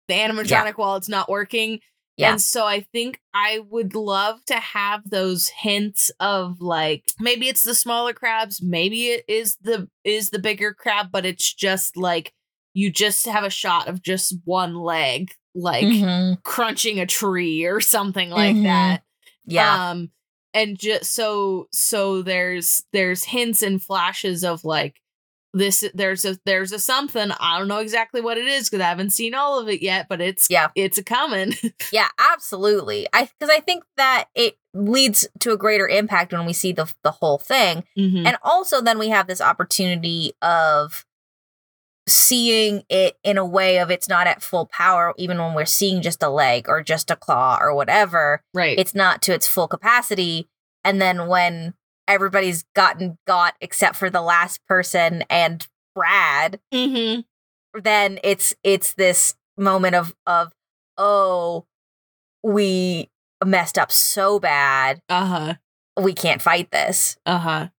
the 0.07 0.13
animatronic 0.15 0.73
while 0.77 0.95
it's 0.95 1.09
not 1.09 1.29
working. 1.29 1.79
Yeah. 2.17 2.31
And 2.31 2.41
so 2.41 2.65
I 2.65 2.81
think 2.93 3.19
I 3.33 3.59
would 3.69 3.93
love 3.93 4.43
to 4.45 4.55
have 4.55 5.09
those 5.09 5.49
hints 5.49 6.11
of 6.21 6.61
like 6.61 7.03
maybe 7.19 7.49
it's 7.49 7.63
the 7.63 7.75
smaller 7.75 8.13
crabs, 8.13 8.61
maybe 8.61 9.07
it 9.07 9.25
is 9.27 9.57
the 9.61 9.89
is 10.05 10.29
the 10.29 10.39
bigger 10.39 10.73
crab, 10.73 11.07
but 11.11 11.25
it's 11.25 11.53
just 11.53 11.97
like 11.97 12.33
you 12.73 12.89
just 12.91 13.25
have 13.25 13.43
a 13.43 13.49
shot 13.49 13.87
of 13.87 14.01
just 14.01 14.35
one 14.45 14.75
leg 14.75 15.31
like 15.53 15.85
Mhm. 15.85 16.41
crunching 16.43 16.99
a 16.99 17.05
tree 17.05 17.65
or 17.65 17.79
something 17.81 18.29
like 18.29 18.55
Mhm. 18.55 18.63
that. 18.63 19.03
Yeah. 19.45 19.91
Um 19.91 20.11
and 20.53 20.77
just 20.79 21.13
so 21.13 21.67
so 21.73 22.21
there's 22.21 22.83
there's 22.93 23.25
hints 23.25 23.61
and 23.61 23.81
flashes 23.83 24.43
of 24.45 24.63
like 24.63 24.95
this 25.57 25.83
there's 25.93 26.25
a 26.25 26.37
there's 26.45 26.71
a 26.73 26.79
something 26.79 27.31
I 27.39 27.57
don't 27.57 27.69
know 27.69 27.79
exactly 27.79 28.19
what 28.19 28.37
it 28.37 28.45
is 28.45 28.69
because 28.69 28.83
I 28.83 28.89
haven't 28.89 29.11
seen 29.11 29.33
all 29.33 29.57
of 29.57 29.69
it 29.69 29.81
yet, 29.81 30.07
but 30.09 30.19
it's 30.21 30.47
Yeah. 30.49 30.67
it's 30.75 30.97
a 30.97 31.03
coming. 31.03 31.53
Yeah, 31.91 32.09
absolutely. 32.33 33.07
I 33.13 33.29
because 33.39 33.49
I 33.55 33.61
think 33.61 33.83
that 33.95 34.25
it 34.35 34.57
leads 34.73 35.27
to 35.39 35.53
a 35.53 35.57
greater 35.57 35.87
impact 35.87 36.33
when 36.33 36.45
we 36.45 36.53
see 36.53 36.73
the 36.73 36.93
the 37.03 37.11
whole 37.11 37.37
thing. 37.37 37.85
Mhm. 37.97 38.27
And 38.27 38.37
also 38.43 38.81
then 38.81 38.99
we 38.99 39.09
have 39.09 39.27
this 39.27 39.39
opportunity 39.41 40.33
of 40.41 41.05
seeing 42.07 42.83
it 42.89 43.17
in 43.23 43.37
a 43.37 43.45
way 43.45 43.79
of 43.79 43.89
it's 43.89 44.07
not 44.07 44.27
at 44.27 44.43
full 44.43 44.67
power 44.67 45.13
even 45.17 45.39
when 45.39 45.53
we're 45.55 45.65
seeing 45.65 46.01
just 46.03 46.21
a 46.21 46.29
leg 46.29 46.69
or 46.69 46.83
just 46.83 47.09
a 47.09 47.15
claw 47.15 47.57
or 47.59 47.73
whatever. 47.73 48.43
right. 48.53 48.77
It's 48.77 48.93
not 48.93 49.21
to 49.23 49.33
its 49.33 49.47
full 49.47 49.67
capacity 49.67 50.47
and 50.83 51.01
then 51.01 51.27
when 51.27 51.73
everybody's 52.07 52.63
gotten 52.75 53.17
got 53.27 53.55
except 53.61 53.95
for 53.95 54.09
the 54.09 54.21
last 54.21 54.59
person 54.67 55.23
and 55.29 55.67
Brad, 55.95 56.59
mm-hmm. 56.73 57.21
then 57.79 58.19
it's 58.23 58.53
it's 58.63 58.93
this 58.93 59.35
moment 59.57 59.95
of 59.95 60.13
of 60.27 60.51
oh 60.97 61.65
we 62.43 63.09
messed 63.43 63.77
up 63.77 63.91
so 63.91 64.39
bad 64.39 65.01
Uh-huh. 65.09 65.55
we 65.99 66.13
can't 66.13 66.41
fight 66.41 66.71
this 66.71 67.17
Uh-huh. 67.25 67.69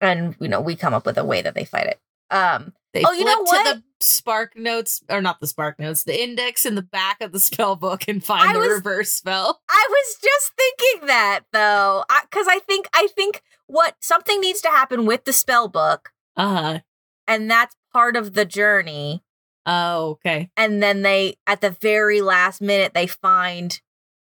and 0.00 0.34
you 0.40 0.48
know 0.48 0.60
we 0.60 0.76
come 0.76 0.94
up 0.94 1.04
with 1.06 1.18
a 1.18 1.24
way 1.24 1.42
that 1.42 1.54
they 1.54 1.64
fight 1.64 1.86
it 1.86 2.00
um 2.30 2.72
They 2.94 3.02
Oh, 3.06 3.12
you 3.12 3.24
know 3.24 3.42
what? 3.42 3.66
to 3.66 3.74
the 3.74 3.82
spark 4.04 4.56
notes 4.56 5.02
or 5.08 5.22
not 5.22 5.40
the 5.40 5.46
spark 5.46 5.78
notes, 5.78 6.02
the 6.04 6.20
index 6.20 6.66
in 6.66 6.74
the 6.74 6.82
back 6.82 7.20
of 7.22 7.32
the 7.32 7.38
spell 7.40 7.76
book 7.76 8.04
and 8.08 8.22
find 8.24 8.48
I 8.50 8.52
the 8.54 8.58
was- 8.60 8.68
reverse 8.68 9.12
spell. 9.12 9.60
i 9.68 9.86
was 9.88 10.16
just 10.22 10.52
thinking 10.56 11.06
that 11.08 11.40
though 11.52 12.04
because 12.30 12.46
I, 12.48 12.58
think 12.60 12.86
i 12.94 13.08
think 13.14 13.42
what 13.72 13.96
something 14.00 14.40
needs 14.40 14.60
to 14.60 14.68
happen 14.68 15.06
with 15.06 15.24
the 15.24 15.32
spell 15.32 15.66
book 15.68 16.10
Uh-huh. 16.36 16.80
and 17.26 17.50
that's 17.50 17.74
part 17.92 18.16
of 18.16 18.34
the 18.34 18.44
journey 18.44 19.22
Oh, 19.66 20.10
okay. 20.12 20.50
and 20.56 20.82
then 20.82 21.02
they 21.02 21.36
at 21.46 21.60
the 21.60 21.70
very 21.70 22.20
last 22.20 22.60
minute 22.60 22.92
they 22.94 23.06
find 23.06 23.80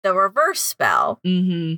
the 0.02 0.14
reverse 0.14 0.60
spell 0.60 1.20
Mm-hmm. 1.26 1.74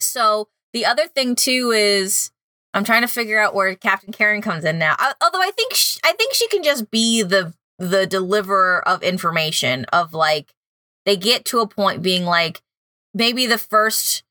So 0.00 0.48
the 0.72 0.84
other 0.86 1.06
thing 1.06 1.34
too 1.34 1.70
is 1.74 2.30
I'm 2.74 2.84
trying 2.84 3.02
to 3.02 3.08
figure 3.08 3.38
out 3.38 3.54
where 3.54 3.74
Captain 3.74 4.12
Karen 4.12 4.40
comes 4.42 4.64
in 4.64 4.78
now. 4.78 4.96
Uh, 4.98 5.12
although 5.22 5.42
I 5.42 5.50
think 5.50 5.74
sh- 5.74 5.98
I 6.04 6.12
think 6.12 6.34
she 6.34 6.48
can 6.48 6.62
just 6.62 6.90
be 6.90 7.22
the 7.22 7.54
the 7.78 8.06
deliverer 8.06 8.86
of 8.86 9.02
information 9.02 9.84
of 9.86 10.14
like 10.14 10.54
they 11.04 11.16
get 11.16 11.44
to 11.46 11.60
a 11.60 11.66
point 11.68 12.02
being 12.02 12.24
like 12.24 12.62
maybe 13.12 13.46
the 13.46 13.58
first 13.58 14.22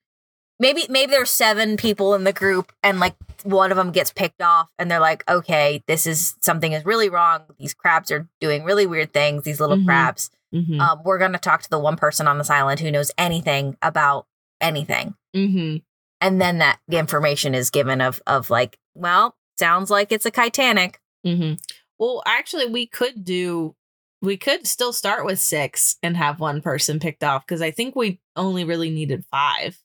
maybe 0.62 0.86
maybe 0.89 1.12
there's 1.12 1.30
seven 1.30 1.76
people 1.76 2.16
in 2.16 2.24
the 2.24 2.32
group 2.32 2.72
and 2.84 2.99
like 3.01 3.16
one 3.43 3.72
of 3.72 3.78
them 3.78 3.91
gets 3.91 4.14
picked 4.14 4.41
off 4.41 4.70
and 4.80 4.89
they're 4.89 4.99
like 5.01 5.30
okay 5.30 5.84
this 5.88 6.07
is 6.07 6.36
something 6.41 6.72
is 6.72 6.86
really 6.86 7.09
wrong 7.09 7.41
these 7.59 7.74
crabs 7.74 8.12
are 8.12 8.30
doing 8.39 8.64
really 8.64 8.86
weird 8.86 9.12
things 9.12 9.43
these 9.43 9.59
little 9.59 9.78
Mhm. 9.78 9.86
crabs 9.86 10.30
Mm-hmm. 10.53 10.80
um, 10.82 10.99
we're 11.05 11.18
going 11.18 11.32
to 11.32 11.39
talk 11.39 11.62
to 11.64 11.70
the 11.70 11.80
one 11.80 11.95
person 11.95 12.28
on 12.28 12.38
this 12.38 12.49
island 12.49 12.80
who 12.82 12.91
knows 12.91 13.09
anything 13.18 13.78
about 13.82 14.28
anything 14.59 15.16
mm-hmm. 15.36 15.78
and 16.20 16.41
then 16.41 16.57
that 16.59 16.80
the 16.88 16.97
information 16.97 17.55
is 17.55 17.70
given 17.70 17.99
of 18.01 18.22
of 18.28 18.49
like 18.49 18.78
well 18.93 19.36
sounds 19.57 19.89
like 19.89 20.12
it's 20.12 20.26
a 20.26 20.32
titanic 20.32 20.99
Mm-hmm. 21.26 21.53
Well, 21.99 22.24
actually, 22.26 22.66
we 22.66 22.88
could 22.88 23.24
do. 23.24 23.76
We 24.24 24.36
could 24.38 24.66
still 24.66 24.91
start 24.91 25.24
with 25.24 25.39
six 25.39 25.97
and 26.01 26.18
have 26.18 26.39
one 26.39 26.59
person 26.62 26.99
picked 26.99 27.24
off 27.24 27.45
because 27.45 27.62
I 27.62 27.70
think 27.70 27.95
we 27.95 28.20
only 28.36 28.64
really 28.64 28.89
needed 28.89 29.24
five. 29.30 29.78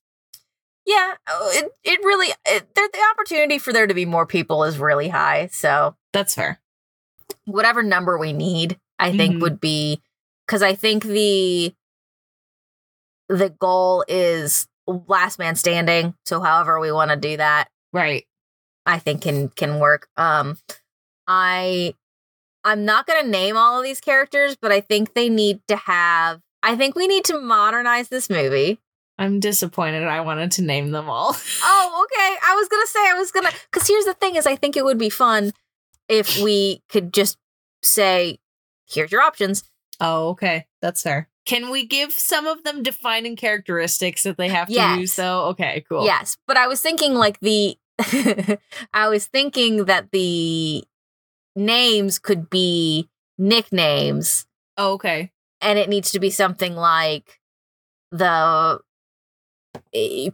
Yeah 0.87 1.14
oh, 1.28 1.51
it, 1.53 1.70
it 1.84 2.01
really 2.05 2.28
it, 2.47 2.74
the 2.74 2.89
opportunity 3.12 3.59
for 3.59 3.72
there 3.72 3.87
to 3.87 3.95
be 3.95 4.05
more 4.07 4.26
people 4.26 4.64
is 4.64 4.78
really 4.78 5.09
high 5.09 5.49
so 5.53 5.97
That's 6.12 6.34
fair. 6.34 6.61
whatever 7.45 7.82
number 7.82 8.16
we 8.18 8.32
need 8.32 8.78
i 8.99 9.11
think 9.16 9.37
Mhm. 9.37 9.41
would 9.43 9.61
be 9.61 10.01
because 10.47 10.62
i 10.62 10.74
think 10.74 11.03
the 11.05 11.74
the 13.28 13.51
goal 13.51 14.05
is 14.09 14.68
last 14.87 15.39
man 15.39 15.57
standing 15.57 16.14
so 16.24 16.41
however 16.41 16.78
we 16.78 16.93
want 16.93 17.11
to 17.11 17.16
do 17.16 17.37
that 17.37 17.68
Right. 17.93 18.26
I 18.84 18.99
think 18.99 19.22
can 19.22 19.49
can 19.49 19.78
work. 19.80 20.09
Um 20.16 20.59
I 21.26 21.95
I'm 22.62 22.84
not 22.84 23.07
going 23.07 23.24
to 23.24 23.30
name 23.30 23.57
all 23.57 23.78
of 23.78 23.84
these 23.84 24.01
characters, 24.01 24.57
but 24.61 24.70
I 24.70 24.80
think 24.80 25.14
they 25.14 25.28
need 25.30 25.61
to 25.68 25.76
have 25.76 26.41
I 26.62 26.76
think 26.76 26.95
we 26.95 27.07
need 27.07 27.24
to 27.26 27.41
modernize 27.41 28.09
this 28.09 28.28
movie. 28.28 28.78
I'm 29.19 29.41
disappointed. 29.41 30.05
I 30.05 30.21
wanted 30.21 30.51
to 30.53 30.62
name 30.62 30.91
them 30.91 31.09
all. 31.09 31.37
Oh, 31.62 32.05
okay. 32.05 32.37
I 32.47 32.55
was 32.55 32.69
going 32.69 32.83
to 32.85 32.89
say 32.91 33.01
I 33.11 33.14
was 33.14 33.31
going 33.33 33.47
to 33.47 33.53
cuz 33.73 33.89
here's 33.89 34.05
the 34.05 34.14
thing 34.14 34.37
is 34.37 34.47
I 34.47 34.57
think 34.57 34.77
it 34.77 34.85
would 34.85 34.99
be 34.99 35.09
fun 35.11 35.53
if 36.09 36.39
we 36.39 36.83
could 36.89 37.12
just 37.14 37.39
say 37.83 38.39
here's 38.89 39.11
your 39.12 39.23
options. 39.23 39.64
oh, 40.01 40.29
okay. 40.31 40.67
That's 40.83 41.03
fair. 41.03 41.29
Can 41.47 41.71
we 41.71 41.87
give 41.87 42.12
some 42.12 42.47
of 42.47 42.64
them 42.64 42.83
defining 42.83 43.37
characteristics 43.37 44.25
that 44.25 44.37
they 44.37 44.49
have 44.49 44.67
to 44.69 44.75
Yes. 44.75 44.99
use, 44.99 45.17
though? 45.17 45.45
Okay, 45.51 45.85
cool. 45.89 46.05
Yes, 46.05 46.37
but 46.47 46.57
I 46.57 46.67
was 46.67 46.81
thinking 46.83 47.14
like 47.14 47.39
the 47.41 47.79
I 48.93 49.09
was 49.09 49.27
thinking 49.27 49.85
that 49.87 50.11
the 50.12 50.85
names 51.55 52.19
could 52.19 52.51
be 52.51 53.09
nicknames 53.39 54.47
Oh, 54.77 54.93
okay. 54.95 55.33
and 55.61 55.79
it 55.79 55.89
needs 55.89 56.11
to 56.12 56.21
be 56.21 56.31
something 56.31 56.75
like 56.77 57.41
the 58.12 58.81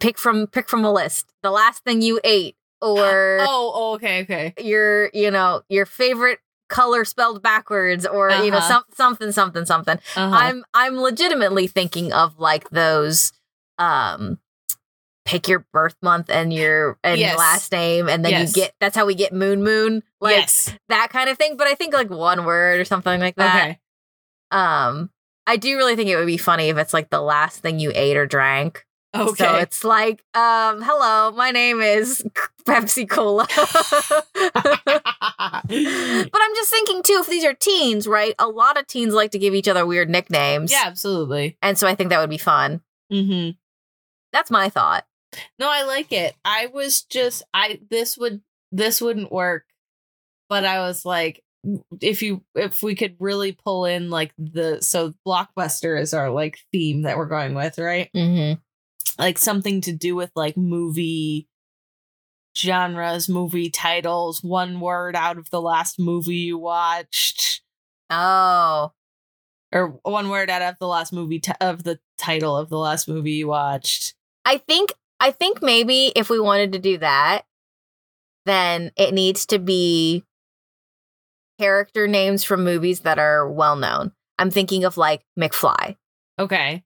pick 0.01 0.18
from 0.18 0.47
pick 0.47 0.68
from 0.68 0.84
a 0.84 0.93
list 0.93 1.26
the 1.43 1.51
last 1.51 1.84
thing 1.84 2.03
you 2.03 2.20
ate 2.24 2.57
or 2.80 3.38
Oh, 3.49 3.72
oh, 3.74 3.95
okay, 3.95 4.22
okay. 4.22 4.55
your 4.59 5.11
you 5.14 5.30
know 5.30 5.62
your 5.68 5.86
favorite 5.86 6.38
color 6.68 7.05
spelled 7.05 7.43
backwards 7.43 8.07
or 8.07 8.30
you 8.30 8.51
know 8.51 8.57
Uh-huh. 8.57 8.68
some, 8.68 8.82
something 8.95 9.32
something 9.32 9.66
something 9.66 9.99
Uh-huh. 10.16 10.34
i'm 10.36 10.64
i'm 10.74 10.99
legitimately 11.01 11.66
thinking 11.66 12.12
of 12.12 12.38
like 12.38 12.70
those 12.70 13.32
um 13.78 14.38
pick 15.24 15.47
your 15.49 15.64
birth 15.72 15.95
month 16.03 16.28
and 16.30 16.53
your 16.53 16.99
and 17.05 17.20
your 17.20 17.28
Yes. 17.28 17.38
last 17.38 17.72
name 17.72 18.09
and 18.09 18.24
then 18.24 18.32
Yes. 18.32 18.57
you 18.57 18.62
get 18.62 18.72
that's 18.80 18.97
how 18.97 19.07
we 19.07 19.14
get 19.14 19.32
moon 19.32 19.62
moon 19.62 20.03
like 20.20 20.36
yes. 20.36 20.74
that 20.88 21.11
kind 21.11 21.28
of 21.30 21.36
thing 21.38 21.57
but 21.57 21.66
i 21.68 21.74
think 21.74 21.93
like 21.95 22.11
one 22.11 22.45
word 22.45 22.80
or 22.80 22.84
something 22.84 23.20
like 23.20 23.36
that 23.36 23.57
Okay. 23.57 23.78
um, 24.51 25.11
I 25.47 25.57
do 25.57 25.76
really 25.76 25.97
think 25.97 26.09
it 26.09 26.16
would 26.16 26.26
be 26.26 26.36
funny 26.36 26.68
if 26.68 26.76
it's 26.76 26.95
like 26.95 27.11
the 27.11 27.20
last 27.20 27.61
thing 27.62 27.80
you 27.80 27.90
ate 27.95 28.16
or 28.16 28.26
drank. 28.26 28.86
Okay. 29.14 29.44
So 29.44 29.56
it's 29.56 29.84
like, 29.84 30.24
um, 30.34 30.82
hello, 30.82 31.32
my 31.32 31.50
name 31.50 31.80
is 31.80 32.24
Pepsi 32.66 33.08
Cola. 33.08 33.46
but 34.34 35.02
I'm 35.68 36.54
just 36.54 36.70
thinking 36.70 37.02
too, 37.02 37.18
if 37.20 37.28
these 37.28 37.44
are 37.44 37.54
teens, 37.54 38.06
right? 38.06 38.34
A 38.38 38.48
lot 38.48 38.78
of 38.78 38.86
teens 38.86 39.14
like 39.14 39.30
to 39.32 39.38
give 39.38 39.54
each 39.54 39.68
other 39.68 39.84
weird 39.84 40.08
nicknames. 40.08 40.72
yeah, 40.72 40.84
absolutely. 40.86 41.56
And 41.62 41.78
so 41.78 41.86
I 41.86 41.94
think 41.94 42.10
that 42.10 42.20
would 42.20 42.30
be 42.30 42.38
fun. 42.38 42.80
hmm 43.10 43.50
That's 44.32 44.50
my 44.50 44.68
thought. 44.68 45.04
No, 45.58 45.68
I 45.70 45.84
like 45.84 46.12
it. 46.12 46.34
I 46.44 46.68
was 46.72 47.02
just 47.02 47.42
I 47.54 47.80
this 47.90 48.18
would 48.18 48.42
this 48.70 49.00
wouldn't 49.00 49.32
work. 49.32 49.64
But 50.48 50.64
I 50.64 50.80
was 50.80 51.04
like 51.04 51.42
if 52.00 52.22
you 52.22 52.42
if 52.54 52.82
we 52.82 52.94
could 52.94 53.16
really 53.18 53.52
pull 53.52 53.84
in 53.84 54.10
like 54.10 54.32
the 54.38 54.80
so 54.82 55.14
blockbuster 55.26 56.00
is 56.00 56.12
our 56.12 56.30
like 56.30 56.58
theme 56.72 57.02
that 57.02 57.16
we're 57.16 57.26
going 57.26 57.54
with, 57.54 57.78
right? 57.78 58.10
Mm-hmm. 58.14 58.60
Like 59.18 59.38
something 59.38 59.80
to 59.82 59.92
do 59.92 60.14
with 60.14 60.30
like 60.34 60.56
movie 60.56 61.48
genres, 62.56 63.28
movie 63.28 63.70
titles, 63.70 64.42
one 64.42 64.80
word 64.80 65.16
out 65.16 65.38
of 65.38 65.50
the 65.50 65.60
last 65.60 65.98
movie 65.98 66.36
you 66.36 66.58
watched 66.58 67.62
Oh, 68.12 68.92
or 69.72 69.98
one 70.02 70.28
word 70.28 70.50
out 70.50 70.60
of 70.60 70.78
the 70.78 70.86
last 70.86 71.14
movie 71.14 71.40
ti- 71.40 71.52
of 71.62 71.82
the 71.82 71.98
title 72.18 72.54
of 72.58 72.68
the 72.68 72.76
last 72.76 73.08
movie 73.08 73.32
you 73.32 73.48
watched. 73.48 74.14
I 74.44 74.58
think 74.58 74.92
I 75.18 75.30
think 75.30 75.62
maybe 75.62 76.12
if 76.14 76.28
we 76.28 76.38
wanted 76.38 76.74
to 76.74 76.78
do 76.78 76.98
that, 76.98 77.46
then 78.44 78.92
it 78.96 79.14
needs 79.14 79.46
to 79.46 79.58
be 79.58 80.24
character 81.58 82.06
names 82.06 82.44
from 82.44 82.64
movies 82.64 83.00
that 83.00 83.18
are 83.18 83.50
well 83.50 83.76
known. 83.76 84.12
I'm 84.38 84.50
thinking 84.50 84.84
of 84.84 84.98
like 84.98 85.24
McFly. 85.38 85.96
Okay. 86.38 86.84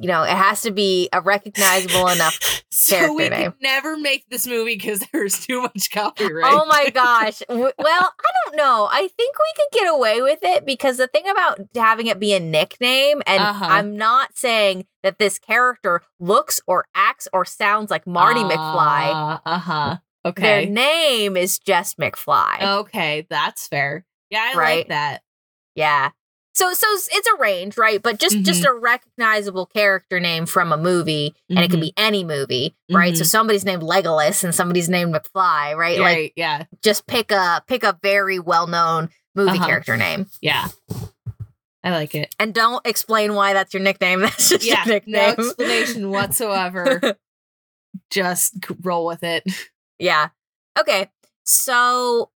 You 0.00 0.08
know, 0.08 0.22
it 0.24 0.30
has 0.30 0.62
to 0.62 0.70
be 0.72 1.08
a 1.12 1.20
recognizable 1.20 2.08
enough. 2.08 2.38
so 2.70 3.14
we 3.14 3.28
character 3.28 3.30
name. 3.42 3.52
could 3.52 3.62
never 3.62 3.96
make 3.96 4.28
this 4.28 4.46
movie 4.46 4.74
because 4.76 5.04
there's 5.12 5.46
too 5.46 5.62
much 5.62 5.90
copyright. 5.90 6.52
Oh 6.52 6.66
my 6.66 6.90
gosh. 6.94 7.42
Well, 7.48 7.72
I 7.78 8.30
don't 8.46 8.56
know. 8.56 8.88
I 8.90 9.08
think 9.16 9.36
we 9.38 9.52
could 9.56 9.80
get 9.80 9.92
away 9.94 10.20
with 10.20 10.40
it 10.42 10.66
because 10.66 10.96
the 10.96 11.06
thing 11.06 11.28
about 11.28 11.60
having 11.76 12.08
it 12.08 12.18
be 12.18 12.34
a 12.34 12.40
nickname, 12.40 13.22
and 13.26 13.42
Uh-huh. 13.42 13.64
I'm 13.66 13.96
not 13.96 14.36
saying 14.36 14.86
that 15.02 15.18
this 15.18 15.38
character 15.38 16.02
looks 16.18 16.60
or 16.66 16.86
acts 16.94 17.28
or 17.32 17.44
sounds 17.44 17.90
like 17.90 18.06
Marty 18.06 18.40
McFly. 18.40 19.40
Uh 19.46 19.58
huh. 19.58 19.96
Okay. 20.26 20.64
Their 20.64 20.66
name 20.72 21.36
is 21.36 21.58
just 21.58 21.98
McFly. 21.98 22.62
Okay, 22.80 23.26
that's 23.28 23.68
fair. 23.68 24.04
Yeah, 24.30 24.52
I 24.54 24.56
like 24.56 24.88
that. 24.88 25.22
Yeah. 25.74 26.10
So 26.54 26.72
so 26.72 26.86
it's 26.92 27.26
a 27.26 27.36
range, 27.40 27.76
right? 27.76 28.00
But 28.02 28.18
just 28.18 28.38
just 28.42 28.62
Mm-hmm. 28.62 28.76
a 28.76 28.80
recognizable 28.80 29.66
character 29.66 30.20
name 30.20 30.46
from 30.46 30.72
a 30.72 30.76
movie, 30.76 31.34
and 31.50 31.58
it 31.58 31.70
can 31.70 31.80
be 31.80 31.92
any 31.96 32.22
movie, 32.24 32.76
right? 32.90 33.16
So 33.16 33.24
Mhm. 33.24 33.26
somebody's 33.28 33.64
named 33.64 33.82
Legolas 33.82 34.44
and 34.44 34.54
somebody's 34.54 34.88
named 34.88 35.14
McFly, 35.14 35.74
right? 35.76 35.98
Like 35.98 36.04
Right. 36.16 36.32
Yeah. 36.36 36.64
just 36.82 37.06
pick 37.08 37.32
a 37.32 37.62
pick 37.66 37.82
a 37.82 37.98
very 38.02 38.38
well 38.38 38.66
known 38.68 39.10
movie 39.34 39.50
Uh-huh. 39.58 39.66
character 39.66 39.96
name, 39.96 40.26
Yeah. 40.40 40.68
I 41.82 41.90
like 41.90 42.14
it. 42.14 42.34
and 42.38 42.54
don't 42.54 42.86
explain 42.86 43.34
why 43.34 43.52
that's 43.52 43.74
your 43.74 43.82
nickname. 43.82 44.20
That's 44.22 44.48
just 44.48 44.64
Yeah. 44.64 44.84
your 44.86 45.00
No 45.06 45.18
explanation 45.20 46.10
whatsoever. 46.10 47.00
Just 48.10 48.54
roll 48.82 49.06
with 49.06 49.22
it. 49.22 49.44
yeah. 49.98 50.28
Okay. 50.78 51.10
So 51.44 52.30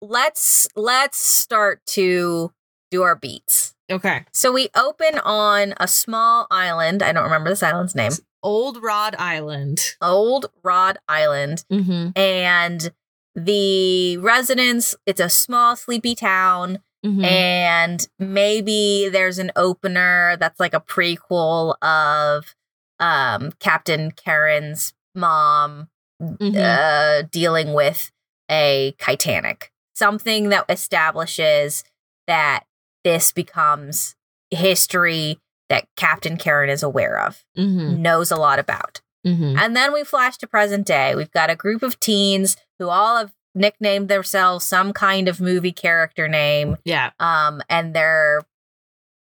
let's 0.00 0.66
let's 0.76 1.18
start 1.18 1.84
to 1.86 2.52
do 2.96 3.02
our 3.02 3.14
beats. 3.16 3.74
Okay. 3.90 4.24
So 4.32 4.52
we 4.52 4.68
open 4.74 5.18
on 5.20 5.74
a 5.78 5.86
small 5.86 6.46
island. 6.50 7.02
I 7.02 7.12
don't 7.12 7.24
remember 7.24 7.50
this 7.50 7.62
island's 7.62 7.94
name. 7.94 8.12
Old 8.42 8.82
Rod 8.82 9.14
Island. 9.18 9.80
Old 10.00 10.46
Rod 10.62 10.98
Island. 11.08 11.64
Mm-hmm. 11.70 12.18
And 12.18 12.90
the 13.34 14.16
residents, 14.18 14.94
it's 15.06 15.20
a 15.20 15.28
small, 15.28 15.76
sleepy 15.76 16.14
town. 16.14 16.80
Mm-hmm. 17.04 17.24
And 17.24 18.08
maybe 18.18 19.08
there's 19.08 19.38
an 19.38 19.52
opener 19.54 20.36
that's 20.40 20.58
like 20.58 20.74
a 20.74 20.80
prequel 20.80 21.76
of 21.82 22.54
um, 22.98 23.52
Captain 23.60 24.10
Karen's 24.10 24.94
mom 25.14 25.88
Mhm. 26.22 26.56
uh, 26.56 27.28
dealing 27.30 27.74
with 27.74 28.10
a 28.50 28.94
Titanic. 28.98 29.70
Something 29.94 30.48
that 30.48 30.64
establishes 30.68 31.84
that 32.26 32.64
this 33.06 33.30
becomes 33.30 34.16
history 34.50 35.38
that 35.68 35.86
Captain 35.96 36.36
Karen 36.36 36.68
is 36.68 36.82
aware 36.82 37.20
of, 37.20 37.44
Mm-hmm. 37.56 38.02
knows 38.02 38.32
a 38.32 38.36
lot 38.36 38.58
about. 38.58 39.00
Mm-hmm. 39.24 39.56
And 39.58 39.76
then 39.76 39.92
we 39.92 40.02
flash 40.02 40.36
to 40.38 40.46
present 40.48 40.84
day. 40.86 41.14
We've 41.14 41.30
got 41.30 41.48
a 41.50 41.54
group 41.56 41.84
of 41.84 42.00
teens 42.00 42.56
who 42.80 42.88
all 42.88 43.16
have 43.16 43.32
nicknamed 43.54 44.08
themselves 44.08 44.64
some 44.64 44.92
kind 44.92 45.28
of 45.28 45.40
movie 45.40 45.70
character 45.72 46.26
name. 46.28 46.76
Yeah. 46.84 47.10
Um, 47.20 47.62
and 47.70 47.94
they're 47.94 48.42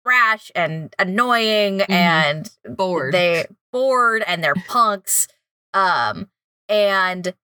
brash 0.02 0.50
and 0.54 0.94
annoying 0.98 1.80
Mhm. 1.80 1.90
and 1.90 2.50
Bored. 2.64 3.12
they 3.14 3.46
bored 3.70 4.22
and 4.26 4.42
they're 4.42 4.54
punks. 4.68 5.28
Um, 5.74 6.30
and 6.68 7.34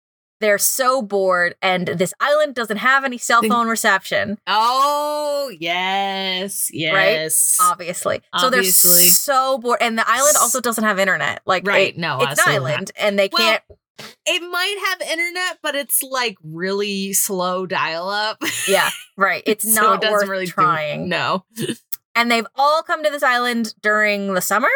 they're 0.41 0.59
so 0.59 1.03
bored, 1.03 1.55
and 1.63 1.87
this 1.87 2.15
island 2.21 2.55
doesn't 2.55 2.79
have 2.79 3.05
any 3.05 3.19
cell 3.19 3.43
phone 3.43 3.69
reception, 3.69 4.39
oh 4.47 5.53
yes. 5.59 6.71
Yes. 6.73 7.57
obviously. 7.61 8.23
So 8.39 8.51
they're 8.51 8.63
so 8.65 9.59
bored, 9.59 9.79
and 9.81 9.99
the 9.99 10.05
island 10.09 10.37
also 10.41 10.61
doesn't 10.61 10.85
have 10.85 10.99
internet. 10.99 11.41
Like, 11.47 11.67
Right. 11.67 11.95
it- 11.95 11.99
no. 11.99 12.17
it's 12.23 12.25
an 12.25 12.31
absolutely 12.33 12.55
not. 12.61 12.71
island, 12.73 12.91
and 12.97 13.19
they 13.19 13.29
Well, 13.33 13.43
can't. 13.51 13.63
It 14.25 14.41
might 14.51 14.77
have 14.89 15.11
internet, 15.11 15.59
but 15.63 15.75
it's 15.75 16.03
like 16.03 16.37
really 16.43 17.13
slow 17.13 17.67
dial 17.67 18.09
up. 18.09 18.43
Yeah, 18.67 18.89
right. 19.19 19.43
It's 19.47 19.65
So 19.75 19.83
not 19.83 20.03
it 20.05 20.11
worth 20.11 20.27
really 20.27 20.47
do- 20.47 20.53
trying. 20.53 21.09
no. 21.11 21.45
And 22.15 22.31
they've 22.31 22.47
all 22.57 22.83
come 22.83 23.05
to 23.05 23.11
this 23.11 23.23
island 23.23 23.75
during 23.83 24.33
the 24.35 24.41
summer. 24.41 24.71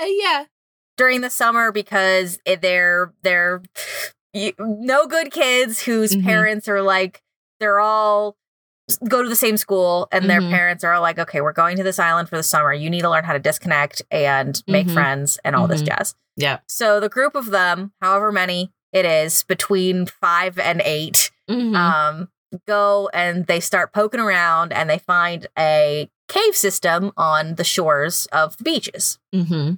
Uh, 0.00 0.04
yeah. 0.04 0.44
during 0.98 1.22
the 1.22 1.30
summer 1.30 1.72
because 1.72 2.38
it- 2.44 2.60
they're 2.60 3.14
they're 3.22 3.62
you, 4.32 4.52
no 4.58 5.06
good 5.06 5.30
kids 5.30 5.82
whose 5.82 6.14
Mhm. 6.14 6.24
parents 6.24 6.68
are 6.68 6.82
like 6.82 7.22
they're 7.60 7.80
all 7.80 8.36
go 9.08 9.22
to 9.22 9.28
the 9.28 9.36
same 9.36 9.56
school 9.58 10.08
and 10.12 10.30
their 10.30 10.40
Mhm. 10.40 10.50
parents 10.50 10.82
are 10.84 10.94
all 10.94 11.02
like 11.02 11.18
okay 11.18 11.40
we're 11.40 11.52
going 11.52 11.76
to 11.76 11.82
this 11.82 11.98
island 11.98 12.28
for 12.28 12.36
the 12.36 12.42
summer 12.42 12.72
you 12.72 12.88
need 12.88 13.02
to 13.02 13.10
learn 13.10 13.24
how 13.24 13.32
to 13.34 13.38
disconnect 13.38 14.00
and 14.10 14.62
make 14.66 14.86
Mhm. 14.86 14.94
friends 14.94 15.38
and 15.44 15.54
all 15.54 15.66
this 15.66 15.82
Mhm. 15.82 15.86
jazz 15.88 16.14
Yeah. 16.36 16.58
so 16.66 16.98
the 17.00 17.08
group 17.10 17.34
of 17.34 17.46
them 17.50 17.92
however 18.00 18.32
many 18.32 18.72
it 18.92 19.04
is 19.04 19.42
between 19.42 20.06
five 20.06 20.58
and 20.58 20.80
8 20.82 21.30
Mhm. 21.50 21.74
um 21.76 22.28
go 22.66 23.10
and 23.12 23.46
they 23.46 23.60
start 23.60 23.92
poking 23.92 24.20
around 24.20 24.72
and 24.72 24.88
they 24.88 24.98
find 24.98 25.46
a 25.58 26.08
cave 26.28 26.56
system 26.56 27.12
on 27.16 27.56
the 27.56 27.64
shores 27.64 28.26
of 28.32 28.56
the 28.56 28.64
beaches 28.64 29.18
mm-hmm. 29.34 29.74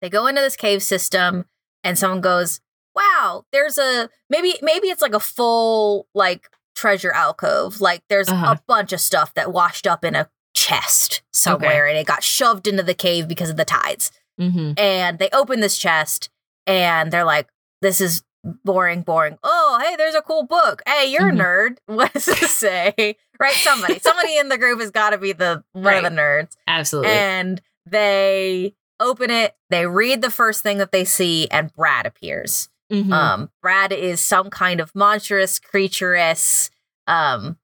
they 0.00 0.08
go 0.08 0.26
into 0.26 0.40
this 0.40 0.56
cave 0.56 0.82
system 0.82 1.44
and 1.84 1.98
someone 1.98 2.22
goes 2.22 2.60
wow 3.00 3.44
there's 3.52 3.78
a 3.78 4.08
maybe 4.28 4.54
maybe 4.62 4.88
it's 4.88 5.02
like 5.02 5.14
a 5.14 5.20
full 5.20 6.06
like 6.14 6.48
treasure 6.74 7.12
alcove 7.12 7.80
like 7.80 8.02
there's 8.08 8.28
Uh-huh. 8.28 8.56
a 8.58 8.62
bunch 8.66 8.92
of 8.92 9.00
stuff 9.00 9.34
that 9.34 9.52
washed 9.52 9.86
up 9.86 10.04
in 10.04 10.14
a 10.14 10.28
chest 10.54 11.22
somewhere 11.32 11.86
and 11.86 11.96
it 11.96 12.06
got 12.06 12.22
shoved 12.22 12.66
into 12.66 12.82
the 12.82 12.94
cave 12.94 13.28
because 13.28 13.50
of 13.50 13.56
the 13.56 13.64
tides. 13.64 14.10
Mm-hmm. 14.40 14.72
and 14.78 15.18
they 15.18 15.28
open 15.32 15.60
this 15.60 15.76
chest 15.76 16.30
and 16.66 17.12
they're 17.12 17.24
like 17.24 17.48
this 17.82 18.00
is 18.00 18.22
boring 18.64 19.02
boring. 19.02 19.36
Oh 19.42 19.78
hey 19.84 19.96
there's 19.96 20.14
a 20.14 20.22
cool 20.22 20.44
book. 20.44 20.80
Hey 20.86 21.10
you're 21.12 21.30
Mhm. 21.30 21.40
a 21.40 21.42
nerd. 21.42 21.76
What 21.94 22.12
does 22.14 22.24
this 22.24 22.56
say? 22.56 23.16
Right? 23.38 23.52
Somebody 23.52 23.98
somebody 23.98 24.38
in 24.38 24.48
the 24.48 24.56
group 24.56 24.80
has 24.80 24.90
got 24.90 25.10
to 25.10 25.18
be 25.18 25.32
the 25.34 25.62
one 25.72 25.94
of 25.94 26.04
the 26.04 26.08
nerds. 26.10 26.56
Absolutely. 26.66 27.10
and 27.12 27.60
they 27.84 28.74
open 28.98 29.30
it 29.30 29.54
they 29.68 29.86
read 29.86 30.22
the 30.22 30.30
first 30.30 30.62
thing 30.62 30.78
that 30.78 30.90
they 30.92 31.04
see 31.04 31.46
and 31.50 31.70
brad 31.74 32.06
appears 32.06 32.69
Mhm. 32.90 33.12
um 33.12 33.50
brad 33.62 33.92
is 33.92 34.20
some 34.20 34.50
kind 34.50 34.80
of 34.80 34.92
monstrous 34.94 35.58
creaturous 35.58 36.70
um 37.06 37.56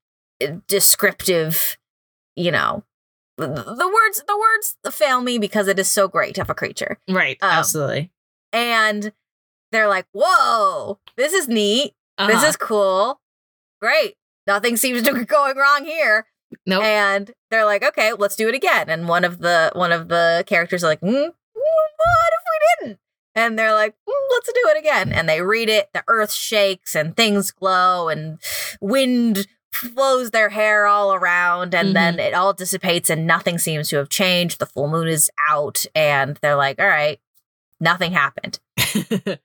descriptive 0.68 1.76
you 2.36 2.50
know 2.50 2.84
the, 3.38 3.46
the 3.48 3.90
words 3.92 4.22
the 4.26 4.38
words 4.38 4.76
fail 4.94 5.20
me 5.20 5.38
because 5.38 5.68
it 5.68 5.78
is 5.78 5.90
so 5.90 6.08
great 6.08 6.38
of 6.38 6.48
a 6.50 6.54
creature 6.54 6.98
right. 7.08 7.36
um, 7.42 7.50
Absolutely. 7.50 8.10
and 8.52 9.12
they're 9.72 9.88
like 9.88 10.06
whoa 10.12 10.98
this 11.16 11.32
is 11.32 11.48
neat 11.48 11.92
this 12.18 12.36
Uh-huh. 12.36 12.46
is 12.46 12.56
cool 12.56 13.20
great 13.80 14.14
nothing 14.46 14.76
seems 14.76 15.02
to 15.02 15.12
be 15.12 15.24
going 15.24 15.56
wrong 15.56 15.84
here 15.84 16.26
nope. 16.66 16.82
and 16.82 17.32
they're 17.50 17.64
like 17.64 17.82
okay 17.84 18.12
let's 18.12 18.36
do 18.36 18.48
it 18.48 18.54
again 18.54 18.88
and 18.88 19.08
one 19.08 19.24
of 19.24 19.38
the 19.40 19.70
one 19.74 19.92
of 19.92 20.08
the 20.08 20.44
characters 20.46 20.82
are 20.84 20.88
like 20.88 21.00
mm, 21.00 21.12
what 21.12 21.32
if 22.32 22.42
we 22.82 22.86
didn't 22.86 22.98
and 23.36 23.56
they're 23.58 23.74
like 23.74 23.94
mm, 24.08 24.12
let's 24.32 24.52
do 24.52 24.62
it 24.70 24.78
again 24.78 25.12
and 25.12 25.28
they 25.28 25.40
read 25.42 25.68
it 25.68 25.88
the 25.94 26.02
earth 26.08 26.32
shakes 26.32 26.96
and 26.96 27.16
things 27.16 27.52
glow 27.52 28.08
and 28.08 28.38
wind 28.80 29.46
flows 29.72 30.30
their 30.32 30.48
hair 30.48 30.86
all 30.86 31.12
around 31.14 31.74
and 31.74 31.94
then 31.94 32.18
it 32.18 32.32
all 32.34 32.52
dissipates 32.54 33.10
and 33.10 33.26
nothing 33.26 33.58
seems 33.58 33.90
to 33.90 33.96
have 33.96 34.08
changed 34.08 34.58
the 34.58 34.64
full 34.66 34.88
moon 34.88 35.06
is 35.06 35.30
out 35.48 35.84
and 35.94 36.38
they're 36.42 36.56
like 36.56 36.80
all 36.80 36.88
right 36.88 37.20
Nothing 37.78 38.12
happened. 38.12 38.58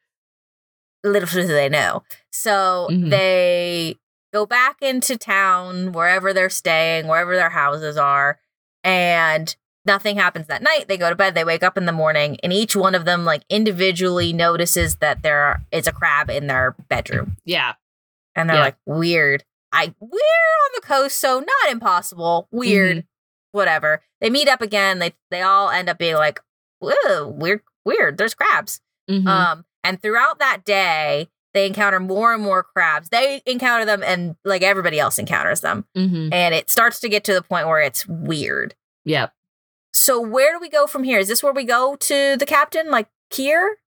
Little 1.03 1.27
do 1.27 1.47
they 1.47 1.67
know. 1.67 2.03
So 2.31 2.87
Mhm. 2.89 3.09
they 3.09 3.97
go 4.31 4.45
back 4.45 4.77
into 4.81 5.17
town, 5.17 5.91
wherever 5.91 6.31
they're 6.31 6.49
staying, 6.49 7.07
wherever 7.07 7.35
their 7.35 7.49
houses 7.49 7.97
are, 7.97 8.39
and 8.85 9.53
nothing 9.85 10.17
happens 10.17 10.47
that 10.47 10.61
night. 10.61 10.85
They 10.87 10.97
go 10.97 11.09
to 11.09 11.15
bed, 11.15 11.35
they 11.35 11.43
wake 11.43 11.63
up 11.63 11.77
in 11.77 11.85
the 11.85 11.91
morning, 11.91 12.37
and 12.43 12.51
each 12.53 12.75
one 12.75 12.95
of 12.95 13.05
them 13.05 13.25
like 13.25 13.43
individually 13.49 14.33
notices 14.33 14.97
that 14.97 15.23
there 15.23 15.61
is 15.71 15.87
a 15.87 15.91
crab 15.91 16.29
in 16.29 16.47
their 16.47 16.75
bedroom. 16.89 17.37
yeah. 17.45 17.73
And 18.35 18.49
they're 18.49 18.57
Yeah. 18.57 18.63
like, 18.63 18.77
weird. 18.85 19.43
I 19.73 19.93
we're 19.99 20.07
on 20.09 20.71
the 20.75 20.81
coast, 20.81 21.19
so 21.19 21.39
not 21.39 21.71
impossible. 21.71 22.47
Weird. 22.51 22.97
Mm-hmm. 22.97 23.05
Whatever. 23.51 24.01
They 24.21 24.29
meet 24.29 24.47
up 24.47 24.61
again. 24.61 24.99
They 24.99 25.13
they 25.31 25.41
all 25.41 25.69
end 25.69 25.89
up 25.89 25.97
being 25.97 26.15
like, 26.15 26.39
whoa, 26.79 27.27
weird, 27.27 27.61
weird. 27.85 28.17
There's 28.17 28.33
crabs. 28.33 28.79
Mhm. 29.09 29.27
Um, 29.27 29.65
and 29.83 30.01
throughout 30.01 30.39
that 30.39 30.63
day, 30.63 31.27
they 31.53 31.65
encounter 31.67 31.99
more 31.99 32.33
and 32.33 32.41
more 32.41 32.63
crabs. 32.63 33.09
They 33.09 33.41
encounter 33.45 33.83
them 33.85 34.01
and 34.03 34.35
like 34.45 34.61
everybody 34.61 34.99
else 34.99 35.19
encounters 35.19 35.59
them. 35.61 35.85
Mhm. 35.97 36.29
And 36.33 36.55
it 36.55 36.69
starts 36.69 36.99
to 37.01 37.09
get 37.09 37.25
to 37.25 37.33
the 37.33 37.41
point 37.41 37.67
where 37.67 37.81
it's 37.81 38.07
weird. 38.07 38.75
Yep. 39.03 39.33
So 39.93 40.19
where 40.21 40.53
do 40.53 40.59
we 40.59 40.69
go 40.69 40.87
from 40.87 41.03
here? 41.03 41.19
Is 41.19 41.27
this 41.27 41.43
where 41.43 41.53
we 41.53 41.63
go 41.65 41.95
to 41.95 42.37
the 42.37 42.45
captain, 42.45 42.89
like 42.89 43.07
here? 43.33 43.77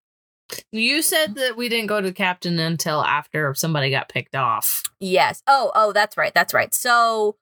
You 0.71 1.01
said 1.03 1.35
that 1.37 1.57
we 1.57 1.69
didn't 1.69 1.87
go 1.87 2.01
to 2.01 2.09
the 2.09 2.13
captain 2.15 2.59
until 2.59 3.03
after 3.03 3.55
somebody 3.55 3.91
got 3.91 4.09
picked 4.11 4.35
off. 4.37 4.83
Yes. 5.01 5.43
Oh, 5.47 5.73
oh, 5.75 5.93
that's 5.93 6.17
right. 6.17 6.35
That's 6.35 6.53
right. 6.53 6.75
So 6.75 7.37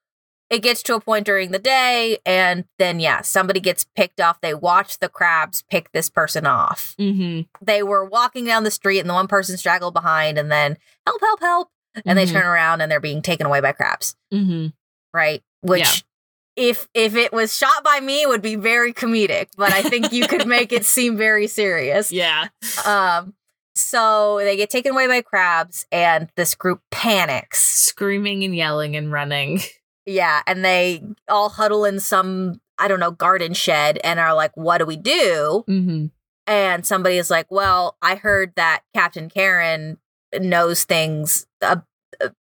it 0.50 0.60
gets 0.62 0.82
to 0.84 0.94
a 0.94 1.00
point 1.00 1.26
during 1.26 1.50
the 1.50 1.58
day, 1.58 2.18
and 2.24 2.64
then 2.78 3.00
yeah, 3.00 3.22
somebody 3.22 3.58
gets 3.58 3.84
picked 3.96 4.20
off. 4.20 4.40
They 4.40 4.54
watch 4.54 4.98
the 5.00 5.08
crabs 5.08 5.64
pick 5.70 5.90
this 5.92 6.10
person 6.10 6.46
off. 6.46 6.94
Mm-hmm. 7.00 7.42
They 7.64 7.82
were 7.82 8.04
walking 8.04 8.44
down 8.44 8.62
the 8.62 8.70
street, 8.70 9.00
and 9.00 9.08
the 9.10 9.14
one 9.14 9.28
person 9.28 9.56
straggled 9.56 9.94
behind, 9.94 10.38
and 10.38 10.52
then 10.52 10.76
help, 11.06 11.20
help, 11.22 11.40
help, 11.40 11.68
and 12.04 12.16
they 12.18 12.26
Mhm. 12.26 12.32
turn 12.32 12.46
around 12.46 12.80
and 12.82 12.92
they're 12.92 13.00
being 13.00 13.22
taken 13.22 13.46
away 13.46 13.60
by 13.60 13.72
crabs. 13.72 14.14
Mm-hmm. 14.32 14.68
Right? 15.12 15.42
Which. 15.62 15.80
Yeah. 15.80 15.92
If 16.56 16.88
if 16.94 17.16
it 17.16 17.32
was 17.32 17.56
shot 17.56 17.82
by 17.82 18.00
me, 18.00 18.22
it 18.22 18.28
would 18.28 18.42
be 18.42 18.56
very 18.56 18.92
comedic, 18.92 19.48
but 19.56 19.72
I 19.72 19.82
think 19.82 20.12
you 20.12 20.26
could 20.26 20.46
make 20.46 20.72
it 20.72 20.84
seem 20.86 21.16
very 21.16 21.46
serious. 21.46 22.12
Yeah. 22.12 22.48
Um, 22.84 23.34
so 23.74 24.38
they 24.38 24.56
get 24.56 24.68
taken 24.68 24.92
away 24.92 25.06
by 25.06 25.22
crabs, 25.22 25.86
and 25.90 26.28
this 26.36 26.54
group 26.54 26.82
panics. 26.90 27.62
Screaming 27.62 28.44
and 28.44 28.54
yelling 28.54 28.96
and 28.96 29.10
running. 29.10 29.60
Yeah, 30.04 30.42
and 30.48 30.64
they 30.64 31.00
all 31.28 31.48
huddle 31.48 31.84
in 31.84 32.00
some 32.00 32.60
I 32.78 32.88
don't 32.88 33.00
know 33.00 33.12
garden 33.12 33.54
shed 33.54 34.00
and 34.02 34.18
are 34.18 34.34
like, 34.34 34.50
"What 34.56 34.78
do 34.78 34.84
we 34.84 34.96
do?" 34.96 35.64
Mm-hmm. 35.68 36.06
And 36.48 36.84
somebody 36.84 37.18
is 37.18 37.30
like, 37.30 37.46
"Well, 37.50 37.96
I 38.02 38.16
heard 38.16 38.52
that 38.56 38.82
Captain 38.94 39.30
Karen 39.30 39.98
knows 40.34 40.84
things 40.84 41.46
uh, 41.60 41.76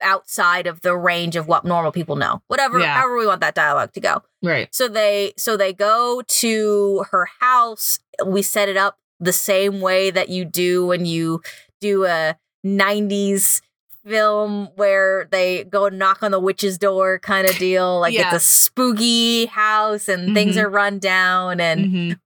outside 0.02 0.68
of 0.68 0.82
the 0.82 0.96
range 0.96 1.36
of 1.36 1.48
what 1.48 1.66
normal 1.66 1.92
people 1.92 2.16
know. 2.16 2.42
Whatever, 2.48 2.80
Yeah. 2.80 2.94
however 2.96 3.18
we 3.18 3.26
want 3.28 3.42
that 3.42 3.56
dialogue 3.56 3.94
to 3.94 4.00
go." 4.00 4.22
Right. 4.44 4.68
So 4.74 4.88
they 4.88 5.34
so 5.38 5.58
they 5.58 5.74
go 5.74 6.22
to 6.26 7.06
her 7.12 7.28
house. 7.40 8.00
We 8.26 8.42
set 8.42 8.70
it 8.70 8.78
up 8.78 8.98
the 9.20 9.34
same 9.34 9.82
way 9.82 10.12
that 10.12 10.30
you 10.30 10.46
do 10.46 10.86
when 10.86 11.06
you 11.06 11.42
do 11.80 12.06
a 12.06 12.36
90s 12.66 13.62
film 14.06 14.70
where 14.76 15.28
they 15.32 15.64
go 15.66 15.88
knock 15.90 16.24
on 16.24 16.32
the 16.32 16.40
witch's 16.40 16.78
door 16.78 17.20
kind 17.20 17.48
of 17.48 17.56
deal. 17.58 18.00
Like 18.00 18.14
Yeah. 18.14 18.28
it's 18.34 18.36
a 18.36 18.40
spooky 18.40 19.46
house 19.46 20.08
and 20.10 20.34
things 20.34 20.56
Mhm. 20.56 20.64
are 20.64 20.70
run 20.70 20.98
down 21.00 21.60
and 21.60 21.86
Mhm. 21.86 22.20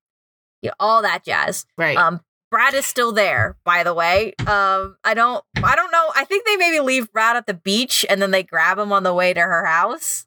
you 0.61 0.69
know, 0.69 0.73
all 0.79 1.01
that 1.01 1.23
jazz. 1.25 1.65
Right. 1.77 1.97
Um 1.97 2.21
Brad 2.55 2.73
is 2.73 2.85
still 2.85 3.11
there, 3.11 3.57
by 3.65 3.83
the 3.83 3.93
way. 3.93 4.33
Um, 4.47 4.95
I 5.03 5.13
don't, 5.13 5.43
I 5.61 5.75
don't 5.75 5.91
know. 5.91 6.09
I 6.15 6.23
think 6.23 6.45
they 6.45 6.55
maybe 6.55 6.79
leave 6.79 7.11
Brad 7.11 7.35
at 7.35 7.47
the 7.47 7.53
beach 7.53 8.05
and 8.09 8.21
then 8.21 8.31
they 8.31 8.43
grab 8.43 8.79
him 8.79 8.93
on 8.93 9.03
the 9.03 9.13
way 9.13 9.33
to 9.33 9.41
her 9.41 9.65
house. 9.65 10.25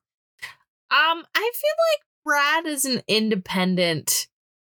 Um, 0.91 1.25
I 1.35 1.51
feel 1.55 1.75
like 1.95 2.05
Brad 2.27 2.67
is 2.67 2.85
an 2.85 3.01
independent 3.09 4.27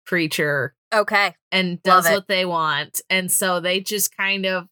creature 0.07 0.75
Okay, 0.93 1.35
and 1.51 1.83
does 1.83 2.05
what 2.05 2.29
they 2.29 2.45
want. 2.45 3.01
And 3.09 3.29
so 3.29 3.59
they 3.59 3.81
just 3.81 4.15
kind 4.15 4.45
of 4.45 4.69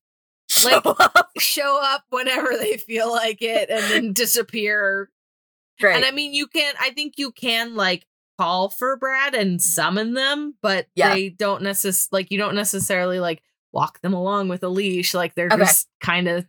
show 0.47 0.69
Like- 0.85 0.85
up. 1.15 1.31
show 1.37 1.81
up 1.83 2.05
whenever 2.11 2.51
they 2.57 2.77
feel 2.77 3.11
like 3.11 3.41
it 3.41 3.69
and 3.69 3.83
then 3.91 4.13
disappear. 4.13 5.09
Great. 5.81 5.97
And 5.97 6.05
I 6.05 6.11
mean, 6.11 6.33
you 6.33 6.47
can, 6.47 6.73
I 6.79 6.91
think 6.91 7.15
you 7.17 7.33
can 7.33 7.75
like 7.75 8.05
call 8.39 8.69
for 8.69 8.95
Brad 8.95 9.35
and 9.35 9.61
summon 9.61 10.13
them, 10.13 10.55
but 10.61 10.87
Yeah. 10.95 11.13
they 11.13 11.29
don't 11.29 11.61
necessarily, 11.61 12.23
like, 12.23 12.31
you 12.31 12.37
don't 12.37 12.55
necessarily 12.55 13.19
like 13.19 13.41
walk 13.73 13.99
them 14.01 14.13
along 14.13 14.47
with 14.49 14.63
a 14.63 14.69
leash. 14.69 15.13
Like, 15.13 15.35
they're 15.35 15.47
Okay. 15.51 15.57
just 15.57 15.89
kind 16.01 16.27
of, 16.27 16.45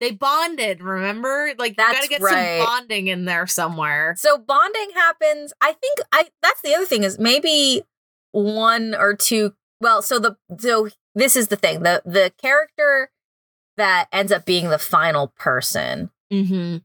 they 0.00 0.10
bonded, 0.10 0.82
remember? 0.82 1.52
Like, 1.58 1.70
you 1.70 1.74
That's 1.78 1.94
gotta 1.98 2.08
get 2.08 2.20
right. 2.22 2.58
some 2.58 2.66
bonding 2.66 3.06
in 3.08 3.24
there 3.24 3.46
somewhere. 3.46 4.14
So 4.18 4.36
bonding 4.38 4.90
happens. 4.94 5.52
I 5.60 5.72
think 5.72 5.98
I 6.12 6.28
that's 6.42 6.60
the 6.62 6.74
other 6.74 6.86
thing 6.86 7.04
is 7.04 7.18
maybe 7.18 7.82
one 8.32 8.94
or 8.94 9.14
two 9.14 9.54
well, 9.80 10.02
so 10.02 10.18
the 10.18 10.36
so 10.58 10.88
this 11.14 11.36
is 11.36 11.48
the 11.48 11.56
thing. 11.56 11.82
The 11.82 12.02
the 12.04 12.32
character 12.40 13.10
that 13.78 14.08
ends 14.12 14.30
up 14.30 14.44
being 14.44 14.68
the 14.68 14.78
final 14.78 15.28
person 15.38 16.10
Mm-hmm. 16.32 16.78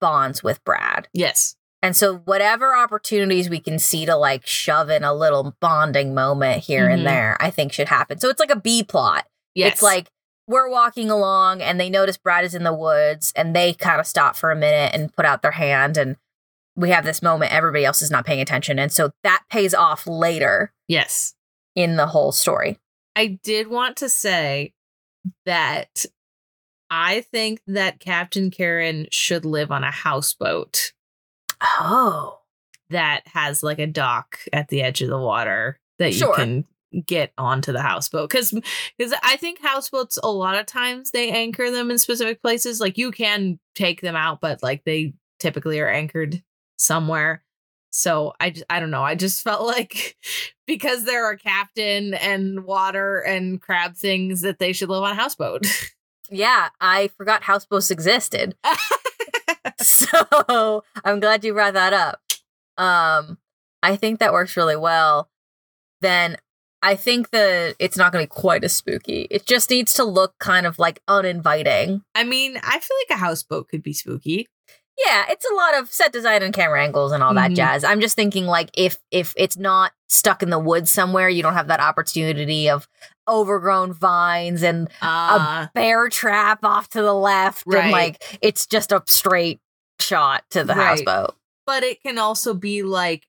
bonds 0.00 0.42
with 0.42 0.62
Brad. 0.64 1.08
Yes. 1.12 1.56
And 1.82 1.96
so 1.96 2.16
whatever 2.18 2.76
opportunities 2.76 3.48
we 3.48 3.58
can 3.60 3.78
see 3.78 4.04
to 4.06 4.16
like 4.16 4.46
shove 4.46 4.90
in 4.90 5.02
a 5.02 5.14
little 5.14 5.56
bonding 5.60 6.14
moment 6.14 6.64
here 6.64 6.88
Mhm. 6.88 6.94
and 6.94 7.06
there, 7.06 7.36
I 7.40 7.50
think 7.50 7.72
should 7.72 7.88
happen. 7.88 8.18
So 8.20 8.28
it's 8.28 8.40
like 8.40 8.50
a 8.50 8.56
B 8.56 8.82
plot. 8.82 9.26
Yes. 9.54 9.74
It's 9.74 9.82
like 9.82 10.10
we're 10.46 10.68
walking 10.68 11.10
along 11.10 11.62
and 11.62 11.80
they 11.80 11.88
notice 11.88 12.18
Brad 12.18 12.44
is 12.44 12.54
in 12.54 12.64
the 12.64 12.74
woods 12.74 13.32
and 13.34 13.54
they 13.54 13.72
kind 13.72 14.00
of 14.00 14.06
stop 14.06 14.36
for 14.36 14.50
a 14.50 14.56
minute 14.56 14.92
and 14.94 15.12
put 15.14 15.24
out 15.24 15.42
their 15.42 15.52
hand 15.52 15.96
and 15.96 16.16
we 16.76 16.90
have 16.90 17.04
this 17.04 17.22
moment 17.22 17.52
everybody 17.52 17.84
else 17.84 18.02
is 18.02 18.10
not 18.10 18.24
paying 18.26 18.40
attention 18.40 18.78
and 18.78 18.92
so 18.92 19.10
that 19.22 19.42
pays 19.50 19.74
off 19.74 20.06
later 20.06 20.72
yes. 20.88 21.34
in 21.74 21.96
the 21.96 22.06
whole 22.08 22.32
story. 22.32 22.78
I 23.16 23.38
did 23.42 23.68
want 23.68 23.96
to 23.98 24.08
say 24.08 24.72
that 25.46 26.04
I 26.90 27.20
think 27.20 27.60
that 27.66 28.00
Captain 28.00 28.50
Karen 28.50 29.06
should 29.10 29.44
live 29.44 29.70
on 29.70 29.84
a 29.84 29.90
houseboat 29.90 30.92
Oh. 31.62 32.38
that 32.90 33.22
has 33.26 33.62
like 33.62 33.78
a 33.78 33.86
dock 33.86 34.38
at 34.52 34.68
the 34.68 34.82
edge 34.82 35.02
of 35.02 35.08
the 35.08 35.18
water 35.18 35.78
that 35.98 36.14
Sure. 36.14 36.28
you 36.28 36.34
can 36.34 36.64
get 37.06 37.32
onto 37.38 37.70
the 37.72 37.82
houseboat 37.82 38.28
because 38.28 38.50
because 38.98 39.14
I 39.22 39.36
think 39.36 39.60
houseboats 39.62 40.18
a 40.22 40.30
lot 40.30 40.58
of 40.58 40.66
times 40.66 41.12
they 41.12 41.30
anchor 41.30 41.70
them 41.70 41.88
in 41.90 41.98
specific 41.98 42.42
places 42.42 42.80
like 42.80 42.98
you 42.98 43.12
can 43.12 43.60
take 43.76 44.00
them 44.00 44.16
out 44.16 44.40
but 44.40 44.60
like 44.62 44.82
they 44.84 45.14
typically 45.38 45.78
are 45.78 45.88
anchored 45.88 46.42
somewhere 46.78 47.44
so 47.92 48.32
I 48.40 48.50
just, 48.50 48.64
I 48.68 48.80
don't 48.80 48.90
know 48.90 49.04
I 49.04 49.14
just 49.14 49.42
felt 49.44 49.64
like 49.66 50.16
because 50.66 51.04
there 51.04 51.24
are 51.26 51.36
captain 51.36 52.14
and 52.14 52.64
water 52.64 53.18
and 53.20 53.60
crab 53.62 53.94
things 53.94 54.40
that 54.40 54.58
they 54.58 54.72
should 54.72 54.88
live 54.88 55.04
on 55.04 55.12
a 55.12 55.14
houseboat 55.14 55.66
Yeah, 56.32 56.68
I 56.80 57.08
forgot 57.16 57.42
houseboats 57.42 57.90
existed. 57.90 58.54
so 59.86 60.84
I'm 61.04 61.20
glad 61.20 61.44
you 61.44 61.52
brought 61.52 61.74
that 61.74 61.92
up. 61.92 62.20
Um, 62.76 63.38
I 63.82 63.96
think 63.96 64.18
that 64.20 64.32
works 64.32 64.56
really 64.56 64.76
well. 64.76 65.28
Then 66.00 66.36
I 66.82 66.96
think 66.96 67.30
that 67.30 67.76
it's 67.78 67.96
not 67.96 68.12
going 68.12 68.24
to 68.24 68.28
be 68.28 68.40
quite 68.40 68.64
as 68.64 68.74
spooky. 68.74 69.26
It 69.30 69.46
just 69.46 69.68
needs 69.70 69.92
to 69.94 70.04
look 70.04 70.34
kind 70.38 70.66
of 70.66 70.78
like 70.78 71.02
uninviting. 71.08 72.02
I 72.14 72.24
mean 72.24 72.56
I 72.62 72.78
feel 72.78 72.96
like 73.08 73.16
a 73.18 73.20
houseboat 73.20 73.68
could 73.68 73.82
be 73.82 73.92
spooky 73.92 74.48
Yeah, 75.06 75.24
it's 75.28 75.44
a 75.50 75.54
lot 75.54 75.78
of 75.78 75.90
set 75.92 76.12
design 76.12 76.42
and 76.42 76.54
camera 76.54 76.82
angles 76.82 77.12
and 77.12 77.22
all 77.22 77.34
that 77.34 77.50
Mhm. 77.50 77.56
jazz. 77.56 77.84
I'm 77.84 78.00
just 78.00 78.16
thinking 78.16 78.46
like 78.46 78.70
if 78.74 78.98
if 79.10 79.34
it's 79.36 79.56
not 79.58 79.92
stuck 80.08 80.42
in 80.42 80.48
the 80.50 80.58
woods 80.58 80.90
somewhere, 80.90 81.28
you 81.28 81.42
don't 81.42 81.54
have 81.54 81.68
that 81.68 81.80
opportunity 81.80 82.68
of 82.70 82.88
overgrown 83.28 83.92
vines 83.92 84.62
and 84.62 84.88
uh 85.02 85.66
bear 85.74 86.08
trap 86.08 86.64
off 86.64 86.88
to 86.90 87.02
the 87.02 87.14
left 87.14 87.62
Right. 87.66 87.82
and 87.84 87.92
like 87.92 88.38
it's 88.42 88.66
just 88.66 88.90
a 88.90 89.02
straight 89.06 89.60
shot 90.00 90.44
to 90.50 90.64
the 90.64 90.74
Right. 90.74 90.86
houseboat. 90.86 91.36
but 91.66 91.82
it 91.84 92.02
can 92.02 92.18
also 92.18 92.52
be 92.54 92.82
like 92.82 93.26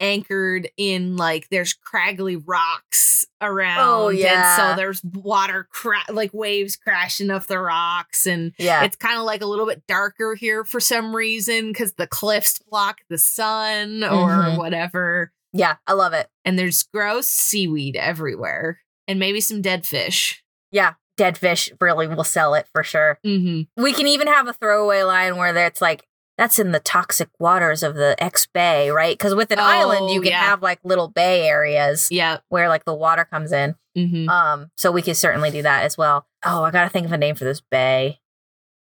anchored 0.00 0.68
in 0.76 1.16
like 1.16 1.48
there's 1.50 1.74
craggly 1.74 2.42
rocks 2.44 3.24
around 3.40 3.78
Oh, 3.88 4.08
yeah. 4.08 4.56
and 4.56 4.70
so 4.72 4.76
there's 4.76 5.02
water 5.04 5.68
cra- 5.70 6.02
like 6.12 6.34
waves 6.34 6.76
crashing 6.76 7.30
off 7.30 7.46
the 7.46 7.58
rocks 7.60 8.26
and 8.26 8.52
Yeah. 8.58 8.82
it's 8.84 8.96
kind 8.96 9.18
of 9.18 9.24
like 9.24 9.40
a 9.42 9.46
little 9.46 9.66
bit 9.66 9.86
darker 9.86 10.34
here 10.34 10.64
for 10.64 10.80
some 10.80 11.14
reason 11.14 11.68
because 11.68 11.92
the 11.94 12.08
cliffs 12.08 12.58
block 12.68 12.98
the 13.08 13.18
sun 13.18 14.02
or 14.02 14.30
Mhm. 14.30 14.58
whatever 14.58 15.32
yeah, 15.52 15.76
I 15.86 15.92
love 15.92 16.12
it. 16.12 16.28
and 16.44 16.58
there's 16.58 16.82
gross 16.82 17.28
seaweed 17.28 17.94
everywhere 17.96 18.80
and 19.06 19.20
maybe 19.20 19.40
some 19.40 19.62
dead 19.62 19.86
fish 19.86 20.42
Yeah. 20.72 20.94
Dead 21.16 21.38
fish 21.38 21.70
really 21.80 22.08
will 22.08 22.24
sell 22.24 22.54
it 22.54 22.66
for 22.72 22.82
sure. 22.82 23.20
mm-hmm. 23.24 23.80
We 23.80 23.92
can 23.92 24.08
even 24.08 24.26
have 24.26 24.48
a 24.48 24.52
throwaway 24.52 25.02
line 25.02 25.36
where 25.36 25.56
it's 25.56 25.80
like 25.80 26.04
that's 26.36 26.58
in 26.58 26.72
the 26.72 26.80
toxic 26.80 27.28
waters 27.38 27.82
of 27.82 27.94
the 27.94 28.16
X 28.22 28.46
Bay, 28.46 28.90
right? 28.90 29.16
Because 29.16 29.34
with 29.34 29.50
an 29.52 29.58
island, 29.60 30.10
you 30.10 30.18
Oh, 30.20 30.22
can 30.22 30.32
yeah. 30.32 30.40
have 30.42 30.62
like 30.62 30.80
little 30.84 31.08
bay 31.08 31.46
areas 31.48 32.08
Yeah. 32.10 32.38
where 32.48 32.68
like 32.68 32.84
the 32.84 32.94
water 32.94 33.24
comes 33.24 33.52
in. 33.52 33.76
hmm 33.94 34.28
Um, 34.28 34.70
so 34.76 34.90
we 34.90 35.02
could 35.02 35.16
certainly 35.16 35.50
do 35.50 35.62
that 35.62 35.84
as 35.84 35.96
well. 35.96 36.26
Oh, 36.44 36.64
I 36.64 36.70
gotta 36.70 36.90
think 36.90 37.06
of 37.06 37.12
a 37.12 37.18
name 37.18 37.34
for 37.36 37.44
this 37.44 37.60
bay. 37.60 38.20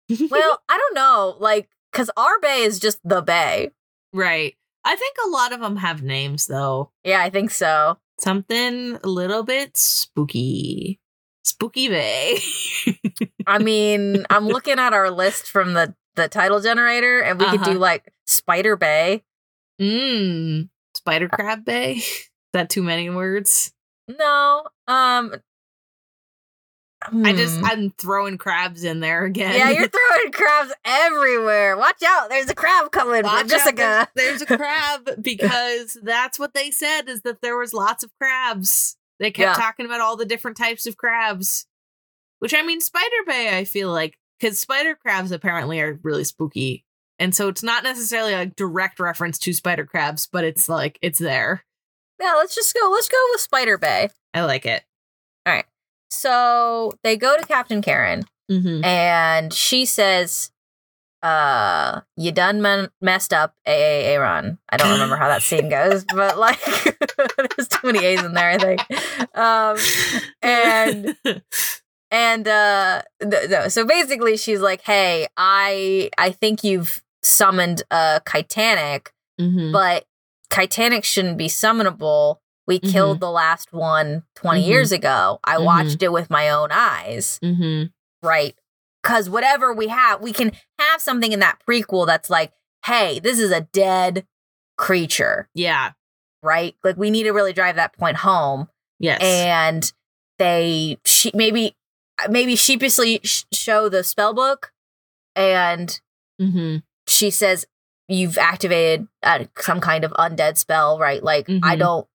Well, 0.09 0.61
I 0.69 0.77
don't 0.77 0.95
know, 0.95 1.35
like, 1.39 1.69
because 1.91 2.09
our 2.17 2.39
bay 2.39 2.61
is 2.63 2.79
just 2.79 2.99
the 3.03 3.21
bay. 3.21 3.71
right. 4.13 4.55
I 4.85 4.97
think 4.97 5.15
a 5.25 5.29
lot 5.29 5.53
of 5.53 5.61
them 5.61 5.77
have 5.77 6.03
names 6.03 6.47
though. 6.47 6.91
Yeah, 7.05 7.21
I 7.23 7.29
think 7.29 7.51
so. 7.51 7.99
Something 8.19 8.99
a 9.01 9.07
little 9.07 9.43
bit 9.43 9.77
spooky. 9.77 10.99
Spooky 11.45 11.87
Bay. 11.87 12.39
I 13.47 13.59
mean, 13.59 14.25
I'm 14.29 14.45
looking 14.47 14.79
at 14.79 14.91
our 14.93 15.09
list 15.09 15.49
from 15.49 15.73
the 15.73 15.95
the 16.15 16.27
title 16.27 16.59
generator, 16.61 17.19
and 17.19 17.39
we 17.39 17.45
could 17.49 17.61
Uh-huh. 17.61 17.73
do 17.73 17.79
like 17.79 18.11
Spider 18.25 18.75
Bay. 18.75 19.23
Mmm. 19.81 20.69
Spider 20.95 21.27
Crab 21.29 21.65
Bay. 21.65 21.93
Is 21.97 22.29
that 22.53 22.69
too 22.69 22.83
many 22.83 23.09
words? 23.09 23.73
No, 24.07 24.63
um, 24.87 25.33
I 27.25 27.33
just 27.33 27.57
hmm. 27.59 27.65
I'm 27.65 27.89
throwing 27.91 28.37
crabs 28.37 28.83
in 28.85 28.99
there 29.01 29.25
again. 29.25 29.55
yeah, 29.55 29.71
you're 29.71 29.87
throwing 29.89 30.31
crabs 30.31 30.73
everywhere. 30.85 31.75
Watch 31.75 32.01
out! 32.05 32.29
There's 32.29 32.49
a 32.49 32.55
crab 32.55 32.91
coming, 32.91 33.23
Watch 33.23 33.43
out, 33.45 33.49
Jessica. 33.49 34.07
There's, 34.15 34.39
there's 34.39 34.41
a 34.43 34.57
crab 34.57 35.09
because 35.21 35.97
that's 36.01 36.39
what 36.39 36.53
they 36.53 36.71
said 36.71 37.09
is 37.09 37.21
that 37.23 37.41
there 37.41 37.57
was 37.57 37.73
lots 37.73 38.03
of 38.03 38.11
crabs. 38.21 38.95
They 39.19 39.31
kept 39.31 39.57
Yeah. 39.57 39.61
talking 39.63 39.85
about 39.85 39.99
all 40.01 40.15
the 40.15 40.25
different 40.25 40.57
types 40.57 40.85
of 40.87 40.95
crabs. 40.97 41.65
Which 42.39 42.53
I 42.53 42.61
mean, 42.61 42.81
Spider 42.81 43.23
Bay, 43.25 43.57
I 43.57 43.63
feel 43.63 43.89
like, 43.91 44.17
because 44.39 44.59
spider 44.59 44.95
crabs 44.95 45.31
apparently 45.31 45.79
are 45.81 45.99
really 46.03 46.23
spooky. 46.23 46.85
And 47.19 47.33
so 47.35 47.47
it's 47.47 47.63
not 47.63 47.83
necessarily 47.83 48.33
a 48.33 48.45
direct 48.47 48.99
reference 48.99 49.37
to 49.39 49.53
spider 49.53 49.85
crabs, 49.85 50.27
but 50.27 50.43
it's 50.43 50.67
like 50.67 50.97
it's 51.01 51.19
there. 51.19 51.63
Yeah, 52.19 52.33
let's 52.37 52.55
just 52.55 52.73
go. 52.73 52.89
Let's 52.91 53.07
go 53.09 53.17
with 53.31 53.41
Spider 53.41 53.77
Bay. 53.77 54.09
I 54.33 54.43
like 54.45 54.65
it. 54.65 54.83
All 55.45 55.53
right. 55.53 55.65
So 56.09 56.91
they 57.03 57.17
go 57.17 57.37
to 57.37 57.45
Captain 57.45 57.81
Karen, 57.81 58.23
Mm-hmm. 58.51 58.83
and 58.83 59.53
she 59.53 59.85
says, 59.85 60.51
"Uh, 61.21 62.01
you 62.17 62.31
done 62.31 62.61
men- 62.61 62.89
messed 63.01 63.33
up, 63.33 63.55
AA 63.67 63.71
Aaron." 64.13 64.57
I 64.69 64.77
don't 64.77 64.91
remember 64.91 65.15
how 65.15 65.27
that 65.29 65.41
scene 65.41 65.69
goes, 65.69 66.05
but 66.13 66.37
like, 66.37 66.59
there's 67.57 67.67
too 67.67 67.79
many 67.91 68.03
A's 68.05 68.23
in 68.23 68.33
there. 68.33 68.49
I 68.49 68.57
think. 68.57 69.37
Um, 69.37 69.77
and 70.41 71.15
and 72.13 72.47
uh 72.47 73.01
th- 73.21 73.49
no 73.49 73.67
so 73.67 73.85
basically 73.85 74.37
she's 74.37 74.61
like 74.61 74.81
hey 74.83 75.27
i 75.35 76.09
i 76.17 76.29
think 76.31 76.63
you've 76.63 77.01
summoned 77.23 77.83
a 77.91 78.21
titanic 78.25 79.11
Mhm. 79.41 79.73
but 79.73 80.05
titanic 80.49 81.03
shouldn't 81.03 81.37
be 81.37 81.47
summonable 81.47 82.37
we 82.67 82.79
killed 82.79 83.19
the 83.19 83.31
last 83.31 83.73
one 83.73 84.23
20 84.35 84.61
Mhm. 84.63 84.67
years 84.67 84.91
ago 84.91 85.39
i 85.43 85.55
Mhm. 85.57 85.65
watched 85.65 86.03
it 86.03 86.11
with 86.11 86.29
my 86.29 86.49
own 86.49 86.69
eyes 86.71 87.39
Mhm. 87.43 87.91
right 88.21 88.55
because 89.01 89.29
whatever 89.29 89.73
we 89.73 89.87
have 89.87 90.21
we 90.21 90.31
can 90.31 90.51
have 90.79 91.01
something 91.01 91.31
in 91.31 91.39
that 91.39 91.59
prequel 91.67 92.05
that's 92.05 92.29
like 92.29 92.51
hey 92.85 93.19
this 93.19 93.39
is 93.39 93.51
a 93.51 93.61
dead 93.61 94.25
creature 94.77 95.49
Yeah. 95.55 95.91
right 96.43 96.75
like 96.83 96.97
we 96.97 97.09
need 97.09 97.23
to 97.23 97.31
really 97.31 97.53
drive 97.53 97.75
that 97.77 97.97
point 97.97 98.17
home 98.17 98.67
Yes. 98.99 99.19
and 99.21 99.91
they 100.39 100.97
she 101.05 101.31
maybe 101.33 101.75
maybe 102.29 102.55
sheepishly 102.55 103.19
sh- 103.23 103.43
show 103.51 103.89
the 103.89 104.03
spell 104.03 104.33
book 104.33 104.71
and 105.35 105.99
mm-hmm. 106.41 106.77
she 107.07 107.29
says 107.29 107.65
you've 108.07 108.37
activated 108.37 109.07
uh, 109.23 109.45
some 109.57 109.79
kind 109.79 110.03
of 110.03 110.11
undead 110.13 110.57
spell 110.57 110.99
right 110.99 111.23
like 111.23 111.47
i 111.49 111.75
Mhm. 111.75 111.79
don't 111.79 112.07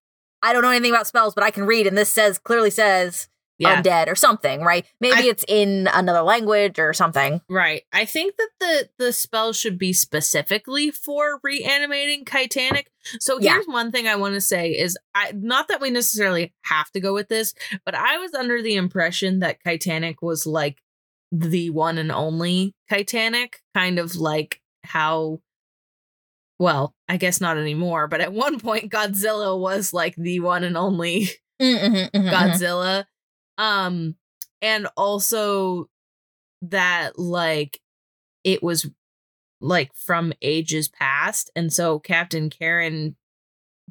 i 0.42 0.52
don't 0.52 0.62
know 0.62 0.70
anything 0.70 0.92
about 0.92 1.06
spells 1.06 1.34
but 1.34 1.42
i 1.44 1.50
can 1.50 1.64
read 1.66 1.86
and 1.86 1.96
this 1.98 2.10
says 2.10 2.38
clearly 2.38 2.70
says 2.70 3.28
Yeah. 3.58 3.82
undead 3.82 4.06
or 4.08 4.14
something 4.14 4.62
right 4.62 4.86
maybe 5.00 5.16
I- 5.26 5.30
it's 5.30 5.44
in 5.48 5.88
another 5.92 6.22
language 6.22 6.78
or 6.78 6.92
something 6.92 7.40
Right. 7.48 7.82
I 7.92 8.04
think 8.04 8.36
that 8.36 8.48
the 8.60 8.88
the 8.98 9.12
spell 9.12 9.52
should 9.52 9.78
be 9.78 9.92
specifically 9.92 10.90
for 10.92 11.40
reanimating 11.42 12.24
Titanic. 12.24 12.90
So 13.20 13.38
Yeah. 13.40 13.54
here's 13.54 13.66
one 13.66 13.90
thing 13.90 14.06
I 14.06 14.14
want 14.16 14.34
to 14.34 14.40
say 14.40 14.70
is 14.70 14.96
I 15.14 15.32
not 15.34 15.66
that 15.68 15.80
we 15.80 15.90
necessarily 15.90 16.54
have 16.62 16.90
to 16.92 17.00
go 17.00 17.12
with 17.12 17.28
this, 17.28 17.52
but 17.84 17.94
I 17.96 18.18
was 18.18 18.32
under 18.34 18.62
the 18.62 18.76
impression 18.76 19.40
that 19.40 19.58
Titanic 19.64 20.22
was 20.22 20.46
like 20.46 20.78
the 21.32 21.70
one 21.70 21.98
and 21.98 22.12
only 22.12 22.74
Titanic, 22.88 23.60
kind 23.74 23.98
of 23.98 24.14
like 24.16 24.60
how 24.84 25.40
well, 26.60 26.94
I 27.08 27.16
guess 27.18 27.40
not 27.40 27.56
anymore, 27.56 28.08
but 28.08 28.20
at 28.20 28.32
one 28.32 28.58
point 28.60 28.90
Godzilla 28.90 29.58
was 29.58 29.92
like 29.92 30.14
the 30.16 30.40
one 30.40 30.64
and 30.64 30.76
only 30.76 31.28
Mm-hmm, 31.60 32.16
Godzilla. 32.28 33.04
Um, 33.58 34.14
and 34.62 34.88
also 34.96 35.88
that 36.62 37.18
like 37.18 37.80
it 38.44 38.62
was 38.62 38.88
like 39.60 39.90
from 39.94 40.32
ages 40.40 40.88
past, 40.88 41.50
and 41.56 41.72
so 41.72 41.98
Captain 41.98 42.50
Karen 42.50 43.16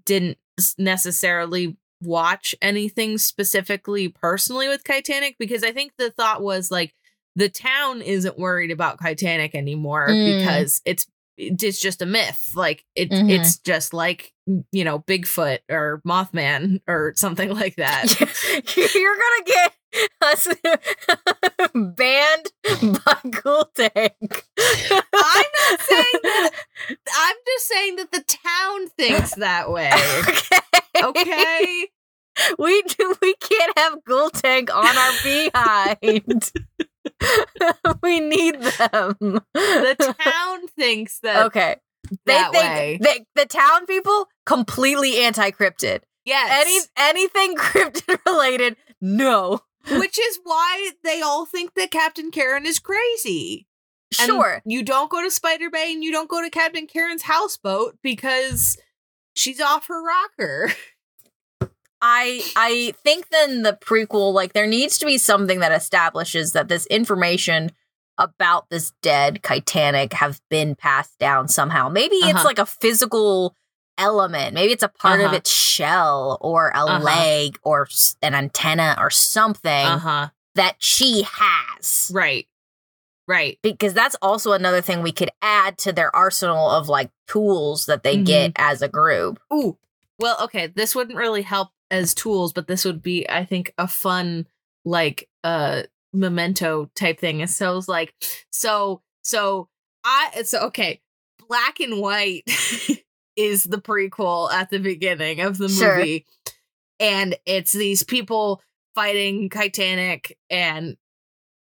didn't 0.05 0.37
necessarily 0.77 1.77
watch 2.01 2.55
anything 2.61 3.17
specifically 3.17 4.07
personally 4.07 4.67
with 4.67 4.83
Titanic 4.83 5.35
because 5.39 5.63
I 5.63 5.71
think 5.71 5.93
the 5.97 6.11
thought 6.11 6.41
was 6.41 6.71
like 6.71 6.93
the 7.35 7.49
town 7.49 8.01
isn't 8.01 8.37
worried 8.39 8.71
about 8.71 8.99
Titanic 9.01 9.53
anymore 9.55 10.07
Mm. 10.09 10.39
because 10.39 10.81
it's 10.85 11.05
it's 11.37 11.79
just 11.79 12.01
a 12.01 12.05
myth. 12.05 12.51
Like 12.55 12.83
it 12.95 13.09
Mhm. 13.11 13.29
it's 13.29 13.57
just 13.59 13.93
like 13.93 14.33
you 14.71 14.83
know 14.83 14.99
Bigfoot 14.99 15.59
or 15.69 16.01
Mothman 16.07 16.81
or 16.87 17.13
something 17.15 17.49
like 17.53 17.75
that. 17.75 18.19
you're 18.95 19.15
gonna 19.15 19.45
get 19.45 19.73
us 20.21 20.47
banned 21.73 22.51
by 23.03 23.29
Ghoul 23.29 23.69
Tank. 23.75 24.45
I'm 24.57 25.03
not 25.13 25.79
saying 25.81 26.19
that. 26.23 26.49
I'm 27.15 27.35
just 27.45 27.67
saying 27.67 27.95
that 27.97 28.11
the 28.11 28.23
town 28.27 28.87
thinks 28.97 29.35
that 29.35 29.69
way. 29.71 29.91
okay. 30.27 31.03
Okay. 31.03 31.87
We 32.59 32.81
do. 32.83 33.15
We 33.21 33.33
can't 33.35 33.77
have 33.77 34.03
Ghoul 34.03 34.29
Tank 34.29 34.73
on 34.73 34.85
our 34.97 35.11
behind. 35.23 36.51
We 38.07 38.19
need 38.19 38.55
them. 38.61 39.41
The 39.53 40.15
town 40.19 40.67
thinks 40.67 41.19
that. 41.19 41.45
okay. 41.47 41.75
They 42.25 42.41
think 42.53 43.03
they, 43.03 43.25
the 43.35 43.45
town 43.45 43.85
people 43.85 44.27
completely 44.45 45.17
anti-cryptid. 45.23 45.99
Yes. 46.23 46.49
Any 46.61 46.79
anything 47.09 47.55
cryptid 47.57 48.19
related, 48.25 48.77
no. 49.01 49.59
Which 49.89 50.17
is 50.19 50.39
why 50.43 50.91
they 51.03 51.21
all 51.21 51.45
think 51.45 51.73
that 51.75 51.91
Captain 51.91 52.31
Karen 52.31 52.65
is 52.65 52.79
crazy. 52.79 53.67
And 54.19 54.27
Sure. 54.27 54.61
You 54.65 54.83
don't 54.83 55.09
go 55.09 55.21
to 55.21 55.29
Spider 55.31 55.69
Bay 55.69 55.91
and 55.93 56.03
you 56.03 56.11
don't 56.11 56.29
go 56.29 56.41
to 56.41 56.49
Captain 56.49 56.87
Karen's 56.87 57.23
houseboat 57.23 57.97
because 58.01 58.77
she's 59.33 59.59
off 59.59 59.87
her 59.87 60.01
rocker. 60.01 60.71
I 62.01 62.41
I 62.55 62.93
think 63.03 63.29
then 63.29 63.63
the 63.63 63.73
prequel 63.73 64.31
like 64.33 64.53
there 64.53 64.67
needs 64.67 64.97
to 64.99 65.05
be 65.05 65.17
something 65.17 65.59
that 65.59 65.71
establishes 65.71 66.53
that 66.53 66.67
this 66.67 66.85
information 66.87 67.71
about 68.17 68.69
this 68.69 68.91
dead 69.01 69.41
Titanic 69.43 70.13
have 70.13 70.41
been 70.49 70.75
passed 70.75 71.17
down 71.19 71.47
somehow. 71.47 71.89
Maybe 71.89 72.15
it's 72.15 72.35
Uh-huh. 72.35 72.43
like 72.45 72.59
a 72.59 72.65
physical 72.65 73.55
element. 73.97 74.53
Maybe 74.53 74.73
it's 74.73 74.83
a 74.83 74.87
part 74.89 75.19
of 75.19 75.27
Uh-huh. 75.27 75.35
its 75.35 75.49
shell 75.51 76.37
or 76.41 76.69
a 76.69 76.85
Uh-huh. 76.85 76.99
leg 77.03 77.59
or 77.63 77.87
an 78.21 78.33
antenna 78.35 78.95
or 78.99 79.09
something 79.09 79.85
Uh 79.87 79.99
huh. 79.99 80.27
that 80.55 80.75
she 80.79 81.23
has. 81.31 82.11
Right. 82.13 82.47
Right. 83.27 83.59
Because 83.61 83.93
that's 83.93 84.15
also 84.21 84.53
another 84.53 84.81
thing 84.81 85.01
we 85.01 85.11
could 85.11 85.31
add 85.41 85.77
to 85.79 85.91
their 85.91 86.15
arsenal 86.15 86.69
of 86.69 86.87
like 86.87 87.11
tools 87.27 87.85
that 87.87 88.03
they 88.03 88.17
Mhm. 88.17 88.25
get 88.25 88.51
as 88.55 88.81
a 88.81 88.87
group. 88.87 89.39
Ooh. 89.53 89.77
Well, 90.19 90.37
okay, 90.43 90.67
this 90.67 90.95
wouldn't 90.95 91.17
really 91.17 91.41
help 91.41 91.69
as 91.91 92.13
tools, 92.13 92.53
but 92.53 92.67
this 92.67 92.85
would 92.85 93.01
be, 93.03 93.27
I 93.29 93.45
think, 93.45 93.73
a 93.77 93.87
fun 93.87 94.47
like 94.85 95.27
uh 95.43 95.83
memento 96.13 96.89
type 96.95 97.19
thing. 97.19 97.41
And 97.41 97.49
so 97.49 97.77
it's 97.77 97.87
like, 97.87 98.13
so 98.51 99.01
so 99.23 99.67
I 100.03 100.43
so 100.43 100.59
okay, 100.67 101.01
black 101.47 101.79
and 101.79 101.99
white 102.01 102.43
is 103.35 103.63
the 103.63 103.77
prequel 103.81 104.51
at 104.51 104.69
the 104.69 104.79
beginning 104.79 105.41
of 105.41 105.57
the 105.57 105.69
Sure. 105.69 105.97
movie. 105.97 106.25
And 106.99 107.35
it's 107.45 107.73
these 107.73 108.03
people 108.03 108.61
fighting 108.95 109.49
Titanic 109.49 110.35
and 110.49 110.97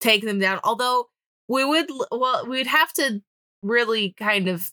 taking 0.00 0.26
them 0.28 0.38
down. 0.38 0.60
Although 0.62 1.06
we 1.48 1.64
would 1.64 1.90
well, 2.12 2.46
we'd 2.46 2.66
have 2.68 2.92
to 2.94 3.20
really 3.62 4.14
kind 4.18 4.48
of 4.48 4.70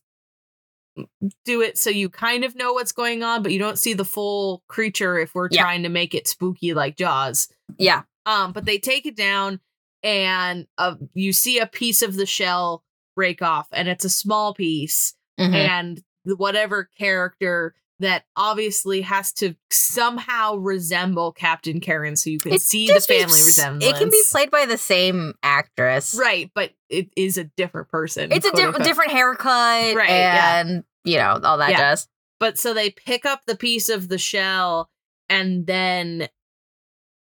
do 1.44 1.62
it 1.62 1.76
so 1.78 1.90
you 1.90 2.08
kind 2.08 2.44
of 2.44 2.56
know 2.56 2.74
what's 2.74 2.92
going 2.92 3.24
on, 3.24 3.42
but 3.42 3.52
you 3.52 3.58
don't 3.58 3.80
see 3.80 3.94
the 3.94 4.06
full 4.06 4.62
creature 4.68 5.18
if 5.18 5.34
we're 5.34 5.48
Yeah. 5.50 5.62
trying 5.64 5.84
to 5.84 5.90
make 5.90 6.14
it 6.14 6.28
spooky 6.28 6.76
like 6.76 6.98
Jaws. 6.98 7.48
Yeah. 7.80 8.04
Um, 8.26 8.52
but 8.54 8.66
they 8.66 8.78
take 8.78 9.06
it 9.06 9.16
down, 9.16 9.60
and 10.04 10.68
uh, 10.78 10.96
you 11.14 11.34
see 11.34 11.60
a 11.60 11.68
piece 11.68 12.02
of 12.02 12.16
the 12.16 12.26
shell 12.26 12.84
break 13.16 13.42
off, 13.42 13.68
and 13.72 13.88
it's 13.88 14.06
a 14.06 14.10
small 14.10 14.54
piece, 14.54 15.14
Mhm. 15.40 15.54
and 15.54 16.04
whatever 16.38 16.90
character 16.98 17.76
that 18.00 18.26
obviously 18.36 19.02
has 19.02 19.32
to 19.34 19.56
somehow 19.70 20.56
resemble 20.56 21.32
Captain 21.32 21.80
Karen, 21.80 22.16
so 22.16 22.30
you 22.30 22.40
can 22.40 22.54
It 22.54 22.62
see 22.62 22.88
the 22.88 22.94
just 22.94 23.08
be- 23.08 23.20
family 23.20 23.42
resemblance. 23.44 23.86
It 23.86 23.98
can 24.00 24.10
be 24.10 24.22
played 24.32 24.52
by 24.52 24.66
the 24.66 24.78
same 24.78 25.36
actress. 25.44 26.16
right, 26.20 26.50
but 26.56 26.72
it 26.90 27.10
is 27.16 27.38
a 27.38 27.44
different 27.46 27.90
person. 27.90 28.32
It's 28.32 28.46
a 28.46 28.52
di- 28.52 28.84
different 28.84 29.12
haircut 29.12 29.96
Right, 29.96 30.10
yeah. 30.10 30.60
and, 30.60 30.84
you 31.06 31.18
know, 31.18 31.40
all 31.44 31.58
that 31.60 31.70
Yeah. 31.72 31.78
jazz. 31.78 32.08
But 32.40 32.58
so 32.58 32.74
they 32.74 32.90
pick 32.90 33.26
up 33.26 33.46
the 33.46 33.56
piece 33.56 33.88
of 33.90 34.10
the 34.10 34.18
shell 34.18 34.90
and 35.30 35.66
then 35.66 36.28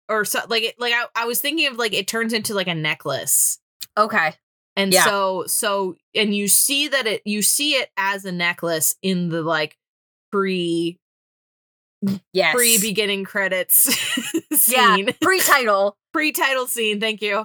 or 0.08 0.24
so 0.24 0.40
like 0.48 0.62
it 0.62 0.74
like 0.78 0.92
I, 0.94 1.04
I 1.14 1.24
was 1.26 1.40
thinking 1.40 1.66
of 1.66 1.76
like 1.76 1.92
it 1.92 2.06
turns 2.06 2.32
into 2.32 2.54
like 2.54 2.68
a 2.68 2.74
necklace. 2.74 3.58
Okay. 3.96 4.34
And 4.76 4.92
Yeah. 4.92 5.04
so 5.04 5.44
so 5.46 5.96
and 6.14 6.34
you 6.34 6.48
see 6.48 6.88
that 6.88 7.06
it 7.06 7.22
you 7.24 7.42
see 7.42 7.72
it 7.72 7.90
as 7.96 8.24
a 8.24 8.32
necklace 8.32 8.94
in 9.02 9.28
the 9.28 9.42
like 9.42 9.76
pre 10.30 10.98
Yes. 12.32 12.54
pre 12.54 12.78
beginning 12.78 13.24
credits 13.24 13.86
Yeah. 14.68 14.94
scene. 14.94 15.12
Pre-title. 15.20 15.96
Pre-title 16.12 16.66
scene, 16.68 17.00
thank 17.00 17.20
you. 17.22 17.44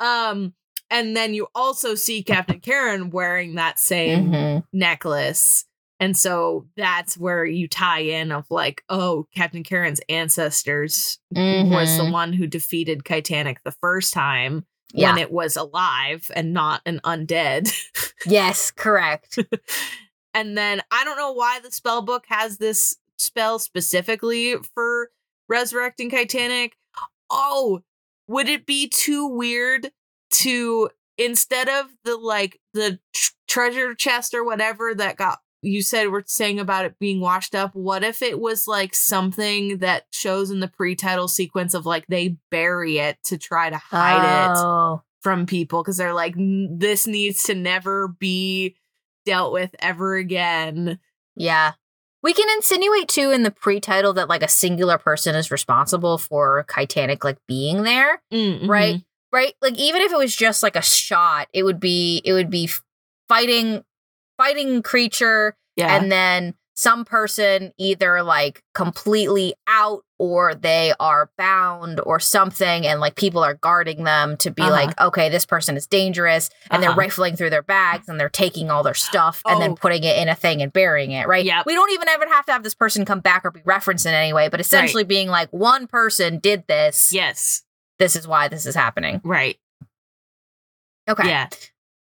Um 0.00 0.52
and 0.90 1.16
then 1.16 1.32
you 1.34 1.48
also 1.54 1.94
see 1.94 2.22
Captain 2.22 2.60
Karen 2.60 3.10
wearing 3.10 3.54
that 3.54 3.78
same 3.78 4.30
Mhm. 4.30 4.64
necklace. 4.72 5.64
And 6.04 6.14
so 6.16 6.66
that's 6.76 7.16
where 7.16 7.46
you 7.46 7.66
tie 7.66 8.00
in 8.00 8.30
of 8.30 8.44
like, 8.50 8.82
oh, 8.90 9.26
Captain 9.34 9.62
Karen's 9.62 10.00
ancestors 10.10 11.18
was 11.30 11.96
the 11.96 12.02
Mhm. 12.04 12.12
one 12.12 12.32
who 12.34 12.46
defeated 12.46 13.06
Titanic 13.06 13.62
the 13.64 13.72
first 13.72 14.12
time 14.12 14.66
Yeah. 14.92 15.10
when 15.12 15.18
it 15.18 15.32
was 15.32 15.56
alive 15.56 16.30
and 16.36 16.52
not 16.52 16.82
an 16.84 17.00
undead. 17.04 17.72
yes, 18.26 18.70
correct. 18.70 19.38
and 20.34 20.58
then 20.58 20.82
I 20.90 21.04
don't 21.04 21.16
know 21.16 21.32
why 21.32 21.60
the 21.60 21.72
spell 21.72 22.02
book 22.02 22.24
has 22.28 22.58
this 22.58 22.96
spell 23.16 23.58
specifically 23.58 24.56
for 24.74 25.10
resurrecting 25.48 26.10
Titanic. 26.10 26.76
Oh, 27.30 27.80
would 28.28 28.48
it 28.50 28.66
be 28.66 28.88
too 28.88 29.26
weird 29.26 29.90
to 30.32 30.90
instead 31.16 31.70
of 31.70 31.86
the 32.04 32.16
like 32.18 32.60
the 32.74 32.98
tr- 33.14 33.32
treasure 33.48 33.94
chest 33.94 34.34
or 34.34 34.44
whatever 34.44 34.94
that 34.94 35.16
got 35.16 35.38
you 35.64 35.82
said 35.82 36.10
we're 36.12 36.22
saying 36.26 36.60
about 36.60 36.84
it 36.84 36.98
being 36.98 37.20
washed 37.20 37.54
up 37.54 37.74
what 37.74 38.04
if 38.04 38.22
it 38.22 38.38
was 38.38 38.68
like 38.68 38.94
something 38.94 39.78
that 39.78 40.04
shows 40.12 40.50
in 40.50 40.60
the 40.60 40.68
pre-title 40.68 41.26
sequence 41.28 41.74
of 41.74 41.86
like 41.86 42.06
they 42.08 42.36
bury 42.50 42.98
it 42.98 43.16
to 43.24 43.38
try 43.38 43.70
to 43.70 43.76
hide 43.76 44.50
it 44.52 44.56
Oh. 44.58 45.02
from 45.22 45.46
people 45.46 45.82
because 45.82 45.96
they're 45.96 46.12
like 46.14 46.34
this 46.36 47.06
needs 47.06 47.44
to 47.44 47.54
never 47.54 48.08
be 48.08 48.76
dealt 49.26 49.52
with 49.52 49.74
ever 49.78 50.16
again 50.16 50.98
Yeah. 51.34 51.72
We 52.22 52.32
can 52.32 52.48
insinuate 52.56 53.08
too 53.08 53.30
in 53.32 53.42
the 53.42 53.50
pre-title 53.50 54.14
that 54.14 54.28
like 54.30 54.42
a 54.42 54.48
singular 54.48 54.96
person 54.96 55.34
is 55.34 55.50
responsible 55.50 56.16
for 56.16 56.64
Titanic 56.72 57.22
like 57.22 57.36
being 57.46 57.82
there, 57.82 58.22
Mm, 58.32 58.66
right? 58.66 59.02
Right? 59.30 59.52
Like 59.60 59.76
even 59.78 60.00
if 60.00 60.10
it 60.12 60.16
was 60.16 60.34
just 60.34 60.62
like 60.62 60.74
a 60.76 60.80
shot, 60.80 61.48
it 61.52 61.64
would 61.64 61.78
be 61.80 62.22
it 62.24 62.32
would 62.32 62.48
be 62.48 62.70
fighting 63.28 63.84
fighting 64.38 64.82
creature 64.82 65.56
yeah. 65.76 65.96
and 65.96 66.10
then 66.10 66.54
some 66.76 67.04
person 67.04 67.72
either 67.78 68.20
like 68.24 68.60
completely 68.74 69.54
out 69.68 70.02
or 70.18 70.56
they 70.56 70.92
are 70.98 71.30
bound 71.38 72.00
or 72.00 72.18
something 72.18 72.84
and 72.84 72.98
like 72.98 73.14
people 73.14 73.44
are 73.44 73.54
guarding 73.54 74.02
them 74.02 74.36
to 74.36 74.50
be 74.50 74.60
Uh-huh. 74.62 74.72
like 74.72 75.00
okay 75.00 75.28
this 75.28 75.46
person 75.46 75.76
is 75.76 75.86
dangerous 75.86 76.50
and 76.72 76.82
they're 76.82 76.90
Uh-huh. 76.90 76.98
rifling 76.98 77.36
through 77.36 77.50
their 77.50 77.62
bags 77.62 78.08
and 78.08 78.18
they're 78.18 78.28
taking 78.28 78.70
all 78.72 78.82
their 78.82 78.92
stuff 78.94 79.40
and 79.46 79.56
Oh. 79.56 79.60
then 79.60 79.76
putting 79.76 80.02
it 80.02 80.16
in 80.18 80.28
a 80.28 80.34
thing 80.34 80.62
and 80.62 80.72
burying 80.72 81.12
it 81.12 81.28
right? 81.28 81.44
Yeah 81.44 81.62
we 81.64 81.74
don't 81.74 81.92
even 81.92 82.08
ever 82.08 82.26
have 82.28 82.44
to 82.46 82.52
have 82.52 82.64
this 82.64 82.74
person 82.74 83.04
come 83.04 83.20
back 83.20 83.44
or 83.44 83.52
be 83.52 83.60
referenced 83.64 84.04
in 84.06 84.12
any 84.14 84.32
way 84.32 84.48
but 84.48 84.58
essentially 84.60 85.04
being 85.04 85.28
like 85.28 85.48
one 85.52 85.86
person 85.86 86.40
did 86.40 86.64
this. 86.66 87.12
Yes. 87.12 87.62
This 88.00 88.16
is 88.16 88.26
why 88.26 88.48
this 88.48 88.66
is 88.66 88.74
happening. 88.74 89.20
Right. 89.22 89.58
Okay. 91.08 91.28
Yeah 91.28 91.48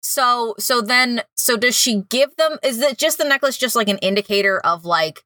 so 0.03 0.53
so 0.59 0.81
then 0.81 1.21
so 1.35 1.57
does 1.57 1.75
she 1.75 2.03
give 2.09 2.35
them 2.35 2.57
is 2.61 2.79
it 2.81 2.97
just 2.97 3.17
the 3.17 3.23
necklace 3.23 3.57
just 3.57 3.75
like 3.75 3.89
an 3.89 3.97
indicator 3.99 4.59
of 4.59 4.85
like 4.85 5.23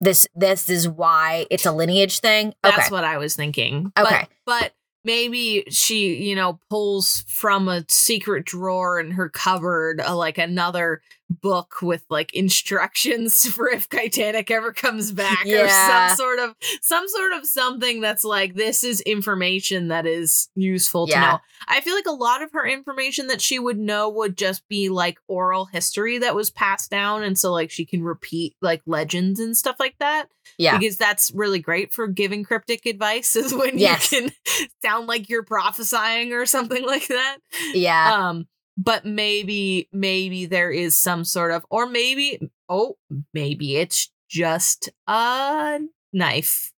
this 0.00 0.26
this 0.34 0.68
is 0.68 0.88
why 0.88 1.46
it's 1.50 1.66
a 1.66 1.72
lineage 1.72 2.20
thing? 2.20 2.54
That's 2.62 2.90
what 2.90 3.04
I 3.04 3.18
was 3.18 3.34
thinking. 3.34 3.92
Okay. 3.98 4.26
But, 4.44 4.60
but 4.60 4.72
maybe 5.04 5.64
she, 5.70 6.22
you 6.22 6.36
know, 6.36 6.60
pulls 6.70 7.24
from 7.28 7.68
a 7.68 7.84
secret 7.88 8.44
drawer 8.44 9.00
in 9.00 9.12
her 9.12 9.28
cupboard 9.28 10.00
uh, 10.00 10.14
like 10.14 10.38
another 10.38 11.02
book 11.30 11.76
with 11.82 12.04
like 12.08 12.32
instructions 12.34 13.46
for 13.52 13.68
if 13.68 13.88
Titanic 13.88 14.50
ever 14.50 14.72
comes 14.72 15.12
back 15.12 15.46
or 15.46 15.68
some 15.68 16.16
sort 16.16 16.38
of 16.38 16.54
some 16.80 17.06
sort 17.08 17.32
of 17.32 17.46
something 17.46 18.00
that's 18.00 18.24
like 18.24 18.54
this 18.54 18.82
is 18.84 19.00
information 19.02 19.88
that 19.88 20.06
is 20.06 20.48
useful 20.54 21.06
to 21.06 21.14
know. 21.20 21.38
I 21.66 21.80
feel 21.80 21.94
like 21.94 22.06
a 22.06 22.12
lot 22.12 22.42
of 22.42 22.52
her 22.52 22.66
information 22.66 23.26
that 23.26 23.40
she 23.42 23.58
would 23.58 23.78
know 23.78 24.08
would 24.08 24.36
just 24.38 24.66
be 24.68 24.88
like 24.88 25.18
oral 25.28 25.66
history 25.66 26.18
that 26.18 26.34
was 26.34 26.50
passed 26.50 26.90
down 26.90 27.22
and 27.22 27.38
so 27.38 27.52
like 27.52 27.70
she 27.70 27.84
can 27.84 28.02
repeat 28.02 28.56
like 28.62 28.82
legends 28.86 29.38
and 29.40 29.56
stuff 29.56 29.76
like 29.78 29.96
that 29.98 30.28
yeah. 30.56 30.78
because 30.78 30.96
that's 30.96 31.30
really 31.34 31.58
great 31.58 31.92
for 31.92 32.06
giving 32.06 32.42
cryptic 32.44 32.86
advice 32.86 33.36
is 33.36 33.52
when 33.54 33.78
Yes. 33.78 34.10
you 34.12 34.22
can 34.22 34.32
sound 34.82 35.06
like 35.06 35.28
you're 35.28 35.42
prophesying 35.44 36.32
or 36.32 36.46
something 36.46 36.84
like 36.86 37.06
that 37.08 37.38
Yeah. 37.74 38.28
um 38.30 38.46
but 38.80 39.04
maybe 39.04 39.88
maybe 39.92 40.46
there 40.46 40.70
is 40.70 40.96
some 40.96 41.24
sort 41.24 41.50
of 41.50 41.66
or 41.68 41.86
maybe 41.86 42.48
oh 42.68 42.96
maybe 43.34 43.76
it's 43.76 44.10
just 44.30 44.88
a 45.08 45.80
knife 46.12 46.72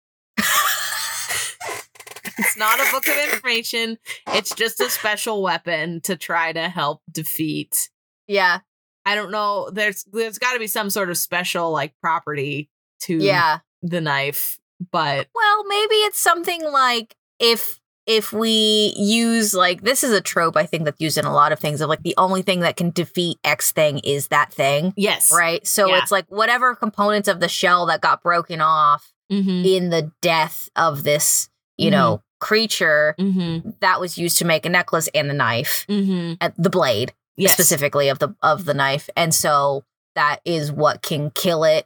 it's 2.38 2.58
not 2.58 2.80
a 2.80 2.92
book 2.92 3.08
of 3.08 3.16
information 3.34 3.98
it's 4.30 4.56
just 4.56 4.80
a 4.80 4.90
special 4.90 5.42
weapon 5.44 6.00
to 6.02 6.16
try 6.16 6.54
to 6.54 6.70
help 6.70 7.02
defeat 7.12 7.90
yeah. 8.28 8.60
i 9.06 9.14
don't 9.16 9.32
know 9.32 9.70
there's 9.72 10.06
there's 10.12 10.38
got 10.40 10.54
to 10.54 10.60
be 10.60 10.68
some 10.68 10.90
sort 10.90 11.10
of 11.10 11.18
special 11.18 11.72
like 11.72 11.94
property 12.02 12.70
to 13.02 13.18
Yeah. 13.18 13.60
the 13.82 14.02
knife 14.02 14.58
but 14.92 15.28
Well, 15.36 15.66
maybe 15.68 15.96
it's 15.96 16.20
something 16.20 16.64
like 16.64 17.14
if 17.40 17.80
if 18.10 18.34
we 18.34 18.92
use 18.98 19.54
like 19.54 19.82
this 19.82 20.04
is 20.04 20.12
a 20.12 20.20
trope 20.20 20.58
I 20.58 20.66
think 20.66 20.84
that's 20.86 21.00
used 21.00 21.18
in 21.20 21.26
a 21.26 21.34
lot 21.34 21.52
of 21.52 21.60
things 21.60 21.80
of 21.80 21.90
like 21.90 22.02
the 22.02 22.16
only 22.18 22.42
thing 22.42 22.62
that 22.62 22.76
can 22.76 22.90
defeat 22.90 23.38
X 23.44 23.72
thing 23.72 24.00
is 24.00 24.30
that 24.30 24.52
thing. 24.52 24.94
yes 24.98 25.32
Right? 25.32 25.66
So 25.68 25.88
Yeah. 25.88 26.00
it's 26.02 26.12
like 26.12 26.26
whatever 26.28 26.74
components 26.76 27.28
of 27.28 27.40
the 27.40 27.48
shell 27.48 27.86
that 27.86 28.02
got 28.02 28.24
broken 28.24 28.62
off 28.62 29.14
mm-hmm. 29.32 29.64
in 29.64 29.92
the 29.92 30.12
death 30.24 30.70
of 30.76 31.04
this, 31.04 31.50
you 31.78 31.92
know, 31.92 32.24
creature 32.40 33.14
Mm-hmm. 33.20 33.70
that 33.82 34.00
was 34.00 34.18
used 34.18 34.40
to 34.40 34.46
make 34.46 34.66
a 34.66 34.70
necklace 34.70 35.08
and 35.14 35.30
the 35.30 35.34
knife, 35.36 35.86
Mm-hmm. 35.88 36.34
uh, 36.42 36.50
the 36.58 36.72
blade 36.72 37.14
Yes. 37.38 37.54
specifically 37.54 38.10
of 38.10 38.18
the 38.20 38.36
of 38.42 38.66
the 38.66 38.74
knife, 38.74 39.08
and 39.16 39.34
so 39.36 39.84
that 40.16 40.40
is 40.46 40.72
what 40.72 41.02
can 41.04 41.30
kill 41.32 41.64
it 41.64 41.86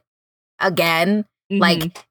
again. 0.58 1.26
Like 1.50 2.04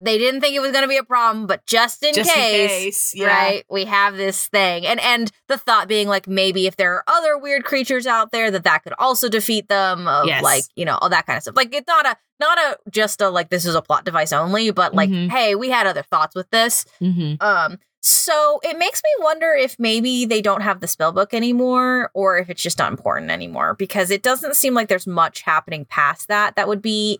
they 0.00 0.16
didn't 0.18 0.40
think 0.40 0.54
it 0.54 0.60
was 0.60 0.70
going 0.72 0.82
to 0.84 0.88
be 0.88 0.96
a 0.96 1.02
problem, 1.04 1.46
but 1.46 1.66
just 1.66 2.02
in 2.04 2.14
just 2.14 2.30
case. 2.32 2.60
in 2.60 2.68
case, 2.68 3.12
yeah. 3.14 3.26
Right, 3.26 3.64
we 3.68 3.84
have 3.86 4.16
this 4.16 4.46
thing, 4.48 4.86
and 4.86 5.00
and 5.00 5.30
the 5.48 5.58
thought 5.58 5.88
being 5.88 6.08
like 6.08 6.28
maybe 6.28 6.66
if 6.66 6.76
there 6.76 6.94
are 6.94 7.04
other 7.06 7.36
weird 7.38 7.64
creatures 7.64 8.06
out 8.06 8.30
there 8.32 8.50
that 8.50 8.64
that 8.64 8.84
could 8.84 8.94
also 8.98 9.28
defeat 9.28 9.68
them, 9.68 10.06
of 10.06 10.26
Yes. 10.26 10.42
like 10.42 10.64
you 10.76 10.84
know 10.84 10.98
all 11.00 11.08
that 11.08 11.26
kind 11.26 11.36
of 11.36 11.42
stuff. 11.42 11.56
Like 11.56 11.74
it's 11.74 11.88
not 11.88 12.06
a 12.06 12.16
not 12.40 12.58
a 12.58 12.78
just 12.90 13.20
a 13.20 13.28
like 13.30 13.50
this 13.50 13.64
is 13.66 13.74
a 13.74 13.82
plot 13.82 14.04
device 14.04 14.32
only, 14.32 14.70
but 14.70 14.94
like 14.94 15.10
Mhm. 15.10 15.30
hey, 15.30 15.54
we 15.54 15.70
had 15.70 15.86
other 15.86 16.02
thoughts 16.02 16.34
with 16.36 16.48
this. 16.50 16.84
Mm-hmm. 17.00 17.44
Um, 17.44 17.78
so 18.00 18.60
it 18.62 18.78
makes 18.78 19.02
me 19.02 19.10
wonder 19.24 19.52
if 19.52 19.76
maybe 19.80 20.24
they 20.24 20.40
don't 20.40 20.60
have 20.60 20.80
the 20.80 20.86
spell 20.86 21.10
book 21.10 21.34
anymore, 21.34 22.12
or 22.14 22.38
if 22.38 22.48
it's 22.48 22.62
just 22.62 22.78
not 22.78 22.92
important 22.92 23.32
anymore, 23.32 23.74
because 23.74 24.12
it 24.12 24.22
doesn't 24.22 24.54
seem 24.54 24.72
like 24.72 24.86
there's 24.88 25.06
much 25.08 25.42
happening 25.42 25.84
past 25.84 26.28
that. 26.28 26.54
That 26.54 26.68
would 26.68 26.80
be, 26.80 27.18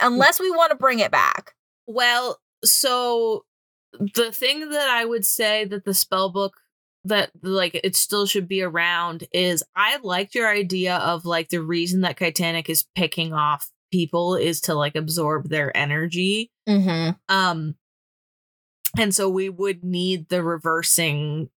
unless 0.00 0.38
we 0.38 0.50
want 0.50 0.70
to 0.72 0.76
bring 0.76 0.98
it 0.98 1.10
back. 1.10 1.54
Well, 1.86 2.38
so 2.64 3.44
the 3.98 4.32
thing 4.32 4.70
that 4.70 4.88
I 4.88 5.04
would 5.04 5.24
say 5.24 5.64
that 5.66 5.84
the 5.84 5.94
spell 5.94 6.30
book 6.30 6.54
that 7.04 7.30
like 7.42 7.78
it 7.84 7.94
still 7.96 8.26
should 8.26 8.48
be 8.48 8.62
around 8.62 9.24
is 9.32 9.62
I 9.76 9.98
liked 10.02 10.34
your 10.34 10.48
idea 10.48 10.96
of 10.96 11.26
like 11.26 11.50
the 11.50 11.60
reason 11.60 12.00
that 12.00 12.16
Titanic 12.16 12.70
is 12.70 12.86
picking 12.94 13.32
off 13.32 13.70
people 13.92 14.36
is 14.36 14.62
to 14.62 14.74
like 14.74 14.96
absorb 14.96 15.48
their 15.48 15.76
energy. 15.76 16.50
Mm-hmm. 16.68 17.10
Um 17.28 17.74
and 18.96 19.14
so 19.14 19.28
we 19.28 19.48
would 19.48 19.84
need 19.84 20.28
the 20.28 20.42
reversing 20.42 21.50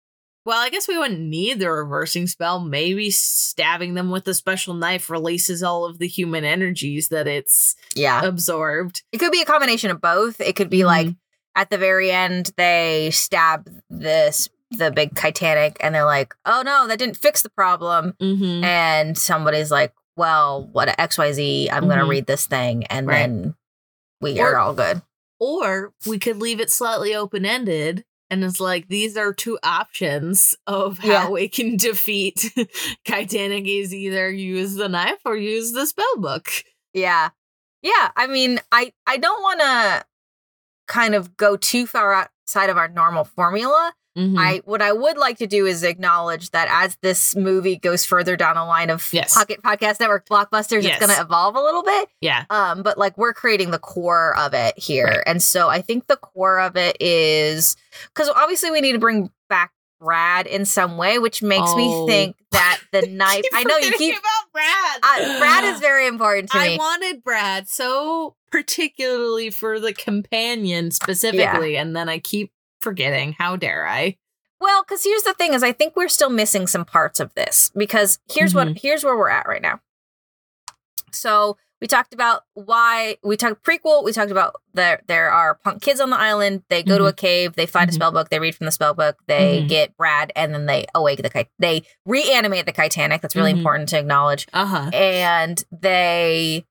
well, 0.47 0.57
I 0.63 0.69
guess 0.69 0.87
we 0.87 0.97
wouldn't 0.97 1.19
need 1.19 1.59
the 1.59 1.69
reversing 1.69 2.25
spell. 2.25 2.59
Maybe 2.61 3.11
stabbing 3.11 3.95
them 3.95 4.09
with 4.09 4.27
a 4.29 4.33
special 4.33 4.73
knife 4.73 5.09
releases 5.09 5.61
all 5.61 5.83
of 5.85 5.99
the 5.99 6.07
human 6.07 6.45
energies 6.45 7.09
that 7.09 7.27
it's 7.27 7.75
Yeah, 7.95 8.23
absorbed. 8.23 9.03
it 9.11 9.17
could 9.17 9.31
be 9.33 9.41
a 9.41 9.45
combination 9.45 9.91
of 9.91 9.99
both. 10.01 10.39
It 10.41 10.55
could 10.55 10.69
be 10.69 10.85
like 10.85 11.07
Mhm. 11.07 11.17
at 11.55 11.69
the 11.69 11.77
very 11.77 12.09
end 12.11 12.51
they 12.57 13.09
stab 13.11 13.69
this 13.89 14.49
the 14.71 14.91
big 14.91 15.15
Titanic 15.15 15.77
and 15.79 15.93
they're 15.95 16.03
like, 16.05 16.33
"Oh 16.45 16.61
no, 16.65 16.87
that 16.87 16.99
didn't 16.99 17.17
fix 17.17 17.41
the 17.41 17.49
problem." 17.49 18.13
Mm-hmm. 18.21 18.63
And 18.65 19.17
somebody's 19.17 19.71
like, 19.71 19.93
"Well, 20.17 20.67
what 20.71 20.89
XYZ, 20.99 21.69
I'm 21.71 21.85
going 21.87 21.99
to 21.99 22.05
read 22.05 22.25
this 22.25 22.45
thing." 22.47 22.85
And 22.87 23.07
Right. 23.07 23.15
then 23.19 23.55
we 24.21 24.39
Or- 24.39 24.55
are 24.55 24.57
all 24.59 24.73
good. 24.73 25.01
Or 25.39 25.93
we 26.05 26.19
could 26.19 26.37
leave 26.37 26.59
it 26.59 26.71
slightly 26.71 27.13
open 27.15 27.45
ended. 27.45 28.03
And 28.29 28.43
it's 28.43 28.59
like 28.59 28.87
these 28.89 29.15
are 29.17 29.33
two 29.33 29.57
options 29.63 30.55
of 30.67 30.97
how 30.99 31.07
Yeah. 31.07 31.29
we 31.29 31.47
can 31.47 31.77
defeat 31.77 32.53
Titanic 33.05 33.65
is 33.67 33.93
either 33.93 34.29
use 34.29 34.75
the 34.75 34.89
knife 34.89 35.19
or 35.25 35.37
use 35.37 35.71
the 35.71 35.85
spell 35.85 36.17
book. 36.17 36.49
Yeah. 36.93 37.29
Yeah, 37.81 38.09
I 38.15 38.27
mean, 38.27 38.59
I 38.71 38.91
I 39.05 39.17
don't 39.17 39.41
want 39.41 39.59
to 39.61 40.05
kind 40.87 41.15
of 41.15 41.37
go 41.37 41.55
too 41.55 41.85
far 41.85 42.13
outside 42.13 42.69
of 42.69 42.77
our 42.77 42.87
normal 42.87 43.23
formula. 43.23 43.93
Mhm. 44.17 44.37
I 44.39 44.61
what 44.65 44.81
I 44.81 44.91
would 44.91 45.17
like 45.17 45.37
to 45.37 45.47
do 45.47 45.65
is 45.67 45.83
acknowledge 45.83 46.49
that 46.51 46.67
as 46.71 46.97
this 47.01 47.35
movie 47.35 47.75
goes 47.77 48.03
further 48.03 48.35
down 48.35 48.55
the 48.55 48.65
line 48.65 48.89
of 48.89 49.07
Yes. 49.13 49.33
Pocket 49.35 49.61
Podcast 49.61 49.99
Network 49.99 50.27
blockbusters, 50.27 50.81
Yes. 50.83 50.97
it's 50.97 51.05
going 51.05 51.15
to 51.15 51.21
evolve 51.21 51.55
a 51.55 51.61
little 51.61 51.83
bit. 51.83 52.09
yeah. 52.21 52.45
Um, 52.49 52.81
but 52.83 52.97
like 52.97 53.17
we're 53.17 53.33
creating 53.33 53.71
the 53.71 53.79
core 53.79 54.35
of 54.37 54.53
it 54.53 54.77
here, 54.77 55.05
Right. 55.05 55.23
and 55.27 55.43
so 55.43 55.69
I 55.69 55.81
think 55.81 56.07
the 56.07 56.17
core 56.17 56.59
of 56.59 56.75
it 56.75 56.97
is 56.99 57.75
because 58.13 58.29
obviously 58.29 58.71
we 58.71 58.81
need 58.81 58.93
to 58.93 58.99
bring 58.99 59.29
back 59.49 59.71
Brad 59.99 60.45
in 60.47 60.65
some 60.65 60.97
way, 60.97 61.17
which 61.19 61.41
makes 61.41 61.63
Oh. 61.69 62.05
me 62.05 62.11
think 62.11 62.35
that 62.51 62.79
the 62.91 63.01
knife. 63.07 63.43
I 63.53 63.63
know 63.63 63.77
you 63.77 63.91
keep. 63.93 64.13
about 64.17 64.51
Brad. 64.53 64.99
Uh, 65.03 65.39
Brad 65.39 65.63
is 65.73 65.79
very 65.81 66.07
important 66.07 66.51
to 66.51 66.57
I 66.57 66.67
me. 66.69 66.77
wanted 66.77 67.23
Brad 67.23 67.67
so 67.69 68.35
particularly 68.51 69.49
for 69.49 69.79
the 69.79 69.93
companion 69.93 70.91
specifically, 70.91 71.77
and 71.77 71.95
then 71.95 72.09
I 72.09 72.19
keep 72.19 72.51
forgetting. 72.87 73.33
How 73.33 73.55
dare 73.55 73.85
I? 73.87 74.17
Well, 74.59 74.83
because 74.83 75.03
here's 75.03 75.23
the 75.23 75.33
thing: 75.33 75.53
is 75.53 75.63
I 75.63 75.71
think 75.71 75.95
we're 75.95 76.07
still 76.09 76.29
missing 76.29 76.67
some 76.67 76.85
parts 76.85 77.19
of 77.19 77.33
this 77.35 77.71
because 77.75 78.19
here's 78.31 78.53
what 78.55 78.67
Mm-hmm. 78.67 78.77
here's 78.81 79.03
where 79.03 79.17
we're 79.17 79.29
at 79.29 79.47
right 79.47 79.61
now. 79.61 79.81
So 81.11 81.57
we 81.79 81.87
talked 81.87 82.13
about 82.13 82.43
why 82.53 83.17
we 83.23 83.37
talked 83.37 83.63
prequel. 83.63 84.03
We 84.03 84.11
talked 84.11 84.31
about 84.31 84.55
there 84.73 85.01
there 85.07 85.29
are 85.31 85.55
punk 85.63 85.81
kids 85.81 85.99
on 85.99 86.09
the 86.09 86.17
island. 86.17 86.63
They 86.69 86.81
go 86.83 86.97
to 86.97 87.03
Mhm. 87.03 87.09
a 87.09 87.13
cave. 87.13 87.55
They 87.55 87.65
find 87.65 87.87
Mhm. 87.87 87.91
a 87.91 87.95
spell 87.95 88.11
book. 88.11 88.29
They 88.29 88.39
read 88.39 88.55
from 88.55 88.65
the 88.65 88.71
spell 88.71 88.93
book. 88.93 89.17
They 89.27 89.61
Mhm. 89.61 89.69
get 89.69 89.97
Brad, 89.97 90.31
and 90.35 90.53
then 90.53 90.65
they 90.65 90.85
awake 90.95 91.21
the. 91.21 91.47
They 91.59 91.83
reanimate 92.05 92.65
the 92.65 92.71
Titanic. 92.71 93.21
That's 93.21 93.35
really 93.35 93.53
Mhm. 93.53 93.57
important 93.57 93.89
to 93.89 93.99
acknowledge. 93.99 94.47
Uh 94.53 94.65
huh. 94.65 94.89
And 94.93 95.63
they 95.71 96.65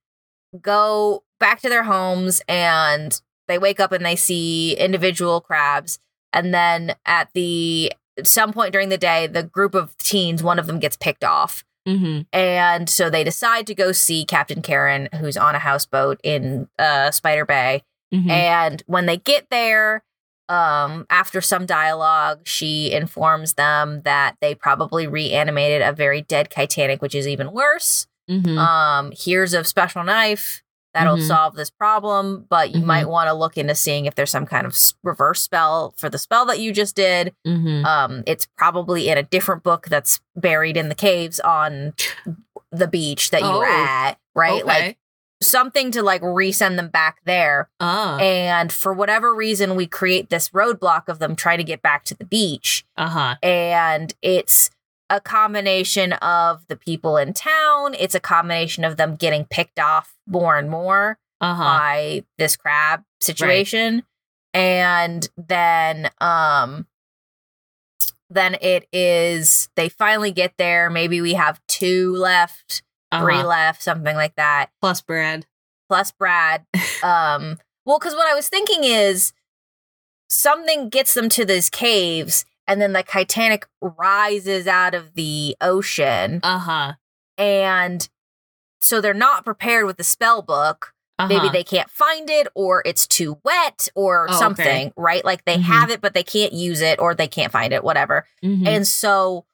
go 0.60 1.22
back 1.38 1.60
to 1.62 1.68
their 1.68 1.84
homes, 1.84 2.42
and 2.48 3.20
they 3.46 3.58
wake 3.58 3.78
up 3.78 3.92
and 3.92 4.04
they 4.04 4.16
see 4.16 4.74
individual 4.76 5.40
crabs. 5.40 5.98
And 6.36 6.52
then 6.52 6.94
at 7.06 7.30
the 7.32 7.92
some 8.22 8.52
point 8.52 8.72
during 8.72 8.90
the 8.90 8.98
day, 8.98 9.26
the 9.26 9.42
group 9.42 9.74
of 9.74 9.96
teens, 9.96 10.42
one 10.42 10.58
of 10.58 10.66
them 10.66 10.78
gets 10.78 10.96
picked 10.96 11.24
off. 11.24 11.64
Mm-hmm. 11.88 12.22
And 12.32 12.90
so 12.90 13.08
they 13.08 13.24
decide 13.24 13.66
to 13.68 13.74
go 13.74 13.92
see 13.92 14.24
Captain 14.26 14.60
Karen, 14.60 15.08
who's 15.18 15.38
on 15.38 15.54
a 15.54 15.58
houseboat 15.58 16.20
in 16.22 16.68
uh, 16.78 17.10
Spider 17.10 17.46
Bay. 17.46 17.82
Mm-hmm. 18.12 18.30
And 18.30 18.82
when 18.86 19.06
they 19.06 19.16
get 19.16 19.48
there, 19.50 20.04
um, 20.48 21.06
after 21.08 21.40
some 21.40 21.64
dialogue, 21.64 22.46
she 22.46 22.92
informs 22.92 23.54
them 23.54 24.02
that 24.02 24.36
they 24.40 24.54
probably 24.54 25.06
reanimated 25.06 25.80
a 25.80 25.92
very 25.92 26.20
dead 26.20 26.50
Titanic, 26.50 27.00
which 27.00 27.14
is 27.14 27.26
even 27.26 27.50
worse. 27.52 28.06
Mm-hmm. 28.30 28.58
Um, 28.58 29.12
here's 29.16 29.54
a 29.54 29.64
special 29.64 30.04
knife 30.04 30.62
that'll 30.96 31.16
Mhm. 31.18 31.26
solve 31.28 31.54
this 31.54 31.70
problem, 31.70 32.46
but 32.48 32.70
you 32.74 32.80
Mhm. 32.82 32.86
might 32.86 33.08
want 33.08 33.28
to 33.28 33.34
look 33.34 33.56
into 33.56 33.74
seeing 33.74 34.06
if 34.06 34.14
there's 34.14 34.30
some 34.30 34.46
kind 34.46 34.66
of 34.66 34.76
reverse 35.02 35.42
spell 35.42 35.94
for 35.96 36.08
the 36.08 36.18
spell 36.18 36.46
that 36.46 36.58
you 36.58 36.72
just 36.72 36.96
did. 36.96 37.34
mm-hmm. 37.46 37.84
Um, 37.84 38.22
it's 38.26 38.46
probably 38.56 39.08
in 39.08 39.18
a 39.18 39.22
different 39.22 39.62
book 39.62 39.86
that's 39.88 40.20
buried 40.34 40.76
in 40.76 40.88
the 40.88 40.94
caves 40.94 41.38
on 41.40 41.92
the 42.72 42.88
beach 42.88 43.30
that 43.30 43.42
you 43.42 43.48
were 43.50 43.66
Oh, 43.66 43.84
at, 43.86 44.18
right? 44.34 44.64
Like 44.66 44.98
something 45.42 45.90
to 45.90 46.02
like 46.02 46.22
resend 46.22 46.76
them 46.76 46.88
back 46.88 47.18
there. 47.24 47.68
uh 47.78 48.16
And 48.20 48.72
for 48.72 48.92
whatever 48.94 49.34
reason, 49.34 49.76
we 49.76 49.86
create 49.86 50.30
this 50.30 50.48
roadblock 50.50 51.08
of 51.08 51.18
them 51.18 51.36
trying 51.36 51.58
to 51.58 51.64
get 51.64 51.82
back 51.82 52.04
to 52.06 52.14
the 52.14 52.24
beach. 52.24 52.86
huh. 52.96 53.36
And 53.42 54.14
it's 54.22 54.70
a 55.08 55.20
combination 55.20 56.12
of 56.14 56.66
the 56.68 56.76
people 56.76 57.16
in 57.16 57.32
town, 57.32 57.94
it's 57.98 58.14
a 58.14 58.20
combination 58.20 58.84
of 58.84 58.96
them 58.96 59.16
getting 59.16 59.44
picked 59.44 59.78
off 59.78 60.14
more 60.26 60.56
and 60.58 60.68
more 60.70 61.18
Uh 61.40 61.54
huh. 61.54 61.62
by 61.64 62.24
this 62.38 62.56
crab 62.56 63.04
situation. 63.20 64.02
And 64.54 65.28
then 65.36 66.10
um 66.20 66.86
then 68.28 68.56
it 68.60 68.88
is 68.92 69.68
they 69.76 69.88
finally 69.88 70.32
get 70.32 70.54
there. 70.58 70.90
Maybe 70.90 71.20
we 71.20 71.34
have 71.34 71.60
two 71.68 72.14
left, 72.16 72.82
3 73.16 73.34
Uh-huh. 73.36 73.46
left, 73.46 73.82
something 73.82 74.16
like 74.16 74.34
that. 74.36 74.70
Plus 74.80 75.00
Brad. 75.00 75.46
Plus 75.88 76.10
Brad. 76.10 76.64
um 77.04 77.58
well, 77.84 78.00
because 78.00 78.14
what 78.14 78.26
I 78.28 78.34
was 78.34 78.48
thinking 78.48 78.82
is 78.82 79.32
something 80.28 80.88
gets 80.88 81.14
them 81.14 81.28
to 81.28 81.44
these 81.44 81.70
caves, 81.70 82.44
and 82.66 82.80
then 82.80 82.92
the 82.92 83.02
Titanic 83.02 83.66
rises 83.80 84.66
out 84.66 84.94
of 84.94 85.14
the 85.14 85.56
ocean, 85.60 86.40
Uh 86.42 86.58
huh. 86.58 86.92
and 87.38 88.08
so 88.80 89.00
they're 89.00 89.14
not 89.14 89.44
prepared 89.44 89.86
with 89.86 89.96
the 89.96 90.04
spell 90.04 90.42
book. 90.42 90.92
Uh-huh. 91.18 91.28
maybe 91.28 91.48
they 91.48 91.64
can't 91.64 91.88
find 91.90 92.28
it 92.28 92.46
or 92.54 92.82
it's 92.84 93.06
too 93.06 93.38
wet 93.42 93.88
or 93.94 94.26
Oh, 94.28 94.34
okay. 94.34 94.38
something, 94.38 94.92
right? 94.98 95.24
Like 95.24 95.46
they 95.46 95.56
Mhm. 95.56 95.62
have 95.62 95.90
it 95.90 96.02
but 96.02 96.12
they 96.12 96.22
can't 96.22 96.52
use 96.52 96.82
it 96.82 97.00
or 97.00 97.14
they 97.14 97.26
can't 97.26 97.50
find 97.50 97.72
it, 97.72 97.82
whatever. 97.82 98.26
Mhm. 98.44 98.68
And 98.68 98.86
so 98.86 99.46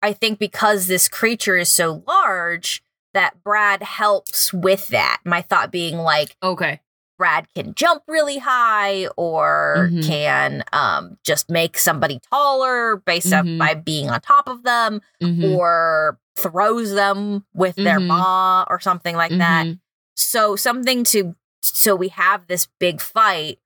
I 0.00 0.12
think 0.12 0.38
because 0.38 0.86
this 0.86 1.08
creature 1.08 1.56
is 1.56 1.68
so 1.72 2.04
large 2.06 2.84
that 3.14 3.42
Brad 3.42 3.82
helps 3.82 4.52
with 4.52 4.86
that. 4.90 5.18
My 5.24 5.42
thought 5.42 5.72
being 5.72 5.98
like 5.98 6.36
okay. 6.40 6.80
Brad 7.22 7.46
can 7.54 7.72
jump 7.74 8.02
really 8.08 8.38
high 8.38 9.06
or 9.16 9.88
Mhm. 9.92 10.04
can 10.04 10.64
um 10.72 11.18
just 11.22 11.48
make 11.48 11.78
somebody 11.78 12.18
taller 12.32 12.96
based 12.96 13.28
Mhm. 13.28 13.38
up 13.38 13.58
by 13.60 13.74
being 13.74 14.10
on 14.10 14.20
top 14.20 14.48
of 14.48 14.64
them 14.64 15.00
Mhm. 15.22 15.54
or 15.54 16.18
throws 16.34 16.92
them 16.94 17.44
with 17.54 17.76
their 17.76 18.00
Mhm. 18.00 18.08
maw 18.08 18.64
or 18.68 18.80
something 18.80 19.14
like 19.14 19.30
that 19.38 19.66
Mhm. 19.66 19.78
so 20.16 20.56
something 20.56 21.04
to 21.04 21.36
so 21.62 21.94
we 21.94 22.08
have 22.08 22.48
this 22.48 22.66
big 22.80 23.00
fight 23.00 23.60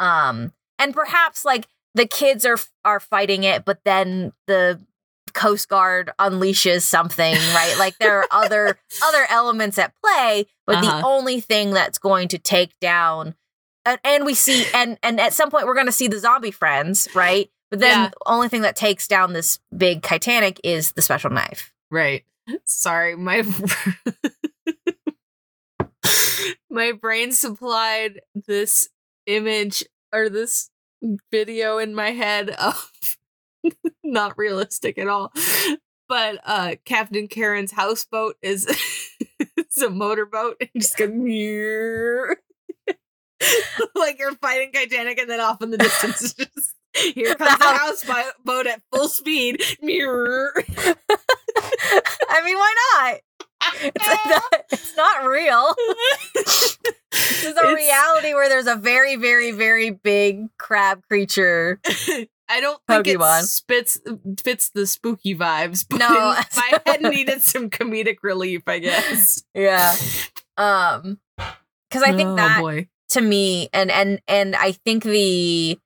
um 0.00 0.52
and 0.76 0.92
perhaps 0.92 1.44
like 1.44 1.68
the 1.94 2.06
kids 2.08 2.44
are 2.44 2.58
are 2.84 2.98
fighting 2.98 3.44
it 3.44 3.64
but 3.64 3.78
then 3.84 4.32
the 4.48 4.80
coast 5.32 5.68
guard 5.68 6.10
unleashes 6.18 6.82
something 6.82 7.34
right 7.34 7.76
like 7.78 7.96
there 7.98 8.18
are 8.20 8.26
other 8.30 8.78
other 9.04 9.26
elements 9.28 9.78
at 9.78 9.92
play 10.02 10.46
but 10.66 10.76
Uh-huh. 10.76 11.00
the 11.00 11.06
only 11.06 11.40
thing 11.40 11.72
that's 11.72 11.98
going 11.98 12.28
to 12.28 12.38
take 12.38 12.78
down 12.80 13.34
and, 13.84 13.98
and 14.04 14.24
we 14.24 14.34
see 14.34 14.66
and 14.74 14.98
and 15.02 15.20
at 15.20 15.32
some 15.32 15.50
point 15.50 15.66
we're 15.66 15.74
going 15.74 15.86
to 15.86 15.92
see 15.92 16.08
the 16.08 16.18
zombie 16.18 16.50
friends 16.50 17.08
right 17.14 17.50
but 17.70 17.80
then 17.80 18.04
Yeah. 18.04 18.08
the 18.08 18.16
only 18.32 18.48
thing 18.48 18.62
that 18.62 18.76
takes 18.76 19.08
down 19.08 19.32
this 19.32 19.58
big 19.76 20.02
titanic 20.02 20.60
is 20.64 20.92
the 20.92 21.02
special 21.02 21.30
knife 21.30 21.72
Right. 21.90 22.24
Sorry, 22.64 23.16
my 23.16 23.42
my 26.70 26.92
brain 26.92 27.32
supplied 27.32 28.20
this 28.46 28.88
image 29.26 29.84
or 30.12 30.28
this 30.28 30.70
video 31.30 31.78
in 31.78 31.94
my 31.94 32.10
head 32.10 32.50
of 32.50 33.15
not 34.04 34.36
realistic 34.38 34.98
at 34.98 35.08
all. 35.08 35.32
But 36.08 36.40
uh 36.44 36.76
Captain 36.84 37.26
Karen's 37.28 37.72
houseboat 37.72 38.36
is 38.42 38.66
it's 39.56 39.80
a 39.82 39.90
motorboat 39.90 40.56
and 40.60 40.70
just 40.76 40.96
goes 40.96 41.10
like 43.94 44.18
you're 44.18 44.34
fighting 44.36 44.72
Titanic 44.72 45.18
and 45.18 45.28
then 45.28 45.40
off 45.40 45.60
in 45.62 45.70
the 45.70 45.78
distance 45.78 46.22
is 46.22 46.32
just 46.34 46.74
here 47.14 47.34
comes 47.34 47.58
the 47.58 47.64
houseboat 47.64 48.66
at 48.66 48.80
full 48.92 49.08
speed. 49.08 49.60
Mirror. 49.82 50.52
i 52.28 52.42
mean 52.44 52.56
why 52.56 52.74
not 52.94 53.20
it's 53.82 54.26
not, 54.26 54.42
it's 54.70 54.96
not 54.96 55.24
real 55.26 55.74
This 57.12 57.44
is 57.44 57.56
a 57.56 57.58
It's- 57.60 57.74
reality 57.74 58.34
where 58.34 58.48
there's 58.48 58.66
a 58.66 58.76
very, 58.76 59.16
very, 59.16 59.50
very 59.52 59.90
big 59.90 60.46
crab 60.58 61.02
creature. 61.08 61.80
I 62.48 62.60
don't 62.60 62.80
think 62.86 63.06
Pokemon. 63.06 63.42
it 63.42 63.46
spits 63.46 63.98
fits 64.42 64.70
the 64.70 64.86
spooky 64.86 65.34
vibes, 65.34 65.84
but 65.90 65.98
No. 65.98 66.08
my 66.56 66.80
head 66.86 67.02
needed 67.02 67.42
some 67.42 67.70
comedic 67.70 68.18
relief, 68.22 68.62
I 68.66 68.78
guess. 68.78 69.42
Yeah. 69.54 69.94
Um 70.56 71.18
because 71.38 72.02
I 72.02 72.12
think 72.16 72.30
oh, 72.30 72.36
that 72.36 72.60
boy. 72.60 72.88
to 73.10 73.20
me 73.20 73.68
and 73.72 73.90
and 73.90 74.20
and 74.28 74.54
I 74.56 74.72
think 74.72 75.02
the 75.04 75.78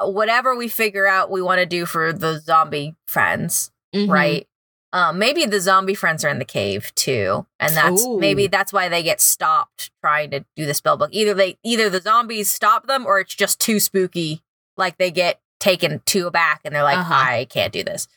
whatever 0.00 0.54
we 0.54 0.68
figure 0.68 1.06
out 1.06 1.30
we 1.30 1.40
want 1.42 1.58
to 1.60 1.66
do 1.66 1.86
for 1.86 2.12
the 2.12 2.38
zombie 2.40 2.94
friends, 3.06 3.70
Mhm. 3.94 4.08
right? 4.10 4.46
Um 4.92 5.18
maybe 5.18 5.44
the 5.46 5.60
zombie 5.60 5.94
friends 5.94 6.24
are 6.24 6.28
in 6.28 6.38
the 6.38 6.44
cave 6.44 6.94
too. 6.94 7.46
And 7.58 7.74
that's 7.76 8.04
Ooh. 8.06 8.18
maybe 8.18 8.46
that's 8.46 8.72
why 8.72 8.88
they 8.88 9.02
get 9.02 9.20
stopped 9.20 9.90
trying 10.02 10.30
to 10.30 10.44
do 10.56 10.66
the 10.66 10.74
spell 10.74 10.96
book. 10.96 11.10
Either 11.12 11.34
they 11.34 11.58
either 11.64 11.88
the 11.90 12.00
zombies 12.00 12.52
stop 12.52 12.86
them 12.86 13.06
or 13.06 13.18
it's 13.20 13.34
just 13.34 13.60
too 13.60 13.80
spooky 13.80 14.42
like 14.76 14.98
they 14.98 15.10
get 15.10 15.40
taken 15.60 16.00
to 16.06 16.26
aback 16.26 16.60
and 16.64 16.74
they're 16.74 16.82
like, 16.82 16.98
Uh-huh. 16.98 17.14
I 17.14 17.46
can't 17.50 17.72
do 17.72 17.82
this. 17.82 18.08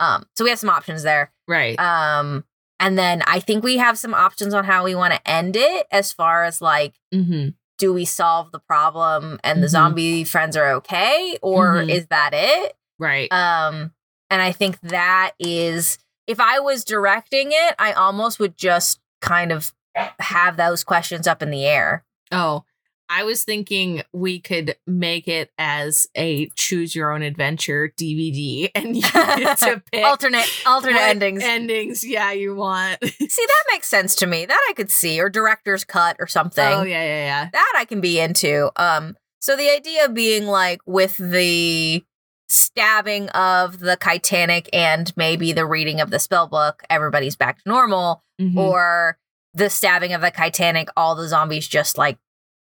Um, 0.00 0.26
so 0.34 0.44
we 0.44 0.50
have 0.50 0.58
some 0.58 0.70
options 0.70 1.02
there. 1.02 1.32
Right. 1.48 1.78
Um, 1.78 2.44
and 2.80 2.98
then 2.98 3.22
I 3.26 3.40
think 3.40 3.62
we 3.64 3.76
have 3.78 3.96
some 3.98 4.14
options 4.14 4.52
on 4.54 4.64
how 4.64 4.84
we 4.84 4.94
want 4.94 5.14
to 5.14 5.30
end 5.30 5.56
it 5.56 5.86
as 5.90 6.12
far 6.12 6.44
as 6.44 6.60
like, 6.60 6.94
mm-hmm. 7.14 7.50
do 7.78 7.92
we 7.92 8.04
solve 8.04 8.50
the 8.52 8.58
problem 8.58 9.38
and 9.44 9.62
the 9.62 9.66
Mhm. 9.66 9.70
zombie 9.70 10.24
friends 10.24 10.56
are 10.56 10.70
okay? 10.74 11.38
Or 11.42 11.76
Mhm. 11.76 11.90
is 11.90 12.06
that 12.08 12.30
it? 12.34 12.76
Right. 12.98 13.32
Um, 13.32 13.92
and 14.30 14.42
I 14.42 14.52
think 14.52 14.80
that 14.80 15.32
is 15.38 15.98
if 16.26 16.40
I 16.40 16.58
was 16.58 16.84
directing 16.84 17.48
it, 17.52 17.74
I 17.78 17.92
almost 17.92 18.38
would 18.40 18.56
just 18.56 18.98
kind 19.20 19.52
of 19.52 19.72
have 20.18 20.56
those 20.56 20.82
questions 20.84 21.26
up 21.26 21.42
in 21.42 21.50
the 21.50 21.66
air. 21.66 22.04
Oh, 22.32 22.64
I 23.08 23.22
was 23.24 23.44
thinking 23.44 24.02
we 24.12 24.40
could 24.40 24.76
make 24.86 25.28
it 25.28 25.50
as 25.58 26.06
a 26.16 26.48
choose 26.56 26.94
your 26.94 27.12
own 27.12 27.22
adventure 27.22 27.92
DVD 28.00 28.70
and 28.74 28.96
you 28.96 29.02
get 29.02 29.58
to 29.58 29.82
pick 29.92 30.04
alternate 30.04 30.48
alternate 30.66 31.00
endings. 31.00 31.42
Endings, 31.42 32.04
yeah, 32.04 32.32
you 32.32 32.54
want. 32.54 32.98
see, 33.04 33.46
that 33.46 33.64
makes 33.72 33.88
sense 33.88 34.14
to 34.16 34.26
me. 34.26 34.46
That 34.46 34.60
I 34.70 34.72
could 34.72 34.90
see, 34.90 35.20
or 35.20 35.28
director's 35.28 35.84
cut 35.84 36.16
or 36.18 36.26
something. 36.26 36.64
Oh 36.66 36.82
yeah, 36.82 37.02
yeah, 37.04 37.24
yeah. 37.24 37.48
That 37.52 37.72
I 37.76 37.84
can 37.84 38.00
be 38.00 38.18
into. 38.20 38.70
Um, 38.76 39.16
so 39.40 39.56
the 39.56 39.70
idea 39.70 40.08
being 40.08 40.46
like 40.46 40.80
with 40.86 41.16
the 41.18 42.02
stabbing 42.48 43.28
of 43.30 43.80
the 43.80 43.96
Titanic 43.96 44.68
and 44.72 45.12
maybe 45.16 45.52
the 45.52 45.66
reading 45.66 46.00
of 46.00 46.10
the 46.10 46.18
spell 46.18 46.46
book, 46.46 46.82
everybody's 46.90 47.36
back 47.36 47.62
to 47.62 47.68
normal, 47.68 48.22
Mhm. 48.40 48.56
or 48.56 49.18
the 49.54 49.70
stabbing 49.70 50.12
of 50.12 50.20
the 50.20 50.30
Titanic, 50.30 50.88
all 50.96 51.14
the 51.14 51.28
zombies 51.28 51.66
just 51.68 51.96
like 51.98 52.18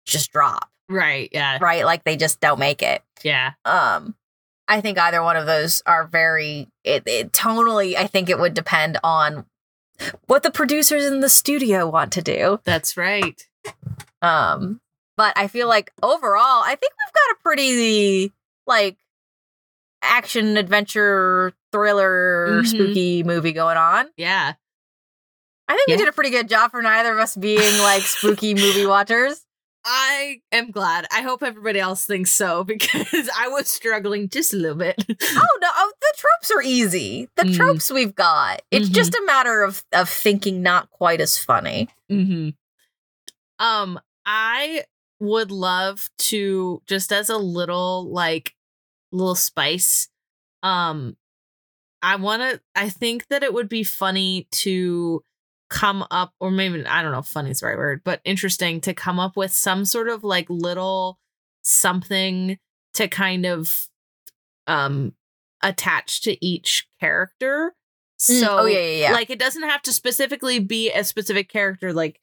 just 0.08 0.32
drop, 0.32 0.68
right, 0.88 1.28
yeah, 1.32 1.58
right? 1.60 1.84
Like 1.84 2.04
they 2.04 2.16
just 2.16 2.40
don't 2.40 2.58
make 2.58 2.82
it. 2.82 3.02
yeah. 3.22 3.52
Um, 3.64 4.14
I 4.66 4.80
think 4.82 4.98
either 4.98 5.22
one 5.22 5.36
of 5.36 5.46
those 5.46 5.82
are 5.86 6.06
very 6.06 6.68
it, 6.84 7.02
it 7.06 7.32
tonally. 7.32 7.94
I 7.96 8.06
think 8.06 8.28
it 8.28 8.38
would 8.38 8.52
depend 8.54 8.98
on 9.02 9.46
what 10.26 10.42
the 10.42 10.50
producers 10.50 11.06
in 11.06 11.20
the 11.20 11.28
studio 11.28 11.88
want 11.88 12.12
to 12.12 12.22
do. 12.22 12.60
That's 12.64 12.96
right. 12.96 13.42
Um, 14.22 14.80
but 15.16 15.32
I 15.36 15.48
feel 15.48 15.68
like 15.68 15.90
overall, 16.02 16.62
I 16.64 16.76
think 16.78 16.92
we've 16.92 17.14
got 17.14 17.36
a 17.36 17.42
pretty 17.42 18.32
like 18.66 18.96
action 20.02 20.56
adventure 20.56 21.52
thriller 21.72 22.62
Mhm. 22.62 22.66
spooky 22.66 23.22
movie 23.24 23.52
going 23.52 23.76
on. 23.76 24.08
Yeah. 24.16 24.52
I 25.66 25.74
think 25.74 25.88
Yeah. 25.88 25.94
we 25.94 25.98
did 25.98 26.08
a 26.08 26.12
pretty 26.12 26.30
good 26.30 26.48
job 26.48 26.70
for 26.70 26.80
neither 26.82 27.12
of 27.12 27.18
us 27.18 27.36
being 27.36 27.78
like 27.82 28.02
spooky 28.02 28.54
movie 28.54 28.86
watchers. 28.86 29.44
I 29.90 30.42
am 30.52 30.70
glad. 30.70 31.06
I 31.10 31.22
hope 31.22 31.42
everybody 31.42 31.80
else 31.80 32.04
thinks 32.04 32.30
so 32.32 32.62
because 32.72 33.30
I 33.36 33.48
was 33.48 33.68
struggling 33.68 34.28
just 34.28 34.52
a 34.52 34.56
little 34.56 34.76
bit. 34.76 35.02
Oh 35.22 35.58
no, 35.62 35.68
oh, 35.74 35.92
the 36.00 36.14
tropes 36.16 36.50
are 36.50 36.62
easy. 36.62 37.28
The 37.36 37.44
Mm. 37.44 37.56
tropes 37.56 37.90
we've 37.90 38.14
got. 38.14 38.60
It's 38.70 38.88
Mhm. 38.90 38.94
just 38.94 39.14
a 39.14 39.22
matter 39.24 39.62
of 39.62 39.82
of 39.92 40.08
thinking 40.10 40.62
not 40.62 40.90
quite 40.90 41.20
as 41.22 41.38
funny. 41.38 41.88
hmm 42.10 42.50
Um, 43.58 43.98
I 44.26 44.84
would 45.20 45.50
love 45.50 46.08
to 46.18 46.82
just 46.86 47.12
as 47.12 47.28
a 47.30 47.38
little 47.38 48.08
like 48.10 48.54
little 49.10 49.34
spice. 49.34 50.08
Um, 50.62 51.16
I 52.02 52.16
want 52.16 52.42
to. 52.42 52.60
I 52.76 52.88
think 52.90 53.26
that 53.28 53.42
it 53.42 53.52
would 53.54 53.68
be 53.68 53.82
funny 53.84 54.46
to 54.52 55.22
come 55.70 56.04
up, 56.10 56.32
or 56.40 56.50
maybe 56.50 56.84
I 56.86 57.02
don't 57.02 57.12
know, 57.12 57.18
if 57.18 57.26
funny 57.26 57.50
is 57.50 57.60
the 57.60 57.66
right 57.66 57.76
word, 57.76 58.02
but 58.04 58.20
interesting 58.24 58.80
to 58.82 58.94
come 58.94 59.18
up 59.20 59.36
with 59.36 59.52
some 59.52 59.84
sort 59.84 60.08
of 60.08 60.24
like 60.24 60.46
little 60.48 61.18
something 61.62 62.58
to 62.94 63.08
kind 63.08 63.44
of 63.46 63.72
um 64.66 65.12
attach 65.62 66.22
to 66.22 66.44
each 66.44 66.86
character. 67.00 67.74
Mm, 68.20 68.40
So 68.40 68.58
oh 68.60 68.64
yeah, 68.66 68.78
yeah, 68.78 68.96
yeah. 69.08 69.12
like 69.12 69.30
it 69.30 69.38
doesn't 69.38 69.62
have 69.68 69.82
to 69.82 69.92
specifically 69.92 70.58
be 70.58 70.90
a 70.90 71.04
specific 71.04 71.48
character 71.48 71.92
like 71.92 72.20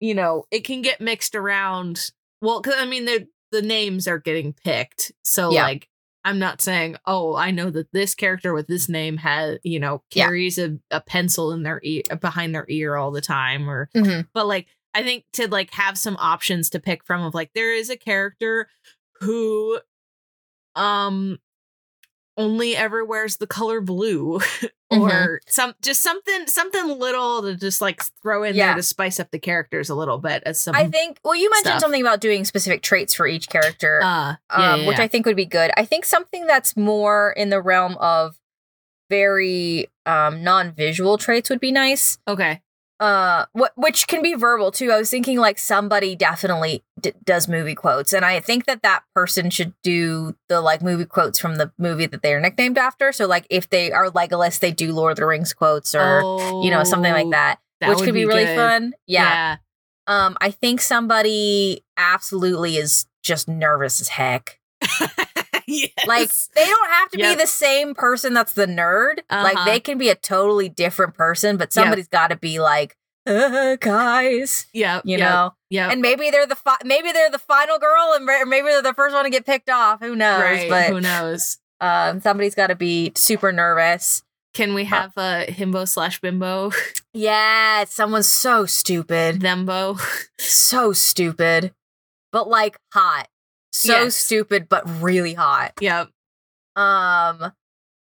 you 0.00 0.14
know 0.14 0.44
it 0.50 0.64
can 0.64 0.82
get 0.82 1.00
mixed 1.00 1.34
around 1.34 2.10
well 2.40 2.60
because 2.60 2.78
i 2.78 2.84
mean 2.84 3.04
the 3.04 3.26
the 3.52 3.62
names 3.62 4.06
are 4.08 4.18
getting 4.18 4.52
picked 4.52 5.12
so 5.24 5.52
Yeah. 5.52 5.62
like 5.64 5.88
i'm 6.24 6.38
not 6.38 6.60
saying 6.60 6.96
oh 7.06 7.34
i 7.36 7.50
know 7.50 7.70
that 7.70 7.92
this 7.92 8.14
character 8.14 8.52
with 8.54 8.66
this 8.66 8.88
name 8.88 9.16
has 9.18 9.58
you 9.62 9.78
know 9.78 10.02
Yeah. 10.12 10.24
carries 10.26 10.58
a, 10.58 10.78
a 10.90 11.00
pencil 11.00 11.52
in 11.52 11.62
their 11.62 11.80
ear 11.82 12.02
behind 12.20 12.54
their 12.54 12.66
ear 12.68 12.96
all 12.96 13.10
the 13.10 13.20
time 13.20 13.68
or 13.68 13.88
Mhm. 13.94 14.28
but 14.32 14.46
like 14.46 14.66
i 14.94 15.02
think 15.02 15.24
to 15.34 15.48
like 15.48 15.70
have 15.72 15.98
some 15.98 16.16
options 16.18 16.70
to 16.70 16.80
pick 16.80 17.04
from 17.04 17.22
of 17.22 17.34
like 17.34 17.50
there 17.54 17.74
is 17.74 17.90
a 17.90 17.96
character 17.96 18.68
who 19.20 19.78
um 20.76 21.38
only 22.36 22.76
ever 22.76 23.04
wears 23.04 23.36
the 23.36 23.46
color 23.46 23.80
blue 23.80 24.40
Mm-hmm. 24.92 25.02
or 25.02 25.40
some 25.48 25.74
just 25.82 26.02
something 26.02 26.46
something 26.46 27.00
little 27.00 27.42
to 27.42 27.56
just 27.56 27.80
like 27.80 28.02
throw 28.22 28.44
in 28.44 28.54
Yeah. 28.54 28.66
there 28.66 28.74
to 28.76 28.82
spice 28.82 29.18
up 29.18 29.30
the 29.32 29.40
characters 29.40 29.90
a 29.90 29.94
little 29.96 30.18
bit 30.18 30.42
as 30.46 30.60
some 30.60 30.76
I 30.76 30.86
think. 30.88 31.18
Well, 31.24 31.34
you 31.34 31.50
mentioned 31.50 31.70
stuff. 31.72 31.80
something 31.80 32.00
about 32.02 32.20
doing 32.20 32.44
specific 32.44 32.82
traits 32.82 33.12
for 33.12 33.26
each 33.26 33.48
character. 33.48 34.00
uh 34.04 34.06
um, 34.06 34.36
yeah, 34.56 34.76
yeah, 34.76 34.86
which 34.86 34.98
yeah. 34.98 35.04
I 35.04 35.08
think 35.08 35.26
would 35.26 35.34
be 35.36 35.46
good. 35.46 35.72
I 35.76 35.84
think 35.84 36.04
something 36.04 36.46
that's 36.46 36.76
more 36.76 37.32
in 37.32 37.48
the 37.48 37.60
realm 37.60 37.96
of 37.96 38.36
very 39.10 39.88
um, 40.06 40.42
non-visual 40.44 41.18
traits 41.18 41.50
would 41.50 41.60
be 41.60 41.72
nice. 41.72 42.18
okay 42.28 42.60
Uh, 43.00 43.44
wh- 43.58 43.76
which 43.76 44.06
can 44.06 44.22
be 44.22 44.34
verbal 44.34 44.70
too. 44.70 44.92
I 44.92 44.98
was 44.98 45.10
thinking 45.10 45.38
like 45.38 45.58
somebody 45.58 46.14
definitely 46.14 46.84
d- 47.00 47.12
does 47.24 47.48
movie 47.48 47.74
quotes, 47.74 48.12
and 48.12 48.24
I 48.24 48.38
think 48.40 48.66
that 48.66 48.82
that 48.82 49.02
person 49.14 49.50
should 49.50 49.74
do 49.82 50.36
the 50.48 50.60
like 50.60 50.80
movie 50.80 51.04
quotes 51.04 51.38
from 51.38 51.56
the 51.56 51.72
movie 51.76 52.06
that 52.06 52.22
they 52.22 52.32
are 52.32 52.40
nicknamed 52.40 52.78
after. 52.78 53.10
So 53.12 53.26
like 53.26 53.46
if 53.50 53.68
they 53.68 53.90
are 53.90 54.10
Legolas, 54.10 54.60
they 54.60 54.70
do 54.70 54.92
Lord 54.92 55.12
of 55.12 55.16
the 55.16 55.26
Rings 55.26 55.52
quotes 55.52 55.94
or 55.94 56.20
you 56.62 56.70
know 56.70 56.84
something 56.84 57.12
like 57.12 57.26
Oh, 57.26 57.30
that, 57.30 57.58
that 57.80 57.88
which 57.90 57.98
could 57.98 58.14
be, 58.14 58.24
really 58.26 58.44
good. 58.44 58.56
fun. 58.56 58.94
Yeah. 59.06 59.24
yeah 59.24 59.56
Um, 60.06 60.36
I 60.40 60.50
think 60.52 60.80
somebody 60.80 61.82
absolutely 61.96 62.76
is 62.76 63.06
just 63.24 63.48
nervous 63.48 64.00
as 64.00 64.08
heck. 64.08 64.60
yes. 65.96 66.06
Like 66.06 66.30
they 66.54 66.64
don't 66.70 66.90
have 66.90 67.10
to 67.10 67.18
Yep. 67.18 67.36
be 67.36 67.42
the 67.42 67.46
same 67.48 67.94
person 67.94 68.34
that's 68.34 68.52
the 68.54 68.66
nerd. 68.66 69.18
Like 69.30 69.56
Uh-huh. 69.56 69.64
they 69.64 69.80
can 69.80 69.98
be 69.98 70.08
a 70.08 70.14
totally 70.14 70.68
different 70.68 71.14
person, 71.14 71.56
but 71.56 71.72
somebody's 71.72 72.08
got 72.08 72.28
to 72.28 72.36
be 72.36 72.60
like, 72.60 72.96
uh, 73.26 73.76
guys, 73.76 74.66
yeah 74.74 75.00
you 75.04 75.16
know. 75.16 75.54
yeah 75.70 75.90
And 75.90 76.02
maybe 76.02 76.30
they're 76.30 76.46
the 76.46 76.56
fi- 76.56 76.76
maybe 76.84 77.10
they're 77.12 77.30
the 77.30 77.38
final 77.38 77.78
girl, 77.78 78.12
and 78.14 78.26
re- 78.28 78.44
maybe 78.44 78.68
they're 78.68 78.82
the 78.82 78.94
first 78.94 79.14
one 79.14 79.24
to 79.24 79.30
get 79.30 79.46
picked 79.46 79.70
off. 79.70 80.00
Who 80.00 80.14
knows? 80.14 80.40
right 80.42 80.68
But 80.68 80.90
who 80.90 81.00
knows 81.00 81.58
um, 81.80 82.20
somebody's 82.20 82.54
got 82.54 82.68
to 82.68 82.74
be 82.76 83.12
super 83.16 83.50
nervous. 83.52 84.22
can 84.54 84.74
we 84.74 84.84
have 84.84 85.12
a 85.16 85.46
himbo 85.48 85.86
slash 85.88 86.20
bimbo 86.20 86.70
Yeah, 87.12 87.84
someone's 87.84 88.28
so 88.28 88.66
stupid, 88.66 89.40
thembo 89.40 89.98
so 90.38 90.92
stupid, 90.92 91.72
but 92.32 92.48
like 92.48 92.76
hot. 92.92 93.28
So 93.74 93.92
Yes. 94.04 94.14
stupid, 94.16 94.68
but 94.68 94.88
really 95.02 95.34
hot. 95.34 95.72
yep 95.80 96.08
Um, 96.76 97.52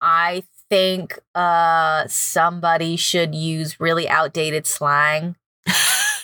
I 0.00 0.44
think 0.70 1.18
uh 1.34 2.06
somebody 2.08 2.96
should 2.96 3.34
use 3.34 3.80
really 3.80 4.08
outdated 4.08 4.66
slang. 4.66 5.36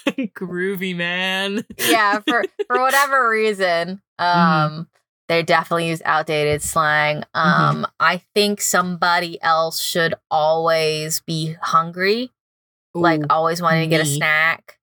groovy 0.06 0.94
man 0.94 1.64
Yeah, 1.78 2.20
for 2.20 2.44
for 2.68 2.80
whatever 2.80 3.28
reason, 3.28 4.00
um, 4.18 4.88
they 5.28 5.42
definitely 5.42 5.88
use 5.88 6.02
outdated 6.04 6.62
slang. 6.62 7.24
Um, 7.34 7.86
I 7.98 8.22
think 8.34 8.60
somebody 8.60 9.40
else 9.42 9.80
should 9.80 10.14
always 10.30 11.20
be 11.20 11.56
hungry, 11.60 12.30
like 12.94 13.22
always 13.30 13.60
wanting 13.62 13.88
to 13.90 13.96
get 13.96 14.00
a 14.02 14.06
snack 14.06 14.78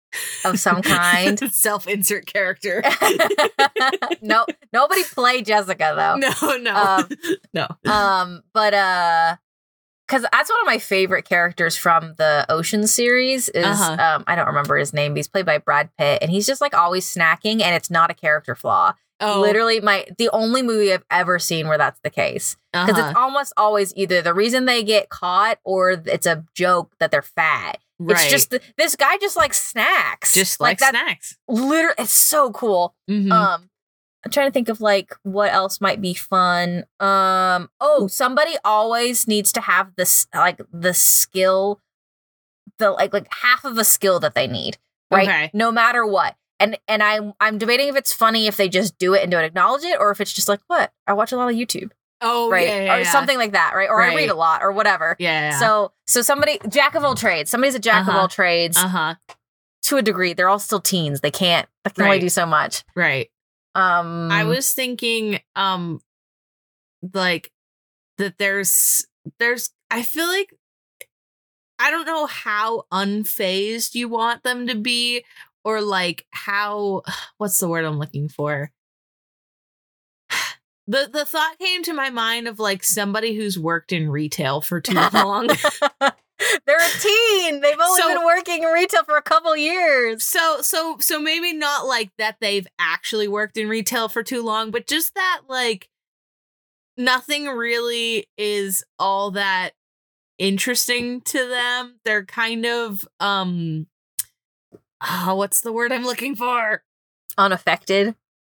of 0.45 0.59
some 0.59 0.81
kind. 0.81 1.39
self-insert 1.53 2.25
character 2.25 2.83
no, 4.21 4.45
nobody 4.73 5.03
play 5.03 5.41
Jessica 5.41 5.93
though. 5.95 6.15
no 6.15 6.57
no 6.57 6.75
Um, 6.75 7.09
no 7.53 7.91
um 7.91 8.43
but 8.53 8.73
uh 8.73 9.35
because 10.07 10.25
that's 10.31 10.49
one 10.49 10.59
of 10.61 10.65
my 10.65 10.77
favorite 10.77 11.23
characters 11.23 11.77
from 11.77 12.13
the 12.17 12.45
ocean 12.49 12.85
series 12.87 13.47
is 13.49 13.65
Uh-huh. 13.65 14.15
um 14.17 14.23
i 14.27 14.35
don't 14.35 14.47
remember 14.47 14.77
his 14.77 14.93
name 14.93 15.13
but 15.13 15.17
he's 15.17 15.27
played 15.27 15.45
by 15.45 15.57
brad 15.57 15.89
pitt 15.97 16.19
and 16.21 16.31
he's 16.31 16.45
just 16.47 16.61
like 16.61 16.73
always 16.75 17.05
snacking 17.05 17.61
and 17.61 17.75
it's 17.75 17.89
not 17.89 18.11
a 18.11 18.13
character 18.13 18.55
flaw 18.55 18.93
oh 19.21 19.39
literally 19.39 19.79
my 19.79 20.05
the 20.17 20.29
only 20.31 20.61
movie 20.63 20.91
i've 20.91 21.05
ever 21.09 21.39
seen 21.39 21.67
where 21.67 21.77
that's 21.77 21.99
the 22.03 22.09
case 22.09 22.57
because 22.73 22.89
uh-huh. 22.97 23.09
it's 23.09 23.17
almost 23.17 23.53
always 23.55 23.93
either 23.95 24.21
the 24.21 24.33
reason 24.33 24.65
they 24.65 24.83
get 24.83 25.09
caught 25.09 25.59
or 25.63 25.91
it's 25.91 26.25
a 26.25 26.43
joke 26.55 26.91
that 26.99 27.11
they're 27.11 27.21
fat 27.21 27.77
right 28.05 28.21
it's 28.21 28.29
just 28.31 28.49
the, 28.49 28.61
this 28.77 28.95
guy 28.95 29.17
just 29.17 29.35
like 29.37 29.53
snacks 29.53 30.33
just 30.33 30.59
like, 30.59 30.79
that 30.79 30.91
snacks 30.91 31.37
literally 31.47 31.95
it's 31.99 32.11
so 32.13 32.51
cool 32.51 32.95
Mhm. 33.09 33.31
um, 33.31 33.69
I'm 34.23 34.31
trying 34.31 34.47
to 34.47 34.51
think 34.51 34.69
of 34.69 34.81
like 34.81 35.15
what 35.23 35.51
else 35.51 35.81
might 35.81 35.99
be 35.99 36.13
fun. 36.13 36.83
Um, 36.99 37.69
oh, 37.79 38.05
somebody 38.07 38.51
always 38.63 39.27
needs 39.27 39.51
to 39.53 39.61
have 39.61 39.95
this 39.95 40.27
like 40.31 40.61
the 40.71 40.93
skill, 40.93 41.79
the 42.77 42.91
like 42.91 43.13
like 43.13 43.27
half 43.41 43.65
of 43.65 43.79
a 43.79 43.83
skill 43.83 44.19
that 44.19 44.35
they 44.35 44.45
need, 44.47 44.77
right? 45.09 45.27
Okay. 45.27 45.51
No 45.55 45.71
matter 45.71 46.05
what. 46.05 46.35
And 46.59 46.77
and 46.87 47.01
I'm 47.01 47.33
I'm 47.39 47.57
debating 47.57 47.87
if 47.87 47.95
it's 47.95 48.13
funny 48.13 48.45
if 48.45 48.57
they 48.57 48.69
just 48.69 48.99
do 48.99 49.15
it 49.15 49.23
and 49.23 49.31
don't 49.31 49.43
acknowledge 49.43 49.83
it, 49.83 49.97
or 49.99 50.11
if 50.11 50.21
it's 50.21 50.33
just 50.33 50.47
like 50.47 50.59
what 50.67 50.91
I 51.07 51.13
watch 51.13 51.31
a 51.31 51.35
lot 51.35 51.49
of 51.49 51.55
YouTube. 51.55 51.89
Oh, 52.21 52.49
right? 52.51 52.67
yeah, 52.67 52.83
yeah, 52.83 52.95
or 52.95 52.99
yeah. 52.99 53.11
something 53.11 53.37
like 53.37 53.53
that, 53.53 53.73
right? 53.75 53.89
Or 53.89 54.01
I 54.01 54.13
read 54.15 54.29
a 54.29 54.35
lot 54.35 54.61
or 54.63 54.71
whatever. 54.71 55.15
Yeah. 55.19 55.57
So 55.59 55.91
so 56.07 56.21
somebody 56.21 56.59
jack 56.69 56.95
of 56.95 57.03
all 57.03 57.15
trades. 57.15 57.49
Somebody's 57.49 57.75
a 57.75 57.79
jack 57.79 58.03
of 58.03 58.09
Uh-huh. 58.09 58.19
all 58.19 58.27
trades 58.27 58.77
uh 58.77 58.87
huh. 58.87 59.15
to 59.83 59.97
a 59.97 60.01
degree. 60.01 60.33
They're 60.33 60.49
all 60.49 60.59
still 60.59 60.81
teens. 60.81 61.21
They 61.21 61.31
can't 61.31 61.67
they 61.83 61.91
can 61.91 62.03
only 62.03 62.15
Right. 62.17 62.21
do 62.21 62.29
so 62.29 62.45
much. 62.45 62.83
Right. 62.95 63.29
Um 63.75 64.31
I 64.31 64.43
was 64.43 64.73
thinking, 64.73 65.39
um, 65.55 65.99
like 67.13 67.51
that. 68.17 68.37
There's, 68.37 69.05
there's. 69.39 69.71
I 69.89 70.03
feel 70.03 70.27
like 70.27 70.53
I 71.79 71.89
don't 71.89 72.05
know 72.05 72.27
how 72.27 72.83
unfazed 72.93 73.95
you 73.95 74.07
want 74.09 74.43
them 74.43 74.67
to 74.67 74.75
be, 74.75 75.23
or 75.63 75.81
like 75.81 76.25
how. 76.31 77.01
What's 77.37 77.57
the 77.59 77.67
word 77.67 77.85
I'm 77.85 77.97
looking 77.97 78.29
for? 78.29 78.71
The 80.91 81.09
the 81.11 81.23
thought 81.23 81.57
came 81.57 81.83
to 81.83 81.93
my 81.93 82.09
mind 82.09 82.49
of 82.49 82.59
like 82.59 82.83
somebody 82.83 83.33
who's 83.33 83.57
worked 83.57 83.93
in 83.93 84.09
retail 84.09 84.59
for 84.59 84.81
too 84.81 84.93
long. 85.13 85.47
They're 86.65 86.77
a 86.77 86.99
teen. 86.99 87.61
They've 87.61 87.79
only 87.79 88.01
So- 88.01 88.13
been 88.13 88.25
working 88.25 88.63
in 88.63 88.69
retail 88.69 89.03
for 89.05 89.15
a 89.15 89.21
couple 89.21 89.55
years. 89.55 90.23
So 90.25 90.61
so 90.61 90.97
so 90.99 91.17
maybe 91.19 91.53
not 91.53 91.85
like 91.87 92.09
that 92.17 92.35
they've 92.41 92.67
actually 92.77 93.29
worked 93.29 93.55
in 93.55 93.69
retail 93.69 94.09
for 94.09 94.21
too 94.21 94.43
long, 94.43 94.69
but 94.69 94.85
just 94.85 95.15
that 95.15 95.43
like 95.47 95.87
nothing 96.97 97.45
really 97.47 98.27
is 98.37 98.83
all 98.99 99.31
that 99.31 99.71
interesting 100.37 101.21
to 101.21 101.47
them. 101.47 101.99
They're 102.03 102.25
kind 102.25 102.65
of 102.65 103.07
um 103.21 103.87
oh, 105.09 105.35
what's 105.35 105.61
the 105.61 105.71
word 105.71 105.93
I'm 105.93 106.03
looking 106.05 106.35
for? 106.35 106.83
Unaffected. 107.37 108.15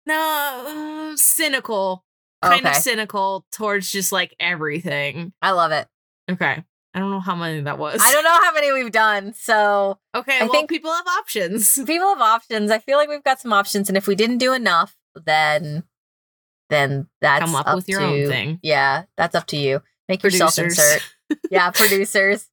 No, 0.08 1.12
uh, 1.14 1.18
cynical. 1.18 2.04
Kind 2.50 2.68
of 2.68 2.76
cynical 2.76 3.46
towards 3.52 3.92
just 3.92 4.12
like 4.12 4.36
everything. 4.40 5.34
I 5.42 5.52
love 5.52 5.72
it. 5.72 5.88
Okay. 6.32 6.64
I 6.96 7.00
don't 7.00 7.10
know 7.10 7.20
how 7.20 7.36
many 7.36 7.62
that 7.62 7.80
was. 7.80 8.00
I 8.04 8.12
don't 8.12 8.24
know 8.24 8.40
how 8.42 8.54
many 8.54 8.72
we've 8.72 8.92
done. 8.92 9.34
So 9.34 9.98
Okay, 10.14 10.38
I 10.40 10.44
well, 10.44 10.52
think- 10.52 10.70
people 10.70 10.92
have 10.94 11.08
options. 11.08 11.74
people 11.88 12.08
have 12.10 12.22
options. 12.22 12.70
I 12.72 12.78
feel 12.80 12.98
like 12.98 13.10
we've 13.10 13.24
got 13.24 13.40
some 13.42 13.52
options, 13.52 13.88
and 13.90 13.98
if 13.98 14.06
we 14.08 14.14
didn't 14.16 14.38
do 14.38 14.54
enough, 14.54 14.96
then 15.26 15.84
then 16.70 17.08
that's 17.22 17.46
Come 17.46 17.56
up 17.56 17.76
with 17.76 17.90
your 17.90 18.02
own 18.02 18.28
thing. 18.28 18.60
Yeah, 18.64 19.04
that's 19.18 19.36
up 19.36 19.48
to 19.48 19.58
you. 19.58 19.82
Make 20.08 20.24
yourself 20.24 20.58
insert. 20.60 21.02
Yeah, 21.50 21.72
producers. 21.72 22.48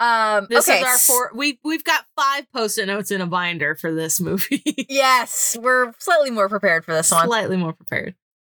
Um, 0.00 0.46
This 0.48 0.66
okay. 0.68 0.78
is 0.80 0.84
our 0.86 0.98
four. 0.98 1.30
We 1.34 1.58
we've 1.62 1.84
got 1.84 2.04
five 2.16 2.50
post-it 2.52 2.86
notes 2.86 3.10
in 3.10 3.20
a 3.20 3.26
binder 3.26 3.74
for 3.74 3.92
this 3.94 4.18
movie. 4.20 4.62
Yes, 4.88 5.56
we're 5.60 5.92
slightly 5.98 6.30
more 6.30 6.48
prepared 6.48 6.84
for 6.86 6.92
this 6.94 7.10
one. 7.10 7.26
Slightly 7.26 7.56
more 7.58 7.72
prepared. 7.74 8.14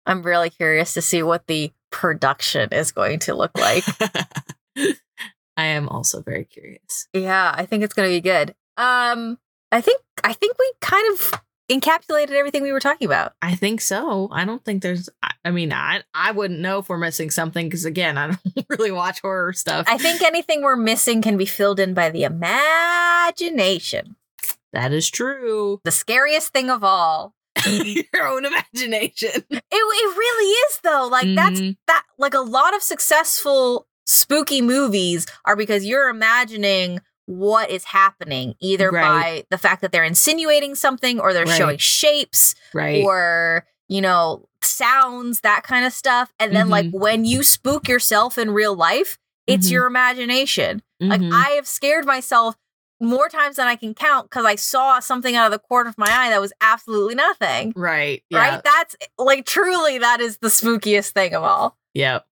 I'm 0.06 0.22
really 0.24 0.50
curious 0.50 0.94
to 0.94 1.02
see 1.02 1.24
what 1.24 1.48
the 1.48 1.72
production 1.92 2.70
is 2.72 2.92
going 2.92 3.20
to 3.20 3.34
look 3.34 3.58
like. 3.58 3.84
I 5.58 5.64
am 5.66 5.88
also 5.88 6.22
very 6.22 6.44
curious. 6.46 7.08
yeah, 7.14 7.54
I 7.56 7.66
think 7.66 7.84
it's 7.84 7.94
going 7.94 8.10
to 8.10 8.14
be 8.16 8.22
good. 8.22 8.54
Um, 8.78 9.38
I 9.72 9.80
think 9.82 10.02
I 10.24 10.34
think 10.34 10.58
we 10.60 10.72
kind 10.82 11.14
of 11.14 11.42
encapsulated 11.72 12.32
everything 12.32 12.62
we 12.62 12.72
were 12.74 12.80
talking 12.82 13.06
about. 13.06 13.34
I 13.42 13.56
think 13.56 13.80
so. 13.82 14.28
I 14.32 14.44
don't 14.46 14.64
think 14.66 14.82
there's. 14.84 15.10
I, 15.24 15.32
I 15.46 15.52
mean, 15.52 15.72
I 15.72 16.04
I 16.14 16.32
wouldn't 16.32 16.60
know 16.60 16.80
if 16.80 16.90
we're 16.90 16.98
missing 16.98 17.30
something 17.32 17.68
because 17.68 17.86
again, 17.86 18.18
I 18.18 18.28
don't 18.28 18.66
really 18.70 18.92
watch 18.92 19.22
horror 19.22 19.54
stuff. 19.54 19.86
I 19.88 19.98
think 19.98 20.22
anything 20.22 20.62
we're 20.62 20.76
missing 20.76 21.22
can 21.22 21.38
be 21.38 21.46
filled 21.46 21.80
in 21.80 21.94
by 21.94 22.10
the 22.10 22.24
imagination. 22.24 24.16
that 24.74 24.92
is 24.92 25.10
true. 25.10 25.80
The 25.86 25.92
scariest 25.92 26.52
thing 26.52 26.70
of 26.70 26.84
all. 26.84 27.34
Your 28.14 28.28
own 28.28 28.46
imagination. 28.46 29.32
It, 29.52 29.64
it 29.72 30.18
really 30.18 30.50
is 30.52 30.80
though. 30.84 31.08
Like 31.12 31.36
that's 31.36 31.60
Mhm. 31.60 31.78
that 31.88 32.04
like 32.18 32.34
a 32.34 32.40
lot 32.40 32.76
of 32.76 32.82
successful 32.82 33.88
spooky 34.06 34.62
movies 34.62 35.26
are 35.46 35.56
because 35.56 35.84
you're 35.86 36.10
imagining 36.10 37.00
what 37.26 37.70
is 37.72 37.86
happening 37.86 38.54
either 38.62 38.92
Right. 38.92 39.04
by 39.04 39.46
the 39.50 39.58
fact 39.58 39.82
that 39.82 39.92
they're 39.92 40.04
insinuating 40.04 40.76
something 40.76 41.20
or 41.20 41.34
they're 41.34 41.46
Right. 41.46 41.58
showing 41.58 41.78
shapes 41.78 42.54
right. 42.74 43.04
or 43.04 43.66
you 43.88 44.02
know 44.02 44.48
sounds 44.62 45.42
that 45.42 45.64
kind 45.64 45.86
of 45.86 45.94
stuff 45.94 46.32
and 46.40 46.56
then 46.56 46.70
like 46.70 46.86
Mhm. 46.88 47.00
when 47.00 47.26
you 47.26 47.42
spook 47.44 47.88
yourself 47.88 48.38
in 48.38 48.52
real 48.52 48.76
life 48.76 49.18
it's 49.48 49.68
Mhm. 49.68 49.72
your 49.72 49.86
imagination 49.88 50.82
like 51.00 51.22
Mhm. 51.22 51.32
i 51.34 51.50
have 51.52 51.68
scared 51.68 52.06
myself 52.06 52.56
more 53.02 53.28
times 53.30 53.58
than 53.58 53.68
i 53.68 53.76
can 53.76 53.94
count 53.94 54.30
because 54.30 54.46
i 54.46 54.56
saw 54.56 55.00
something 55.00 55.36
out 55.36 55.46
of 55.46 55.52
the 55.52 55.60
corner 55.60 55.90
of 55.90 55.98
my 55.98 56.08
eye 56.10 56.30
that 56.30 56.40
was 56.42 56.54
absolutely 56.62 57.16
nothing 57.16 57.74
right. 57.76 58.24
Yeah. 58.30 58.40
right 58.40 58.62
that's 58.64 58.96
like 59.18 59.46
truly 59.46 59.98
that 60.00 60.22
is 60.22 60.38
the 60.38 60.48
spookiest 60.48 61.12
thing 61.12 61.34
of 61.34 61.44
all 61.44 61.78
Yep. 61.94 62.26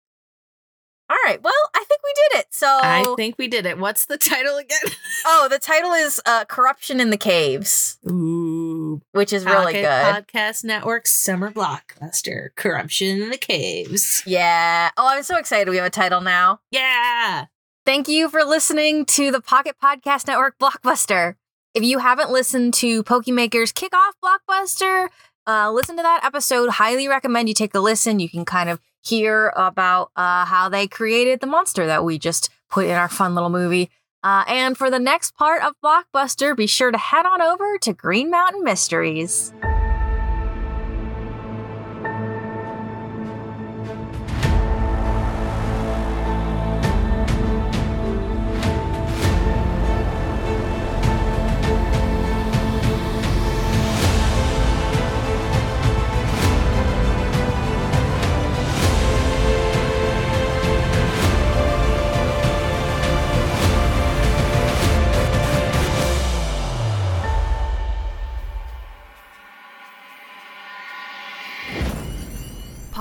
all 1.09 1.17
right 1.25 1.41
well 1.41 1.53
i 1.75 1.83
think 1.87 2.01
we 2.03 2.13
did 2.29 2.39
it 2.41 2.47
so 2.51 2.67
I 2.67 3.13
think 3.17 3.35
we 3.39 3.47
did 3.47 3.65
it. 3.65 3.77
What's 3.79 4.05
the 4.05 4.17
title 4.31 4.57
again? 4.57 4.79
oh 5.25 5.47
the 5.49 5.57
title 5.59 5.93
is 5.93 6.21
uh 6.25 6.45
corruption 6.45 6.99
in 6.99 7.09
the 7.09 7.17
caves 7.17 7.97
Ooh. 8.09 9.01
which 9.13 9.33
is 9.33 9.45
really 9.45 9.73
good 9.73 9.85
Podcast 9.85 10.63
Network 10.63 11.07
Summer 11.07 11.51
Blockbuster 11.51 12.49
Corruption 12.55 13.21
in 13.21 13.29
the 13.31 13.37
Caves. 13.37 14.21
yeah 14.27 14.91
oh 14.97 15.07
i'm 15.09 15.23
so 15.23 15.37
excited 15.37 15.69
we 15.69 15.77
have 15.77 15.85
a 15.85 15.89
title 15.89 16.21
now 16.21 16.59
Yeah. 16.71 17.45
Thank 17.83 18.07
you 18.07 18.29
for 18.29 18.43
listening 18.43 19.05
to 19.05 19.31
the 19.31 19.41
Pocket 19.41 19.75
Podcast 19.83 20.27
Network 20.27 20.59
Blockbuster. 20.59 21.35
If 21.73 21.81
you 21.83 21.97
haven't 21.97 22.29
listened 22.29 22.75
to 22.75 23.03
Pokemaker's 23.03 23.73
Kickoff 23.73 24.11
Blockbuster, 24.23 25.07
uh, 25.47 25.71
listen 25.71 25.97
to 25.97 26.03
that 26.03 26.23
episode. 26.23 26.69
Highly 26.69 27.07
recommend 27.07 27.47
you 27.47 27.55
take 27.55 27.73
a 27.73 27.79
listen. 27.79 28.19
You 28.19 28.29
can 28.29 28.45
kind 28.45 28.69
of 28.69 28.79
hear 29.01 29.51
about 29.55 30.11
uh, 30.15 30.45
how 30.45 30.69
they 30.69 30.87
created 30.87 31.39
the 31.39 31.47
monster 31.47 31.87
that 31.87 32.03
we 32.05 32.19
just 32.19 32.51
put 32.69 32.85
in 32.85 32.91
our 32.91 33.09
fun 33.09 33.33
little 33.33 33.49
movie. 33.49 33.89
Uh, 34.23 34.43
and 34.47 34.77
for 34.77 34.91
the 34.91 34.99
next 34.99 35.31
part 35.35 35.63
of 35.63 35.73
Blockbuster, 35.83 36.55
be 36.55 36.67
sure 36.67 36.91
to 36.91 36.97
head 36.99 37.25
on 37.25 37.41
over 37.41 37.79
to 37.79 37.93
Green 37.93 38.29
Mountain 38.29 38.63
Mysteries. 38.63 39.51